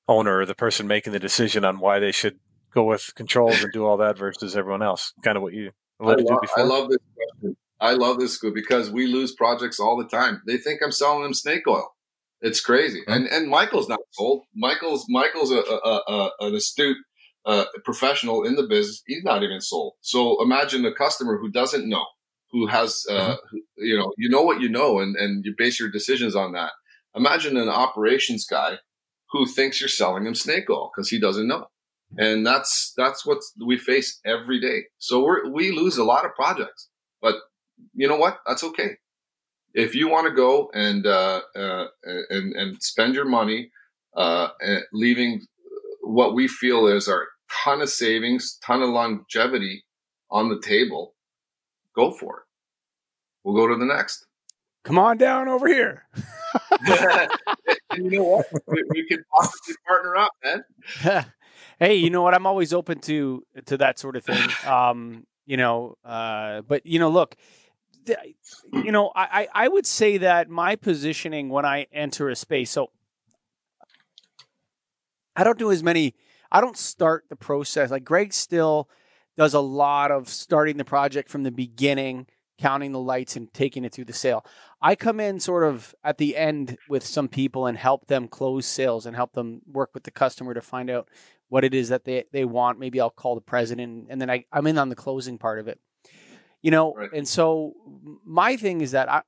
owner 0.09 0.41
or 0.41 0.47
the 0.47 0.55
person 0.55 0.87
making 0.87 1.13
the 1.13 1.19
decision 1.19 1.65
on 1.65 1.79
why 1.79 1.99
they 1.99 2.13
should 2.13 2.39
go 2.75 2.85
with 2.85 3.15
controls 3.15 3.63
and 3.63 3.73
do 3.73 3.87
all 3.87 3.97
that 3.97 4.19
versus 4.19 4.57
everyone 4.57 4.83
else? 4.83 5.13
Kind 5.23 5.37
of 5.37 5.43
what 5.43 5.55
you 5.55 5.71
alluded 6.01 6.27
to 6.27 6.39
before. 6.41 6.63
I 6.63 6.67
love 6.67 6.89
this 6.89 6.99
question. 7.15 7.57
I 7.81 7.93
love 7.93 8.19
this 8.19 8.35
school 8.35 8.53
because 8.55 8.91
we 8.91 9.07
lose 9.07 9.35
projects 9.35 9.79
all 9.79 9.97
the 9.97 10.09
time. 10.09 10.43
They 10.47 10.57
think 10.57 10.81
I'm 10.83 10.93
selling 10.93 11.23
them 11.23 11.35
snake 11.35 11.67
oil. 11.69 11.95
It's 12.41 12.61
crazy, 12.61 13.03
and 13.07 13.27
and 13.27 13.49
Michael's 13.49 13.89
not 13.89 14.01
sold. 14.13 14.43
Michael's 14.55 15.07
Michael's 15.09 15.51
a, 15.51 15.59
a, 15.59 16.03
a 16.09 16.31
an 16.41 16.55
astute 16.55 16.99
uh, 17.47 17.65
professional 17.85 18.45
in 18.45 18.57
the 18.57 18.67
business. 18.67 19.03
He's 19.07 19.25
not 19.25 19.43
even 19.43 19.61
sold. 19.61 19.95
So 20.01 20.43
imagine 20.43 20.85
a 20.85 20.93
customer 20.93 21.39
who 21.39 21.51
doesn't 21.51 21.89
know, 21.89 22.05
who 22.51 22.67
has, 22.67 23.05
uh, 23.09 23.37
mm-hmm. 23.37 23.57
you 23.77 23.97
know, 23.97 24.13
you 24.19 24.29
know 24.29 24.43
what 24.43 24.61
you 24.61 24.69
know, 24.69 24.99
and 24.99 25.17
and 25.17 25.45
you 25.45 25.55
base 25.57 25.81
your 25.81 25.91
decisions 25.91 26.37
on 26.37 26.53
that. 26.53 26.73
Imagine 27.15 27.57
an 27.57 27.71
operations 27.71 28.45
guy 28.45 28.79
who 29.31 29.47
thinks 29.47 29.81
you're 29.81 29.89
selling 29.89 30.27
him 30.27 30.35
snake 30.35 30.69
oil 30.69 30.91
because 30.95 31.09
he 31.09 31.19
doesn't 31.19 31.49
know, 31.49 31.67
and 32.19 32.47
that's 32.47 32.93
that's 32.97 33.27
what 33.27 33.39
we 33.65 33.77
face 33.77 34.21
every 34.25 34.61
day. 34.61 34.85
So 34.99 35.25
we 35.25 35.51
we 35.51 35.73
lose 35.73 35.97
a 35.99 36.05
lot 36.05 36.25
of 36.25 36.35
projects, 36.35 36.89
but 37.21 37.37
you 37.95 38.09
know 38.09 38.17
what? 38.17 38.39
That's 38.47 38.65
okay 38.65 38.97
if 39.77 39.95
you 39.95 40.09
want 40.09 40.27
to 40.27 40.33
go 40.33 40.71
and 40.73 41.07
uh, 41.07 41.43
uh, 41.55 41.85
and 42.31 42.55
and 42.55 42.83
spend 42.83 43.15
your 43.15 43.27
money, 43.27 43.71
uh, 44.17 44.49
leaving 44.93 45.43
what 46.01 46.35
we 46.35 46.49
feel 46.49 46.87
is 46.87 47.07
our 47.09 47.29
ton 47.65 47.83
of 47.83 47.91
savings, 47.91 48.59
ton 48.65 48.83
of 48.83 48.89
longevity 48.89 49.85
on 50.31 50.49
the 50.49 50.61
table, 50.61 51.15
go 51.95 52.11
for 52.11 52.39
it. 52.39 52.45
We'll 53.45 53.55
go 53.55 53.67
to 53.69 53.77
the 53.77 53.85
next. 53.85 54.27
Come 54.83 54.99
on 54.99 55.19
down 55.19 55.49
over 55.49 55.69
here. 55.69 56.05
you 57.95 58.11
know 58.11 58.23
what? 58.23 58.47
We, 58.67 58.83
we 58.91 59.07
could 59.07 59.25
possibly 59.37 59.75
partner 59.87 60.17
up, 60.17 60.33
man. 60.43 60.65
hey, 61.79 61.95
you 61.95 62.11
know 62.11 62.23
what? 62.23 62.35
I'm 62.35 62.47
always 62.47 62.73
open 62.73 63.01
to 63.01 63.45
to 63.67 63.77
that 63.79 63.99
sort 63.99 64.17
of 64.17 64.25
thing. 64.25 64.49
Um, 64.67 65.27
you 65.47 65.57
know, 65.57 65.97
uh, 66.05 66.63
but 66.63 66.85
you 66.87 66.99
know, 66.99 67.09
look, 67.09 67.37
you 68.73 68.93
know, 68.93 69.13
I, 69.15 69.49
I 69.53 69.69
would 69.69 69.87
say 69.87 70.19
that 70.19 70.49
my 70.49 70.77
positioning 70.77 71.49
when 71.49 71.65
I 71.65 71.87
enter 71.93 72.29
a 72.29 72.37
space, 72.37 72.71
so 72.71 72.91
I 75.35 75.45
don't 75.45 75.59
do 75.59 75.71
as 75.71 75.83
many, 75.83 76.15
I 76.51 76.61
don't 76.61 76.77
start 76.77 77.25
the 77.29 77.37
process. 77.37 77.91
Like 77.91 78.05
Greg 78.05 78.33
still 78.33 78.89
does 79.37 79.55
a 79.55 79.61
lot 79.61 80.11
of 80.11 80.29
starting 80.29 80.77
the 80.77 80.85
project 80.85 81.29
from 81.29 81.43
the 81.43 81.51
beginning, 81.51 82.27
counting 82.59 82.93
the 82.93 83.01
lights 83.01 83.37
and 83.37 83.53
taking 83.53 83.85
it 83.85 83.93
through 83.93 84.07
the 84.07 84.13
sale. 84.13 84.45
I 84.81 84.95
come 84.95 85.21
in 85.21 85.41
sort 85.41 85.65
of 85.65 85.95
at 86.03 86.19
the 86.19 86.37
end 86.37 86.79
with 86.89 87.05
some 87.05 87.29
people 87.29 87.67
and 87.67 87.77
help 87.77 88.07
them 88.07 88.29
close 88.29 88.67
sales 88.67 89.05
and 89.05 89.15
help 89.15 89.33
them 89.33 89.63
work 89.71 89.91
with 89.95 90.05
the 90.05 90.11
customer 90.11 90.55
to 90.55 90.63
find 90.63 90.89
out 90.89 91.09
what 91.49 91.65
it 91.65 91.75
is 91.75 91.89
that 91.91 92.05
they, 92.05 92.25
they 92.33 92.45
want. 92.45 92.79
Maybe 92.79 93.01
I'll 93.01 93.11
call 93.11 93.35
the 93.35 93.41
president 93.41 94.09
and 94.11 94.21
then 94.21 94.31
I, 94.31 94.45
I'm 94.53 94.67
in 94.67 94.79
on 94.79 94.89
the 94.89 94.97
closing 94.97 95.39
part 95.39 95.59
of 95.59 95.69
it. 95.69 95.79
You 96.63 96.71
know, 96.71 96.95
right. 96.95 97.11
and 97.13 97.29
so 97.29 97.75
my 98.25 98.57
thing 98.57 98.81
is 98.81 98.91
that 98.93 99.11
I 99.11 99.23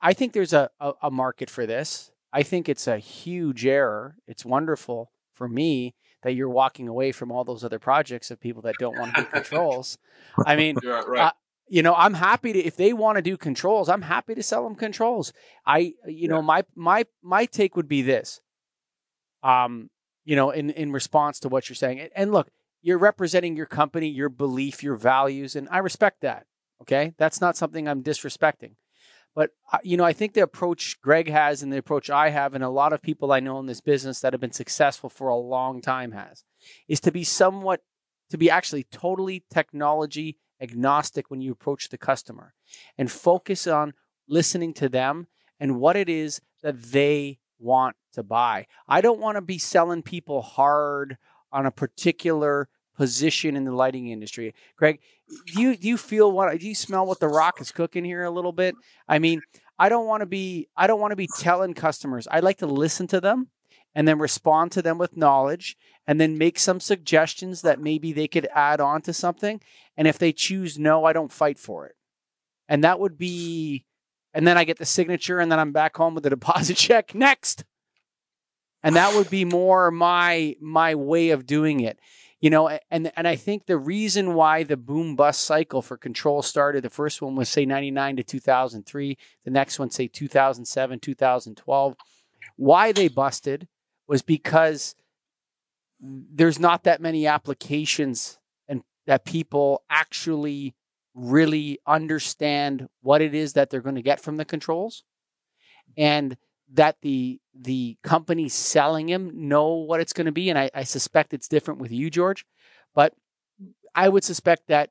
I 0.00 0.12
think 0.12 0.32
there's 0.32 0.52
a, 0.52 0.68
a, 0.78 0.92
a 1.04 1.10
market 1.10 1.48
for 1.48 1.64
this. 1.64 2.10
I 2.32 2.42
think 2.42 2.68
it's 2.68 2.86
a 2.86 2.98
huge 2.98 3.64
error. 3.64 4.16
It's 4.26 4.44
wonderful 4.44 5.10
for 5.32 5.48
me 5.48 5.94
that 6.22 6.32
you're 6.32 6.50
walking 6.50 6.88
away 6.88 7.12
from 7.12 7.30
all 7.30 7.44
those 7.44 7.64
other 7.64 7.78
projects 7.78 8.30
of 8.30 8.40
people 8.40 8.62
that 8.62 8.74
don't 8.78 8.98
want 8.98 9.14
to 9.14 9.22
do 9.22 9.28
controls. 9.28 9.96
I 10.44 10.56
mean, 10.56 10.76
right. 10.84 11.20
uh, 11.20 11.30
you 11.68 11.82
know, 11.82 11.94
I'm 11.94 12.14
happy 12.14 12.52
to 12.52 12.58
if 12.58 12.76
they 12.76 12.92
want 12.92 13.16
to 13.16 13.22
do 13.22 13.36
controls, 13.36 13.88
I'm 13.88 14.02
happy 14.02 14.34
to 14.34 14.42
sell 14.42 14.64
them 14.64 14.74
controls. 14.74 15.32
I, 15.64 15.78
you 15.78 15.94
yeah. 16.06 16.28
know, 16.28 16.42
my 16.42 16.64
my 16.74 17.06
my 17.22 17.46
take 17.46 17.76
would 17.76 17.88
be 17.88 18.02
this. 18.02 18.40
Um, 19.42 19.90
you 20.26 20.36
know, 20.36 20.50
in 20.50 20.68
in 20.70 20.92
response 20.92 21.40
to 21.40 21.48
what 21.48 21.70
you're 21.70 21.76
saying, 21.76 22.08
and 22.14 22.32
look, 22.32 22.48
you're 22.82 22.98
representing 22.98 23.56
your 23.56 23.66
company, 23.66 24.08
your 24.08 24.28
belief, 24.28 24.82
your 24.82 24.96
values, 24.96 25.56
and 25.56 25.68
I 25.70 25.78
respect 25.78 26.20
that. 26.20 26.46
Okay, 26.82 27.14
that's 27.16 27.40
not 27.40 27.56
something 27.56 27.88
I'm 27.88 28.02
disrespecting. 28.02 28.72
But 29.34 29.50
uh, 29.72 29.78
you 29.82 29.96
know, 29.96 30.04
I 30.04 30.12
think 30.12 30.34
the 30.34 30.42
approach 30.42 31.00
Greg 31.00 31.30
has 31.30 31.62
and 31.62 31.72
the 31.72 31.78
approach 31.78 32.10
I 32.10 32.30
have, 32.30 32.54
and 32.54 32.64
a 32.64 32.68
lot 32.68 32.92
of 32.92 33.00
people 33.00 33.32
I 33.32 33.40
know 33.40 33.58
in 33.60 33.66
this 33.66 33.80
business 33.80 34.20
that 34.20 34.32
have 34.32 34.40
been 34.40 34.52
successful 34.52 35.08
for 35.08 35.28
a 35.28 35.36
long 35.36 35.80
time 35.80 36.12
has, 36.12 36.42
is 36.88 37.00
to 37.00 37.12
be 37.12 37.22
somewhat, 37.22 37.82
to 38.30 38.36
be 38.36 38.50
actually 38.50 38.82
totally 38.82 39.44
technology 39.48 40.38
agnostic 40.60 41.30
when 41.30 41.40
you 41.40 41.52
approach 41.52 41.88
the 41.88 41.98
customer, 41.98 42.52
and 42.98 43.12
focus 43.12 43.66
on 43.66 43.94
listening 44.28 44.74
to 44.74 44.88
them 44.88 45.28
and 45.60 45.80
what 45.80 45.96
it 45.96 46.08
is 46.08 46.40
that 46.62 46.82
they 46.82 47.38
want 47.58 47.96
to 48.12 48.22
buy. 48.22 48.66
I 48.88 49.00
don't 49.00 49.20
want 49.20 49.36
to 49.36 49.42
be 49.42 49.58
selling 49.58 50.02
people 50.02 50.42
hard 50.42 51.16
on 51.52 51.66
a 51.66 51.70
particular 51.70 52.68
position 52.96 53.56
in 53.56 53.64
the 53.64 53.72
lighting 53.72 54.08
industry. 54.08 54.54
Greg, 54.76 55.00
do 55.46 55.60
you 55.60 55.76
do 55.76 55.88
you 55.88 55.96
feel 55.96 56.32
what 56.32 56.58
do 56.58 56.66
you 56.66 56.74
smell 56.74 57.06
what 57.06 57.20
the 57.20 57.28
rock 57.28 57.60
is 57.60 57.72
cooking 57.72 58.04
here 58.04 58.24
a 58.24 58.30
little 58.30 58.52
bit? 58.52 58.74
I 59.08 59.18
mean, 59.18 59.42
I 59.78 59.88
don't 59.88 60.06
want 60.06 60.22
to 60.22 60.26
be 60.26 60.68
I 60.76 60.86
don't 60.86 61.00
want 61.00 61.12
to 61.12 61.16
be 61.16 61.28
telling 61.38 61.74
customers. 61.74 62.26
I 62.30 62.40
like 62.40 62.58
to 62.58 62.66
listen 62.66 63.06
to 63.08 63.20
them 63.20 63.48
and 63.94 64.06
then 64.06 64.18
respond 64.18 64.72
to 64.72 64.82
them 64.82 64.98
with 64.98 65.16
knowledge 65.16 65.76
and 66.06 66.20
then 66.20 66.38
make 66.38 66.58
some 66.58 66.80
suggestions 66.80 67.62
that 67.62 67.80
maybe 67.80 68.12
they 68.12 68.28
could 68.28 68.48
add 68.54 68.80
on 68.80 69.02
to 69.02 69.12
something. 69.12 69.60
And 69.96 70.06
if 70.06 70.18
they 70.18 70.32
choose 70.32 70.78
no, 70.78 71.04
I 71.04 71.12
don't 71.12 71.32
fight 71.32 71.58
for 71.58 71.86
it. 71.86 71.96
And 72.68 72.84
that 72.84 73.00
would 73.00 73.18
be 73.18 73.84
and 74.36 74.46
then 74.46 74.58
I 74.58 74.64
get 74.64 74.76
the 74.76 74.84
signature 74.84 75.40
and 75.40 75.50
then 75.50 75.58
I'm 75.58 75.72
back 75.72 75.96
home 75.96 76.14
with 76.14 76.26
a 76.26 76.30
deposit 76.30 76.74
check 76.76 77.14
next. 77.14 77.64
And 78.82 78.94
that 78.94 79.14
would 79.16 79.30
be 79.30 79.46
more 79.46 79.90
my 79.90 80.54
my 80.60 80.94
way 80.94 81.30
of 81.30 81.46
doing 81.46 81.80
it 81.80 81.98
you 82.40 82.50
know 82.50 82.78
and 82.90 83.10
and 83.16 83.26
i 83.26 83.34
think 83.34 83.66
the 83.66 83.78
reason 83.78 84.34
why 84.34 84.62
the 84.62 84.76
boom 84.76 85.16
bust 85.16 85.40
cycle 85.40 85.82
for 85.82 85.96
control 85.96 86.42
started 86.42 86.84
the 86.84 86.90
first 86.90 87.22
one 87.22 87.34
was 87.34 87.48
say 87.48 87.64
99 87.64 88.16
to 88.16 88.22
2003 88.22 89.18
the 89.44 89.50
next 89.50 89.78
one 89.78 89.90
say 89.90 90.06
2007 90.06 91.00
2012 91.00 91.96
why 92.56 92.92
they 92.92 93.08
busted 93.08 93.66
was 94.06 94.22
because 94.22 94.94
there's 95.98 96.60
not 96.60 96.84
that 96.84 97.00
many 97.00 97.26
applications 97.26 98.38
and 98.68 98.82
that 99.06 99.24
people 99.24 99.82
actually 99.88 100.74
really 101.16 101.78
understand 101.86 102.88
what 103.00 103.22
it 103.22 103.34
is 103.34 103.54
that 103.54 103.70
they're 103.70 103.80
going 103.80 103.94
to 103.96 104.02
get 104.02 104.20
from 104.20 104.36
the 104.36 104.44
controls 104.44 105.02
and 105.96 106.36
that 106.74 106.96
the 107.00 107.40
the 107.54 107.96
companies 108.02 108.52
selling 108.52 109.08
him 109.08 109.48
know 109.48 109.74
what 109.74 110.00
it's 110.00 110.12
going 110.12 110.26
to 110.26 110.32
be, 110.32 110.50
and 110.50 110.58
I, 110.58 110.70
I 110.74 110.82
suspect 110.82 111.32
it's 111.32 111.48
different 111.48 111.80
with 111.80 111.90
you, 111.90 112.10
George. 112.10 112.44
But 112.94 113.14
I 113.94 114.08
would 114.08 114.24
suspect 114.24 114.66
that 114.68 114.90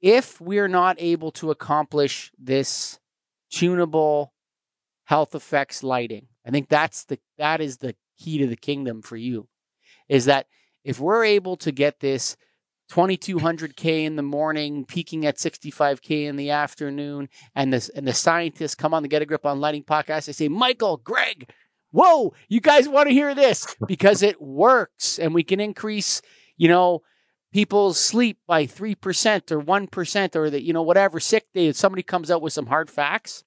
if 0.00 0.40
we're 0.40 0.68
not 0.68 0.96
able 0.98 1.32
to 1.32 1.50
accomplish 1.50 2.30
this 2.38 3.00
tunable 3.50 4.34
health 5.04 5.34
effects 5.34 5.82
lighting, 5.82 6.28
I 6.46 6.50
think 6.50 6.68
that's 6.68 7.04
the 7.04 7.18
that 7.38 7.60
is 7.60 7.78
the 7.78 7.96
key 8.18 8.38
to 8.38 8.46
the 8.46 8.56
kingdom 8.56 9.02
for 9.02 9.16
you. 9.16 9.48
Is 10.08 10.26
that 10.26 10.46
if 10.84 11.00
we're 11.00 11.24
able 11.24 11.56
to 11.56 11.72
get 11.72 12.00
this 12.00 12.36
2200k 12.94 14.04
in 14.04 14.14
the 14.14 14.22
morning, 14.22 14.84
peaking 14.84 15.26
at 15.26 15.36
65k 15.36 16.26
in 16.26 16.36
the 16.36 16.50
afternoon, 16.50 17.28
and 17.56 17.72
the 17.72 17.90
and 17.96 18.06
the 18.06 18.14
scientists 18.14 18.76
come 18.76 18.94
on 18.94 19.02
the 19.02 19.08
Get 19.08 19.20
a 19.20 19.26
Grip 19.26 19.44
on 19.44 19.58
Lighting 19.58 19.82
podcast. 19.82 20.26
They 20.26 20.32
say, 20.32 20.46
Michael, 20.46 20.98
Greg, 20.98 21.50
whoa, 21.90 22.34
you 22.48 22.60
guys 22.60 22.88
want 22.88 23.08
to 23.08 23.12
hear 23.12 23.34
this 23.34 23.66
because 23.88 24.22
it 24.22 24.40
works, 24.40 25.18
and 25.18 25.34
we 25.34 25.42
can 25.42 25.58
increase, 25.58 26.22
you 26.56 26.68
know, 26.68 27.02
people's 27.52 27.98
sleep 27.98 28.38
by 28.46 28.64
three 28.64 28.94
percent 28.94 29.50
or 29.50 29.58
one 29.58 29.88
percent 29.88 30.36
or 30.36 30.48
that 30.48 30.62
you 30.62 30.72
know 30.72 30.82
whatever 30.82 31.18
sick 31.18 31.46
day. 31.52 31.66
If 31.66 31.74
somebody 31.74 32.04
comes 32.04 32.30
out 32.30 32.42
with 32.42 32.52
some 32.52 32.66
hard 32.66 32.88
facts, 32.88 33.42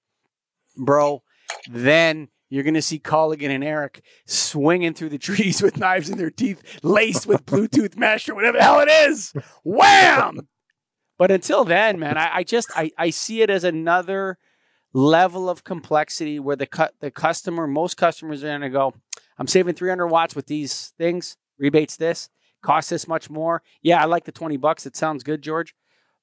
bro, 0.75 1.23
then 1.69 2.27
you're 2.49 2.63
going 2.63 2.73
to 2.73 2.81
see 2.81 2.99
Colligan 2.99 3.49
and 3.49 3.63
Eric 3.63 4.01
swinging 4.25 4.93
through 4.93 5.09
the 5.09 5.17
trees 5.17 5.61
with 5.61 5.77
knives 5.77 6.09
in 6.09 6.17
their 6.17 6.29
teeth, 6.29 6.79
laced 6.83 7.27
with 7.27 7.45
Bluetooth 7.45 7.97
mesh 7.97 8.29
or 8.29 8.35
whatever 8.35 8.57
the 8.57 8.63
hell 8.63 8.79
it 8.79 8.89
is. 8.89 9.33
Wham! 9.63 10.47
But 11.17 11.31
until 11.31 11.65
then, 11.65 11.99
man, 11.99 12.17
I, 12.17 12.37
I 12.37 12.43
just 12.43 12.69
I, 12.75 12.91
I 12.97 13.09
see 13.09 13.41
it 13.41 13.49
as 13.49 13.63
another 13.63 14.37
level 14.93 15.49
of 15.49 15.63
complexity 15.63 16.39
where 16.39 16.55
the 16.55 16.67
cut 16.67 16.93
the 16.99 17.11
customer, 17.11 17.67
most 17.67 17.97
customers 17.97 18.43
are 18.43 18.47
going 18.47 18.61
to 18.61 18.69
go, 18.69 18.93
I'm 19.37 19.47
saving 19.47 19.75
300 19.75 20.07
watts 20.07 20.35
with 20.35 20.47
these 20.47 20.93
things. 20.97 21.37
Rebates 21.59 21.97
this 21.97 22.29
costs 22.61 22.89
this 22.89 23.07
much 23.07 23.29
more. 23.29 23.61
Yeah, 23.81 24.01
I 24.01 24.05
like 24.05 24.25
the 24.25 24.31
20 24.31 24.57
bucks. 24.57 24.85
It 24.85 24.95
sounds 24.95 25.23
good, 25.23 25.41
George. 25.41 25.73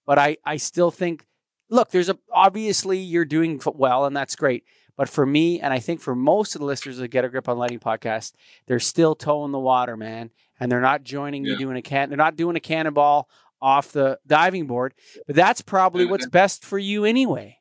But 0.06 0.18
I 0.18 0.36
I 0.44 0.58
still 0.58 0.90
think, 0.90 1.26
look, 1.70 1.90
there's 1.90 2.10
a 2.10 2.18
obviously 2.32 2.98
you're 2.98 3.24
doing 3.24 3.60
well, 3.74 4.04
and 4.04 4.16
that's 4.16 4.36
great. 4.36 4.64
But 4.96 5.08
for 5.08 5.26
me, 5.26 5.60
and 5.60 5.72
I 5.72 5.80
think 5.80 6.00
for 6.00 6.14
most 6.14 6.54
of 6.54 6.60
the 6.60 6.66
listeners 6.66 7.00
of 7.00 7.10
Get 7.10 7.24
a 7.24 7.28
Grip 7.28 7.48
on 7.48 7.58
Lighting 7.58 7.80
podcast, 7.80 8.32
they're 8.66 8.78
still 8.78 9.14
toeing 9.14 9.52
the 9.52 9.58
water, 9.58 9.96
man. 9.96 10.30
And 10.60 10.70
they're 10.70 10.80
not 10.80 11.02
joining 11.02 11.44
yeah. 11.44 11.52
you 11.52 11.58
doing 11.58 11.76
a 11.76 11.82
can 11.82 12.08
they're 12.08 12.16
not 12.16 12.36
doing 12.36 12.56
a 12.56 12.60
cannonball 12.60 13.28
off 13.60 13.92
the 13.92 14.18
diving 14.26 14.66
board. 14.66 14.94
But 15.26 15.36
that's 15.36 15.62
probably 15.62 16.06
what's 16.06 16.26
mm-hmm. 16.26 16.30
best 16.30 16.64
for 16.64 16.78
you 16.78 17.04
anyway. 17.04 17.58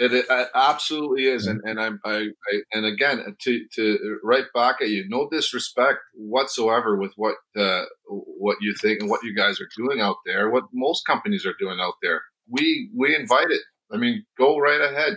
It, 0.00 0.12
it, 0.12 0.26
absolutely 0.54 1.24
is, 1.24 1.48
and 1.48 1.60
and 1.64 1.80
I'm 1.80 1.98
I, 2.04 2.28
I, 2.52 2.60
and 2.72 2.86
again 2.86 3.18
uh, 3.18 3.32
to 3.40 3.66
to 3.74 3.94
uh, 3.94 4.18
right 4.22 4.44
back 4.54 4.76
at 4.80 4.90
you, 4.90 5.04
no 5.08 5.28
disrespect 5.28 5.98
whatsoever 6.14 6.96
with 6.96 7.12
what 7.16 7.34
uh, 7.56 7.82
what 8.06 8.58
you 8.60 8.76
think 8.80 9.00
and 9.00 9.10
what 9.10 9.24
you 9.24 9.34
guys 9.34 9.60
are 9.60 9.68
doing 9.76 10.00
out 10.00 10.18
there, 10.24 10.50
what 10.50 10.64
most 10.72 11.04
companies 11.04 11.44
are 11.44 11.54
doing 11.58 11.80
out 11.80 11.94
there. 12.00 12.22
We 12.48 12.90
we 12.96 13.16
invite 13.16 13.50
it. 13.50 13.62
I 13.92 13.96
mean, 13.96 14.24
go 14.38 14.58
right 14.58 14.80
ahead. 14.80 15.16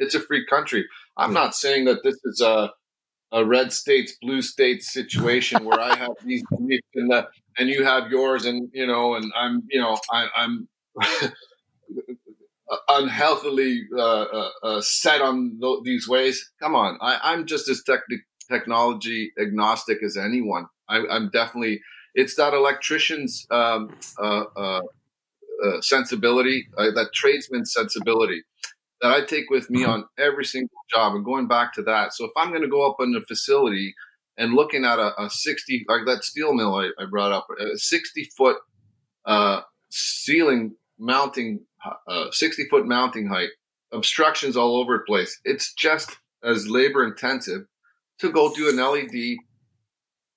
It's 0.00 0.16
a 0.16 0.20
free 0.20 0.44
country. 0.46 0.84
I'm 1.16 1.32
not 1.32 1.54
saying 1.54 1.84
that 1.84 2.02
this 2.02 2.18
is 2.24 2.40
a 2.40 2.72
a 3.32 3.44
red 3.44 3.72
states 3.72 4.16
blue 4.20 4.42
states 4.42 4.92
situation 4.92 5.64
where 5.64 5.80
I 5.80 5.94
have 5.96 6.12
these 6.24 6.42
beliefs 6.50 6.88
and 6.94 7.10
that 7.12 7.28
and 7.58 7.68
you 7.68 7.84
have 7.84 8.10
yours 8.10 8.44
and 8.44 8.68
you 8.72 8.86
know 8.86 9.14
and 9.14 9.32
I'm 9.36 9.62
you 9.70 9.80
know 9.80 9.96
I, 10.12 10.26
am 10.36 10.68
unhealthily 12.88 13.84
uh, 13.96 14.22
uh, 14.22 14.50
uh, 14.62 14.80
set 14.80 15.20
on 15.20 15.58
th- 15.60 15.78
these 15.84 16.08
ways. 16.08 16.50
Come 16.60 16.74
on, 16.74 16.98
I, 17.00 17.32
am 17.32 17.46
just 17.46 17.68
as 17.68 17.82
tech- 17.84 18.00
technology 18.50 19.32
agnostic 19.40 20.02
as 20.02 20.16
anyone. 20.16 20.66
I, 20.88 20.98
am 21.10 21.30
definitely 21.32 21.80
it's 22.14 22.34
that 22.36 22.54
electrician's 22.54 23.46
um, 23.50 23.94
uh, 24.18 24.44
uh, 24.56 24.80
uh, 25.64 25.80
sensibility, 25.80 26.66
that 26.76 27.10
tradesman 27.14 27.64
sensibility 27.64 28.42
that 29.00 29.12
I 29.12 29.22
take 29.22 29.50
with 29.50 29.70
me 29.70 29.84
on 29.84 30.04
every 30.18 30.44
single 30.44 30.76
job. 30.92 31.14
And 31.14 31.24
going 31.24 31.48
back 31.48 31.72
to 31.74 31.82
that, 31.82 32.12
so 32.12 32.24
if 32.24 32.32
I'm 32.36 32.50
going 32.50 32.62
to 32.62 32.68
go 32.68 32.88
up 32.88 32.96
in 33.00 33.14
a 33.16 33.24
facility 33.24 33.94
and 34.36 34.54
looking 34.54 34.84
at 34.84 34.98
a, 34.98 35.20
a 35.20 35.30
60, 35.30 35.86
like 35.88 36.06
that 36.06 36.24
steel 36.24 36.54
mill 36.54 36.74
I, 36.74 36.90
I 36.98 37.06
brought 37.06 37.32
up, 37.32 37.46
a 37.58 37.76
60 37.76 38.30
foot 38.36 38.56
uh, 39.24 39.62
ceiling 39.90 40.76
mounting, 40.98 41.60
uh, 42.06 42.30
60 42.30 42.66
foot 42.68 42.86
mounting 42.86 43.26
height, 43.26 43.50
obstructions 43.92 44.56
all 44.56 44.76
over 44.76 44.98
the 44.98 45.04
place. 45.04 45.40
It's 45.44 45.72
just 45.74 46.16
as 46.44 46.68
labor 46.68 47.04
intensive 47.04 47.62
to 48.18 48.30
go 48.30 48.52
do 48.54 48.68
an 48.68 48.76
LED 48.76 49.38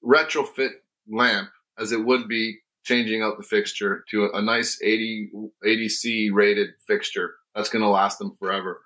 retrofit 0.03 0.71
lamp 1.09 1.49
as 1.77 1.91
it 1.91 2.03
would 2.05 2.27
be 2.27 2.59
changing 2.83 3.21
out 3.21 3.37
the 3.37 3.43
fixture 3.43 4.03
to 4.09 4.25
a, 4.25 4.39
a 4.39 4.41
nice 4.41 4.79
80 4.81 5.31
80C 5.65 6.29
rated 6.33 6.69
fixture 6.85 7.35
that's 7.55 7.69
going 7.69 7.83
to 7.83 7.89
last 7.89 8.19
them 8.19 8.35
forever. 8.39 8.81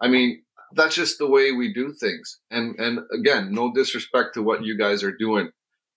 I 0.00 0.08
mean, 0.08 0.42
that's 0.72 0.94
just 0.94 1.18
the 1.18 1.26
way 1.26 1.52
we 1.52 1.72
do 1.72 1.92
things. 1.92 2.40
And 2.50 2.78
and 2.78 3.00
again, 3.12 3.52
no 3.52 3.72
disrespect 3.72 4.34
to 4.34 4.42
what 4.42 4.64
you 4.64 4.76
guys 4.76 5.02
are 5.02 5.16
doing. 5.16 5.50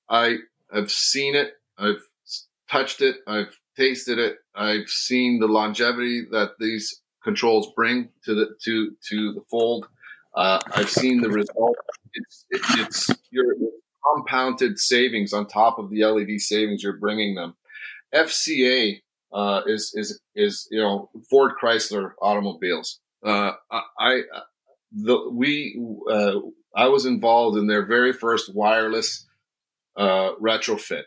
I 0.10 0.38
have 0.74 0.92
seen 0.92 1.36
it. 1.36 1.54
I've 1.78 2.02
touched 2.70 3.02
it. 3.02 3.18
I've 3.28 3.56
tasted 3.78 4.20
it. 4.20 4.38
I've 4.56 4.90
seen 4.90 5.40
the 5.40 5.48
longevity 5.48 6.26
that 6.32 6.54
these 6.60 7.02
controls 7.24 7.72
bring 7.76 8.10
to 8.26 8.34
the 8.34 8.56
to 8.64 8.96
to 9.10 9.34
the 9.34 9.42
fold. 9.50 9.88
Uh, 10.36 10.60
I've 10.74 10.90
seen 10.90 11.22
the 11.22 11.30
result. 11.30 11.78
It's 12.14 12.46
it, 12.50 12.62
it's 12.80 13.10
your 13.32 13.46
compounded 14.16 14.80
savings 14.80 15.34
on 15.34 15.48
top 15.48 15.80
of 15.80 15.90
the 15.90 16.04
LED 16.04 16.40
savings 16.40 16.84
you're 16.84 16.98
bringing 16.98 17.36
them. 17.36 17.56
FCA 18.14 19.02
uh, 19.34 19.62
is 19.66 19.92
is 19.96 20.22
is 20.36 20.68
you 20.72 20.82
know 20.82 21.10
Ford 21.30 21.54
Chrysler 21.62 22.12
automobiles. 22.22 23.00
Uh, 23.26 23.54
I 24.00 24.22
the 24.92 25.30
we 25.32 25.80
uh, 26.10 26.40
I 26.76 26.88
was 26.88 27.06
involved 27.06 27.58
in 27.58 27.68
their 27.68 27.86
very 27.86 28.14
first 28.14 28.54
wireless 28.54 29.26
uh, 29.98 30.32
retrofit, 30.42 31.04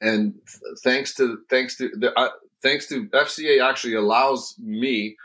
and 0.00 0.34
thanks 0.84 1.14
to 1.14 1.38
thanks 1.50 1.76
to 1.78 1.90
the 1.98 2.18
uh, 2.18 2.30
thanks 2.62 2.86
to 2.88 3.08
FCA 3.08 3.68
actually 3.68 3.94
allows 3.94 4.54
me 4.58 5.16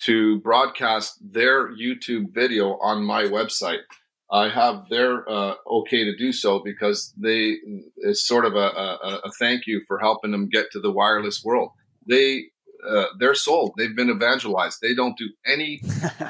to 0.00 0.38
broadcast 0.40 1.18
their 1.20 1.72
YouTube 1.74 2.32
video 2.32 2.78
on 2.78 3.02
my 3.04 3.24
website. 3.24 3.82
I 4.30 4.50
have 4.50 4.88
their 4.90 5.28
uh, 5.28 5.54
okay 5.66 6.04
to 6.04 6.16
do 6.16 6.32
so 6.32 6.60
because 6.62 7.14
they 7.16 7.56
it's 7.96 8.26
sort 8.26 8.44
of 8.44 8.54
a, 8.54 8.58
a, 8.58 9.20
a, 9.24 9.30
thank 9.38 9.66
you 9.66 9.82
for 9.88 9.98
helping 9.98 10.32
them 10.32 10.48
get 10.50 10.70
to 10.72 10.80
the 10.80 10.92
wireless 10.92 11.42
world. 11.42 11.70
They 12.06 12.44
uh, 12.86 13.06
they're 13.18 13.34
sold. 13.34 13.72
They've 13.76 13.96
been 13.96 14.10
evangelized. 14.10 14.78
They 14.82 14.94
don't 14.94 15.16
do 15.16 15.30
any 15.46 15.78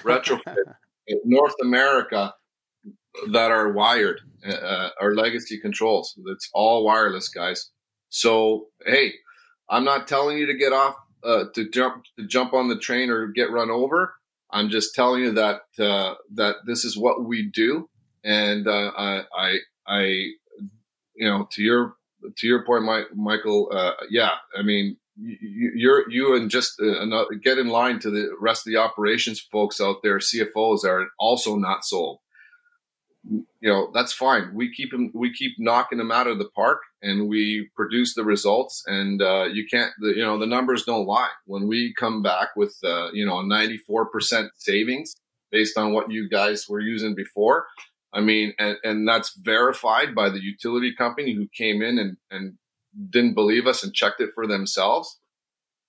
retrofit 0.05 0.75
in 1.09 1.21
North 1.25 1.55
America 1.61 2.35
that 3.33 3.51
are 3.51 3.73
wired 3.73 4.21
uh, 4.47 4.91
or 5.01 5.15
legacy 5.15 5.59
controls. 5.61 6.17
It's 6.27 6.49
all 6.55 6.85
wireless, 6.85 7.29
guys. 7.29 7.71
So 8.11 8.67
hey, 8.87 9.13
I'm 9.69 9.85
not 9.85 10.07
telling 10.07 10.39
you 10.39 10.47
to 10.47 10.57
get 10.57 10.73
off 10.73 10.95
uh, 11.25 11.45
to 11.55 11.69
jump 11.69 12.05
to 12.17 12.27
jump 12.27 12.55
on 12.55 12.69
the 12.69 12.79
train 12.79 13.11
or 13.11 13.27
get 13.27 13.51
run 13.51 13.71
over. 13.71 14.15
I'm 14.51 14.71
just 14.71 14.95
telling 14.95 15.23
you 15.23 15.33
that 15.33 15.63
uh, 15.79 16.15
that 16.35 16.57
this 16.67 16.85
is 16.85 16.97
what 16.97 17.25
we 17.25 17.43
do, 17.43 17.89
and 18.25 18.67
uh, 18.67 18.93
I, 18.97 19.23
I, 19.37 19.59
I, 19.87 20.03
you 21.15 21.29
know, 21.29 21.49
to 21.53 21.63
your 21.63 21.95
to 22.37 22.47
your 22.47 22.65
point, 22.65 22.85
Mike, 22.85 23.15
Michael, 23.15 23.71
uh, 23.73 23.93
yeah, 24.11 24.33
I 24.57 24.63
mean, 24.63 24.97
you, 25.17 25.73
you're 25.75 26.11
you 26.11 26.37
and 26.37 26.51
just 26.51 26.81
uh, 26.81 27.25
get 27.43 27.59
in 27.59 27.69
line 27.69 27.99
to 28.01 28.11
the 28.11 28.31
rest 28.41 28.67
of 28.67 28.73
the 28.73 28.79
operations 28.79 29.41
folks 29.41 29.81
out 29.81 29.97
there, 30.03 30.19
CFOs 30.19 30.85
are 30.85 31.09
also 31.19 31.57
not 31.57 31.85
sold. 31.85 32.21
You 33.29 33.45
know 33.63 33.91
that's 33.93 34.13
fine. 34.13 34.55
We 34.55 34.73
keep 34.73 34.93
them 34.93 35.11
we 35.13 35.33
keep 35.33 35.57
knocking 35.59 35.99
them 35.99 36.13
out 36.13 36.27
of 36.27 36.39
the 36.39 36.49
park 36.49 36.81
and 37.03 37.29
we 37.29 37.71
produce 37.77 38.15
the 38.15 38.25
results 38.25 38.83
and 38.87 39.23
uh, 39.23 39.45
you 39.45 39.67
can't 39.71 39.93
the, 40.01 40.09
you 40.17 40.23
know 40.23 40.39
the 40.39 40.47
numbers 40.47 40.85
don't 40.85 41.07
lie. 41.07 41.31
When 41.47 41.69
we 41.69 41.95
come 41.99 42.23
back 42.23 42.49
with 42.57 42.77
uh, 42.85 43.11
you 43.13 43.27
know 43.27 43.37
94% 43.37 44.49
savings 44.57 45.15
based 45.51 45.79
on 45.79 45.93
what 45.93 46.11
you 46.11 46.29
guys 46.29 46.69
were 46.69 46.81
using 46.81 47.15
before 47.15 47.67
i 48.13 48.21
mean 48.21 48.53
and, 48.59 48.77
and 48.85 49.09
that's 49.09 49.35
verified 49.37 50.15
by 50.15 50.29
the 50.29 50.43
utility 50.43 50.95
company 50.95 51.33
who 51.35 51.47
came 51.55 51.81
in 51.83 51.99
and, 51.99 52.17
and 52.31 52.59
didn't 53.11 53.35
believe 53.35 53.67
us 53.67 53.83
and 53.83 53.95
checked 53.95 54.21
it 54.21 54.31
for 54.35 54.47
themselves. 54.47 55.19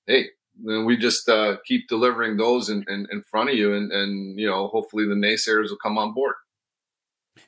Hey 0.06 0.28
then 0.62 0.86
we 0.86 0.98
just 0.98 1.30
uh, 1.30 1.58
keep 1.66 1.88
delivering 1.88 2.36
those 2.36 2.70
in, 2.70 2.84
in, 2.90 3.08
in 3.12 3.24
front 3.24 3.50
of 3.50 3.56
you 3.56 3.74
and, 3.74 3.92
and 3.92 4.40
you 4.40 4.48
know 4.48 4.68
hopefully 4.68 5.06
the 5.06 5.16
naysayers 5.16 5.70
will 5.70 5.78
come 5.78 5.98
on 5.98 6.14
board. 6.14 6.36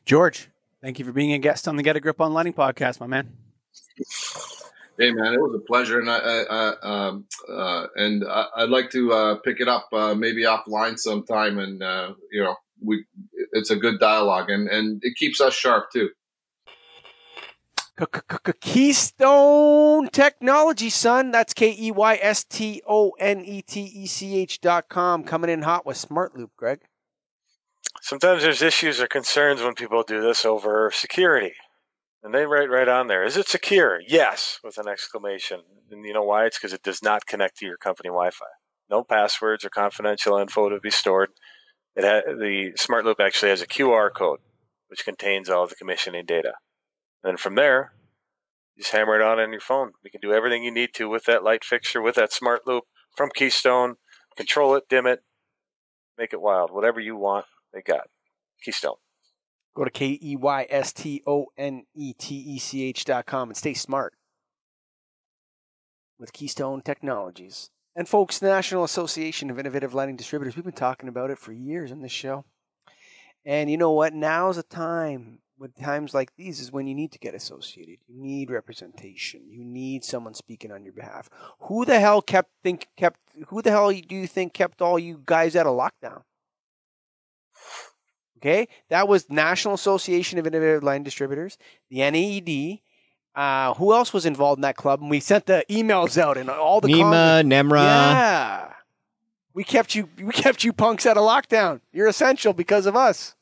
George, 0.05 0.49
thank 0.81 0.99
you 0.99 1.05
for 1.05 1.11
being 1.11 1.33
a 1.33 1.39
guest 1.39 1.67
on 1.67 1.75
the 1.75 1.83
Get 1.83 1.95
a 1.95 1.99
Grip 1.99 2.21
on 2.21 2.33
Lighting 2.33 2.53
podcast, 2.53 2.99
my 2.99 3.07
man. 3.07 3.50
Hey 4.97 5.11
man, 5.11 5.33
it 5.33 5.41
was 5.41 5.55
a 5.55 5.65
pleasure, 5.65 5.99
and 5.99 6.09
I, 6.09 6.17
I, 6.17 6.43
I 6.43 7.07
um, 7.07 7.25
uh, 7.49 7.87
and 7.95 8.23
I, 8.27 8.45
would 8.59 8.69
like 8.69 8.91
to 8.91 9.11
uh, 9.13 9.35
pick 9.39 9.59
it 9.59 9.67
up 9.67 9.87
uh, 9.93 10.13
maybe 10.13 10.43
offline 10.43 10.99
sometime, 10.99 11.57
and 11.57 11.81
uh, 11.81 12.13
you 12.31 12.43
know, 12.43 12.55
we 12.83 13.05
it's 13.53 13.71
a 13.71 13.75
good 13.75 13.99
dialogue, 13.99 14.49
and 14.49 14.67
and 14.67 15.01
it 15.03 15.15
keeps 15.15 15.41
us 15.41 15.53
sharp 15.53 15.91
too. 15.91 16.09
Keystone 18.59 20.09
Technology, 20.09 20.89
son. 20.89 21.31
That's 21.31 21.53
K 21.53 21.75
E 21.77 21.91
Y 21.91 22.19
S 22.21 22.43
T 22.43 22.81
O 22.87 23.11
N 23.19 23.43
E 23.45 23.61
T 23.61 23.81
E 23.81 24.05
C 24.05 24.37
H 24.37 24.61
dot 24.61 24.89
com. 24.89 25.23
Coming 25.23 25.49
in 25.49 25.61
hot 25.61 25.85
with 25.85 25.97
Smart 25.97 26.35
Loop, 26.35 26.51
Greg. 26.57 26.81
Sometimes 28.01 28.43
there's 28.43 28.61
issues 28.61 28.99
or 28.99 29.07
concerns 29.07 29.61
when 29.61 29.75
people 29.75 30.03
do 30.03 30.21
this 30.21 30.45
over 30.45 30.91
security. 30.93 31.53
And 32.23 32.33
they 32.33 32.45
write 32.45 32.69
right 32.69 32.87
on 32.87 33.07
there, 33.07 33.23
is 33.23 33.35
it 33.35 33.47
secure? 33.47 33.99
Yes, 34.07 34.59
with 34.63 34.77
an 34.77 34.87
exclamation. 34.87 35.61
And 35.89 36.05
you 36.05 36.13
know 36.13 36.23
why? 36.23 36.45
It's 36.45 36.57
because 36.57 36.73
it 36.73 36.83
does 36.83 37.01
not 37.01 37.25
connect 37.25 37.57
to 37.57 37.65
your 37.65 37.77
company 37.77 38.09
Wi 38.09 38.29
Fi. 38.29 38.45
No 38.89 39.03
passwords 39.03 39.65
or 39.65 39.69
confidential 39.69 40.37
info 40.37 40.69
to 40.69 40.79
be 40.79 40.91
stored. 40.91 41.29
It 41.95 42.03
ha- 42.03 42.31
the 42.31 42.73
Smart 42.75 43.05
Loop 43.05 43.19
actually 43.19 43.49
has 43.49 43.61
a 43.61 43.67
QR 43.67 44.13
code, 44.13 44.39
which 44.87 45.03
contains 45.03 45.49
all 45.49 45.65
the 45.65 45.75
commissioning 45.75 46.25
data. 46.25 46.53
And 47.23 47.31
then 47.31 47.37
from 47.37 47.55
there, 47.55 47.93
you 48.75 48.83
just 48.83 48.93
hammer 48.93 49.15
it 49.15 49.23
on 49.23 49.39
on 49.39 49.51
your 49.51 49.61
phone. 49.61 49.93
You 50.03 50.11
can 50.11 50.21
do 50.21 50.33
everything 50.33 50.63
you 50.63 50.71
need 50.71 50.93
to 50.95 51.09
with 51.09 51.25
that 51.25 51.43
light 51.43 51.63
fixture, 51.63 52.01
with 52.01 52.15
that 52.15 52.31
Smart 52.31 52.67
Loop 52.67 52.83
from 53.15 53.29
Keystone. 53.33 53.95
Control 54.37 54.75
it, 54.75 54.87
dim 54.87 55.05
it, 55.07 55.23
make 56.17 56.33
it 56.33 56.41
wild, 56.41 56.71
whatever 56.71 56.99
you 56.99 57.17
want 57.17 57.45
they 57.73 57.81
got 57.81 58.07
Keystone. 58.63 58.95
Go 59.75 59.85
to 59.85 59.89
K 59.89 60.19
E 60.21 60.35
Y 60.35 60.67
S 60.69 60.91
T 60.93 61.23
O 61.25 61.47
N 61.57 61.85
E 61.95 62.13
T 62.13 62.35
E 62.35 62.59
C 62.59 62.83
H 62.83 63.05
dot 63.05 63.25
com 63.25 63.49
and 63.49 63.57
stay 63.57 63.73
smart 63.73 64.13
with 66.19 66.33
Keystone 66.33 66.81
Technologies. 66.81 67.69
And 67.95 68.07
folks, 68.07 68.39
the 68.39 68.47
National 68.47 68.83
Association 68.83 69.49
of 69.49 69.59
Innovative 69.59 69.93
Lighting 69.93 70.15
Distributors, 70.15 70.55
we've 70.55 70.63
been 70.63 70.73
talking 70.73 71.09
about 71.09 71.29
it 71.29 71.37
for 71.37 71.51
years 71.51 71.91
on 71.91 72.01
this 72.01 72.11
show. 72.11 72.45
And 73.45 73.69
you 73.69 73.77
know 73.77 73.91
what? 73.91 74.13
Now's 74.13 74.55
the 74.55 74.63
time 74.63 75.39
with 75.57 75.75
times 75.75 76.13
like 76.13 76.35
these 76.35 76.59
is 76.59 76.71
when 76.71 76.87
you 76.87 76.95
need 76.95 77.11
to 77.11 77.19
get 77.19 77.35
associated. 77.35 77.97
You 78.07 78.21
need 78.21 78.49
representation. 78.49 79.41
You 79.49 79.63
need 79.63 80.03
someone 80.03 80.33
speaking 80.33 80.71
on 80.71 80.83
your 80.83 80.93
behalf. 80.93 81.29
Who 81.61 81.85
the 81.85 81.99
hell 81.99 82.21
kept 82.21 82.51
think 82.63 82.87
kept 82.97 83.19
who 83.47 83.61
the 83.61 83.71
hell 83.71 83.91
do 83.91 84.15
you 84.15 84.27
think 84.27 84.53
kept 84.53 84.81
all 84.81 84.97
you 84.97 85.21
guys 85.25 85.55
out 85.55 85.67
of 85.67 85.77
lockdown? 85.77 86.23
Okay, 88.41 88.67
that 88.89 89.07
was 89.07 89.29
National 89.29 89.75
Association 89.75 90.39
of 90.39 90.47
Innovative 90.47 90.83
Line 90.83 91.03
Distributors, 91.03 91.57
the 91.89 91.97
NAED. 91.97 92.81
Uh, 93.33 93.73
who 93.75 93.93
else 93.93 94.11
was 94.11 94.25
involved 94.25 94.57
in 94.57 94.63
that 94.63 94.75
club? 94.75 94.99
And 94.99 95.09
we 95.09 95.21
sent 95.21 95.45
the 95.45 95.63
emails 95.69 96.17
out 96.17 96.37
and 96.37 96.49
all 96.49 96.81
the 96.81 96.89
NEMA, 96.89 97.43
NEMRA. 97.45 97.81
Yeah, 97.81 98.73
we 99.53 99.63
kept 99.63 99.95
you. 99.95 100.09
We 100.21 100.33
kept 100.33 100.63
you 100.63 100.73
punks 100.73 101.05
out 101.05 101.17
of 101.17 101.23
lockdown. 101.23 101.81
You're 101.93 102.07
essential 102.07 102.51
because 102.51 102.85
of 102.85 102.95
us. 102.95 103.35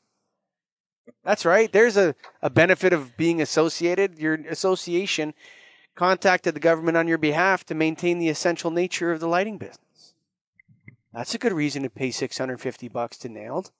That's 1.24 1.44
right. 1.44 1.72
There's 1.72 1.96
a, 1.96 2.14
a 2.42 2.50
benefit 2.50 2.92
of 2.92 3.16
being 3.16 3.40
associated. 3.40 4.18
Your 4.18 4.34
association 4.34 5.34
contacted 5.94 6.54
the 6.54 6.60
government 6.60 6.96
on 6.96 7.08
your 7.08 7.18
behalf 7.18 7.64
to 7.66 7.74
maintain 7.74 8.18
the 8.18 8.28
essential 8.28 8.70
nature 8.70 9.12
of 9.12 9.20
the 9.20 9.28
lighting 9.28 9.58
business. 9.58 10.14
That's 11.12 11.34
a 11.34 11.38
good 11.38 11.52
reason 11.52 11.82
to 11.82 11.90
pay 11.90 12.10
650 12.10 12.88
bucks 12.88 13.18
to 13.18 13.28
NAILD. 13.28 13.70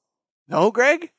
No, 0.51 0.70
Greg? 0.70 1.11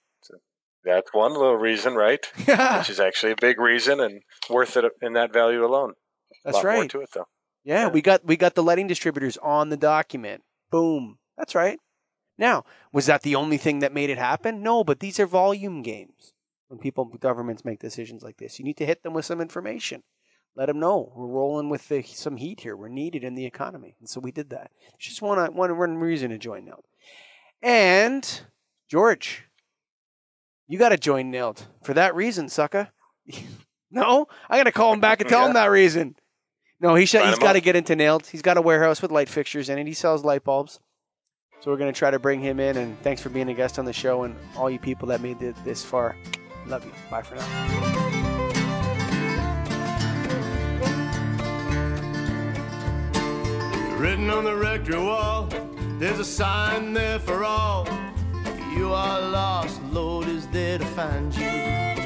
That's 0.84 1.14
one 1.14 1.34
little 1.34 1.58
reason, 1.58 1.96
right? 1.96 2.26
Yeah. 2.48 2.80
Which 2.80 2.90
is 2.90 3.00
actually 3.00 3.34
a 3.34 3.38
big 3.40 3.60
reason 3.60 4.00
and 4.00 4.22
worth 4.50 4.76
it 4.78 4.86
in 5.02 5.14
that 5.14 5.32
value 5.32 5.64
alone. 5.64 5.94
That's 6.44 6.64
right. 6.64 6.90
to 6.90 7.02
it 7.02 7.10
though. 7.14 7.28
Yeah, 7.64 7.84
yeah, 7.84 7.88
we 7.90 8.02
got 8.02 8.26
we 8.26 8.36
got 8.36 8.56
the 8.56 8.64
letting 8.64 8.88
distributors 8.88 9.38
on 9.38 9.70
the 9.70 9.78
document. 9.78 10.42
Boom. 10.72 11.20
That's 11.38 11.54
right. 11.54 11.80
Now, 12.38 12.64
was 12.92 13.06
that 13.06 13.22
the 13.22 13.36
only 13.36 13.58
thing 13.58 13.80
that 13.80 13.94
made 13.94 14.10
it 14.10 14.18
happen? 14.18 14.64
No, 14.64 14.84
but 14.84 15.00
these 15.00 15.20
are 15.20 15.28
volume 15.28 15.84
games. 15.84 16.34
When 16.70 16.80
people 16.80 17.06
governments 17.06 17.64
make 17.64 17.80
decisions 17.80 18.24
like 18.24 18.38
this, 18.38 18.58
you 18.58 18.66
need 18.66 18.78
to 18.78 18.86
hit 18.86 19.04
them 19.04 19.14
with 19.14 19.26
some 19.26 19.42
information. 19.42 20.02
Let 20.56 20.66
them 20.66 20.80
know 20.80 21.14
we're 21.16 21.28
rolling 21.28 21.70
with 21.70 21.88
the, 21.88 22.02
some 22.02 22.38
heat 22.38 22.62
here. 22.62 22.76
We're 22.76 22.88
needed 22.90 23.24
in 23.24 23.36
the 23.36 23.46
economy, 23.46 23.96
and 24.00 24.10
so 24.10 24.20
we 24.20 24.32
did 24.32 24.50
that. 24.50 24.72
Just 24.98 25.22
one 25.22 25.38
one 25.54 25.78
one 25.78 25.98
reason 25.98 26.32
to 26.32 26.40
join 26.40 26.66
now. 26.66 26.80
And 27.62 28.42
George, 28.92 29.44
you 30.68 30.78
got 30.78 30.90
to 30.90 30.98
join 30.98 31.32
NAILD 31.32 31.66
for 31.82 31.94
that 31.94 32.14
reason, 32.14 32.50
sucker. 32.50 32.90
no, 33.92 34.28
I 34.50 34.58
got 34.58 34.66
to 34.66 34.74
call 34.74 34.92
him 34.92 35.00
back 35.00 35.22
and 35.22 35.30
tell 35.30 35.40
yeah. 35.44 35.48
him 35.48 35.54
that 35.54 35.68
reason. 35.68 36.18
No, 36.82 36.96
he 36.96 37.06
sh- 37.06 37.16
he's 37.24 37.40
got 37.40 37.54
to 37.54 37.62
get 37.62 37.78
into 37.78 37.96
NAILD. 37.96 38.28
He's 38.28 38.42
got 38.42 38.58
a 38.58 38.62
warehouse 38.62 39.02
with 39.02 39.10
light 39.10 39.30
fixtures 39.30 39.70
in 39.70 39.80
it. 39.80 39.88
He 39.88 39.94
sells 39.94 40.26
light 40.26 40.44
bulbs. 40.44 40.82
So 41.62 41.72
we're 41.72 41.78
going 41.78 41.94
to 41.94 41.98
try 41.98 42.12
to 42.12 42.20
bring 42.20 42.42
him 42.42 42.60
in. 42.60 42.76
And 42.76 43.00
thanks 43.02 43.22
for 43.22 43.30
being 43.30 43.48
a 43.48 43.54
guest 43.54 43.80
on 43.80 43.86
the 43.86 43.94
show 43.94 44.24
and 44.24 44.36
all 44.58 44.70
you 44.70 44.78
people 44.78 45.08
that 45.08 45.22
made 45.22 45.42
it 45.42 45.56
this 45.64 45.86
far. 45.86 46.18
Love 46.68 46.84
you. 46.84 46.92
Bye 47.10 47.22
for 47.22 47.36
now. 47.36 47.48
Written 53.98 54.30
on 54.30 54.44
the 54.44 54.56
rectory 54.56 55.00
wall 55.00 55.48
There's 55.98 56.20
a 56.20 56.26
sign 56.26 56.92
there 56.92 57.20
for 57.20 57.46
all. 57.46 57.88
You 58.82 58.94
are 58.94 59.22
lost, 59.22 59.80
Lord 59.92 60.28
is 60.28 60.48
there 60.48 60.80
to 60.80 60.86
find 60.86 61.32
you. 61.36 62.01